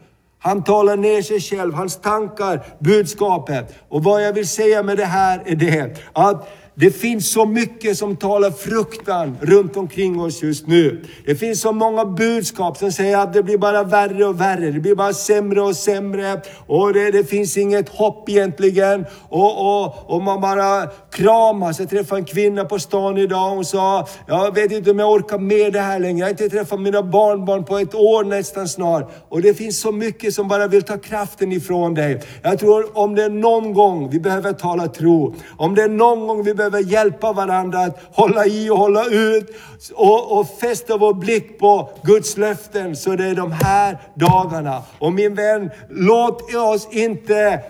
Han 0.43 0.63
talar 0.63 0.97
ner 0.97 1.21
sig 1.21 1.39
själv, 1.39 1.73
hans 1.73 2.01
tankar, 2.01 2.65
budskapet. 2.79 3.75
Och 3.89 4.03
vad 4.03 4.23
jag 4.23 4.33
vill 4.33 4.47
säga 4.47 4.83
med 4.83 4.97
det 4.97 5.05
här 5.05 5.43
är 5.45 5.55
det 5.55 5.97
att 6.13 6.49
det 6.81 6.91
finns 6.91 7.31
så 7.31 7.45
mycket 7.45 7.97
som 7.97 8.15
talar 8.15 8.51
fruktan 8.51 9.37
runt 9.41 9.77
omkring 9.77 10.21
oss 10.21 10.43
just 10.43 10.67
nu. 10.67 11.03
Det 11.25 11.35
finns 11.35 11.61
så 11.61 11.71
många 11.71 12.05
budskap 12.05 12.77
som 12.77 12.91
säger 12.91 13.17
att 13.17 13.33
det 13.33 13.43
blir 13.43 13.57
bara 13.57 13.83
värre 13.83 14.25
och 14.25 14.41
värre. 14.41 14.71
Det 14.71 14.79
blir 14.79 14.95
bara 14.95 15.13
sämre 15.13 15.61
och 15.61 15.75
sämre. 15.75 16.41
Och 16.67 16.93
det, 16.93 17.11
det 17.11 17.23
finns 17.23 17.57
inget 17.57 17.89
hopp 17.89 18.29
egentligen. 18.29 19.05
Och, 19.29 19.83
och, 19.83 20.13
och 20.13 20.21
man 20.21 20.41
bara 20.41 20.87
kramas. 21.11 21.79
Jag 21.79 21.89
träffade 21.89 22.21
en 22.21 22.25
kvinna 22.25 22.65
på 22.65 22.79
stan 22.79 23.17
idag. 23.17 23.49
Hon 23.49 23.65
sa, 23.65 24.07
jag 24.27 24.55
vet 24.55 24.71
inte 24.71 24.91
om 24.91 24.99
jag 24.99 25.11
orkar 25.11 25.39
med 25.39 25.73
det 25.73 25.79
här 25.79 25.99
längre. 25.99 26.19
Jag 26.19 26.25
har 26.25 26.31
inte 26.31 26.49
träffat 26.49 26.79
mina 26.79 27.03
barnbarn 27.03 27.65
på 27.65 27.77
ett 27.77 27.95
år 27.95 28.23
nästan 28.23 28.67
snart. 28.67 29.11
Och 29.29 29.41
det 29.41 29.53
finns 29.53 29.81
så 29.81 29.91
mycket 29.91 30.33
som 30.33 30.47
bara 30.47 30.67
vill 30.67 30.83
ta 30.83 30.97
kraften 30.97 31.51
ifrån 31.51 31.93
dig. 31.93 32.21
Jag 32.41 32.59
tror 32.59 32.97
om 32.97 33.15
det 33.15 33.23
är 33.23 33.29
någon 33.29 33.73
gång 33.73 34.09
vi 34.09 34.19
behöver 34.19 34.53
tala 34.53 34.87
tro. 34.87 35.35
Om 35.57 35.75
det 35.75 35.83
är 35.83 35.89
någon 35.89 36.27
gång 36.27 36.43
vi 36.43 36.53
behöver 36.53 36.70
behöver 36.71 36.91
hjälpa 36.91 37.33
varandra 37.33 37.79
att 37.79 37.99
hålla 38.11 38.45
i 38.45 38.69
och 38.69 38.77
hålla 38.77 39.05
ut 39.05 39.55
och, 39.93 40.39
och 40.39 40.59
fästa 40.59 40.97
vår 40.97 41.13
blick 41.13 41.59
på 41.59 41.89
Guds 42.03 42.37
löften 42.37 42.95
så 42.95 43.15
det 43.15 43.25
är 43.25 43.35
de 43.35 43.51
här 43.51 43.97
dagarna. 44.15 44.83
Och 44.99 45.13
min 45.13 45.35
vän, 45.35 45.69
låt 45.89 46.55
oss 46.55 46.87
inte 46.91 47.63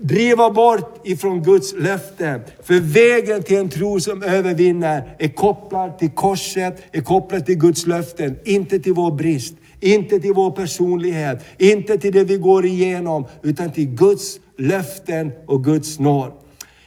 driva 0.00 0.50
bort 0.50 1.00
ifrån 1.04 1.42
Guds 1.42 1.74
löften. 1.74 2.40
För 2.62 2.80
vägen 2.80 3.42
till 3.42 3.56
en 3.58 3.68
tro 3.68 4.00
som 4.00 4.22
övervinner 4.22 5.16
är 5.18 5.28
kopplad 5.28 5.98
till 5.98 6.10
korset, 6.10 6.82
är 6.92 7.00
kopplad 7.00 7.46
till 7.46 7.58
Guds 7.58 7.86
löften, 7.86 8.38
inte 8.44 8.78
till 8.78 8.92
vår 8.92 9.10
brist. 9.10 9.54
Inte 9.84 10.20
till 10.20 10.32
vår 10.32 10.50
personlighet, 10.50 11.44
inte 11.58 11.98
till 11.98 12.12
det 12.12 12.24
vi 12.24 12.36
går 12.36 12.66
igenom, 12.66 13.26
utan 13.42 13.72
till 13.72 13.86
Guds 13.86 14.40
löften 14.58 15.32
och 15.46 15.64
Guds 15.64 15.98
nåd. 15.98 16.32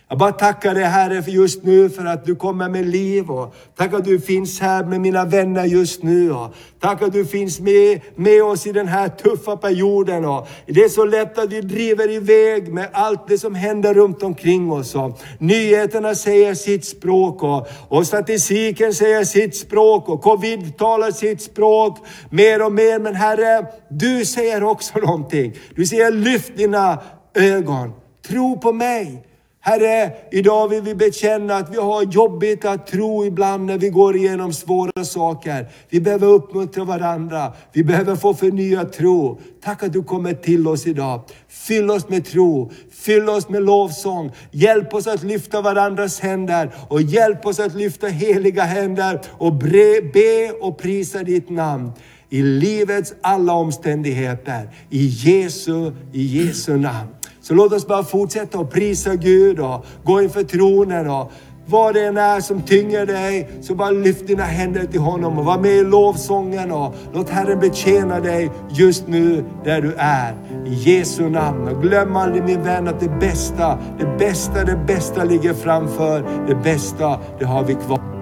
Jag 0.07 0.17
bara 0.17 0.31
tackar 0.31 0.73
dig 0.75 0.83
Herre 0.83 1.23
för 1.23 1.31
just 1.31 1.63
nu 1.63 1.89
för 1.89 2.05
att 2.05 2.25
du 2.25 2.35
kommer 2.35 2.69
med 2.69 2.85
liv 2.85 3.31
och 3.31 3.55
tack 3.75 3.93
att 3.93 4.05
du 4.05 4.19
finns 4.19 4.59
här 4.59 4.83
med 4.83 5.01
mina 5.01 5.25
vänner 5.25 5.65
just 5.65 6.03
nu. 6.03 6.31
Och 6.31 6.55
tack 6.79 7.01
att 7.01 7.13
du 7.13 7.25
finns 7.25 7.59
med, 7.59 8.01
med 8.15 8.43
oss 8.43 8.67
i 8.67 8.71
den 8.71 8.87
här 8.87 9.09
tuffa 9.09 9.57
perioden. 9.57 10.25
Och 10.25 10.47
det 10.65 10.83
är 10.83 10.89
så 10.89 11.05
lätt 11.05 11.37
att 11.37 11.51
vi 11.51 11.61
driver 11.61 12.11
iväg 12.11 12.73
med 12.73 12.89
allt 12.93 13.27
det 13.27 13.37
som 13.37 13.55
händer 13.55 13.93
runt 13.93 14.23
omkring 14.23 14.71
oss. 14.71 14.95
Och 14.95 15.19
nyheterna 15.39 16.15
säger 16.15 16.53
sitt 16.53 16.85
språk 16.85 17.43
och, 17.43 17.67
och 17.87 18.07
statistiken 18.07 18.93
säger 18.93 19.23
sitt 19.23 19.55
språk 19.55 20.09
och 20.09 20.21
covid 20.21 20.77
talar 20.77 21.11
sitt 21.11 21.41
språk 21.41 21.97
mer 22.29 22.65
och 22.65 22.71
mer. 22.71 22.99
Men 22.99 23.15
Herre, 23.15 23.65
du 23.89 24.25
säger 24.25 24.63
också 24.63 24.99
någonting. 24.99 25.53
Du 25.75 25.85
säger 25.85 26.11
lyft 26.11 26.57
dina 26.57 26.99
ögon, 27.33 27.93
tro 28.27 28.59
på 28.59 28.73
mig. 28.73 29.25
Herre, 29.67 30.11
idag 30.31 30.67
vill 30.67 30.81
vi 30.81 30.95
bekänna 30.95 31.55
att 31.55 31.73
vi 31.73 31.77
har 31.77 32.03
jobbigt 32.03 32.65
att 32.65 32.87
tro 32.87 33.25
ibland 33.25 33.65
när 33.65 33.77
vi 33.77 33.89
går 33.89 34.15
igenom 34.15 34.53
svåra 34.53 35.05
saker. 35.05 35.67
Vi 35.89 36.01
behöver 36.01 36.27
uppmuntra 36.27 36.83
varandra. 36.83 37.53
Vi 37.73 37.83
behöver 37.83 38.15
få 38.15 38.33
förnyad 38.33 38.93
tro. 38.93 39.39
Tack 39.63 39.83
att 39.83 39.93
du 39.93 40.03
kommer 40.03 40.33
till 40.33 40.67
oss 40.67 40.87
idag. 40.87 41.21
Fyll 41.47 41.91
oss 41.91 42.09
med 42.09 42.25
tro. 42.25 42.71
Fyll 42.91 43.29
oss 43.29 43.49
med 43.49 43.63
lovsång. 43.63 44.31
Hjälp 44.51 44.93
oss 44.93 45.07
att 45.07 45.23
lyfta 45.23 45.61
varandras 45.61 46.19
händer 46.19 46.71
och 46.87 47.01
hjälp 47.01 47.45
oss 47.45 47.59
att 47.59 47.75
lyfta 47.75 48.07
heliga 48.07 48.63
händer 48.63 49.21
och 49.31 49.53
be 49.53 50.51
och 50.61 50.77
prisa 50.77 51.23
ditt 51.23 51.49
namn 51.49 51.91
i 52.29 52.41
livets 52.41 53.13
alla 53.21 53.53
omständigheter. 53.53 54.69
I 54.89 55.05
Jesu, 55.05 55.91
i 56.13 56.23
Jesu 56.23 56.77
namn. 56.77 57.09
Så 57.47 57.53
låt 57.53 57.73
oss 57.73 57.87
bara 57.87 58.03
fortsätta 58.03 58.59
att 58.59 58.71
prisa 58.71 59.15
Gud 59.15 59.59
och 59.59 59.85
gå 60.03 60.21
inför 60.21 60.43
tronen 60.43 61.09
och 61.09 61.31
vad 61.67 61.93
det 61.93 62.05
än 62.05 62.17
är 62.17 62.41
som 62.41 62.61
tynger 62.61 63.05
dig, 63.05 63.49
så 63.61 63.75
bara 63.75 63.91
lyft 63.91 64.27
dina 64.27 64.43
händer 64.43 64.85
till 64.85 64.99
honom 64.99 65.39
och 65.39 65.45
var 65.45 65.57
med 65.57 65.71
i 65.71 65.83
lovsången 65.83 66.71
och 66.71 66.95
låt 67.13 67.29
Herren 67.29 67.59
betjäna 67.59 68.19
dig 68.19 68.51
just 68.69 69.07
nu 69.07 69.43
där 69.63 69.81
du 69.81 69.93
är. 69.97 70.35
I 70.65 70.73
Jesu 70.73 71.29
namn. 71.29 71.67
Och 71.67 71.81
glöm 71.81 72.15
aldrig 72.15 72.43
min 72.43 72.63
vän 72.63 72.87
att 72.87 72.99
det 72.99 73.19
bästa, 73.19 73.77
det 73.99 74.17
bästa, 74.19 74.63
det 74.63 74.79
bästa 74.87 75.23
ligger 75.23 75.53
framför. 75.53 76.45
Det 76.47 76.55
bästa, 76.55 77.19
det 77.39 77.45
har 77.45 77.63
vi 77.63 77.73
kvar. 77.73 78.14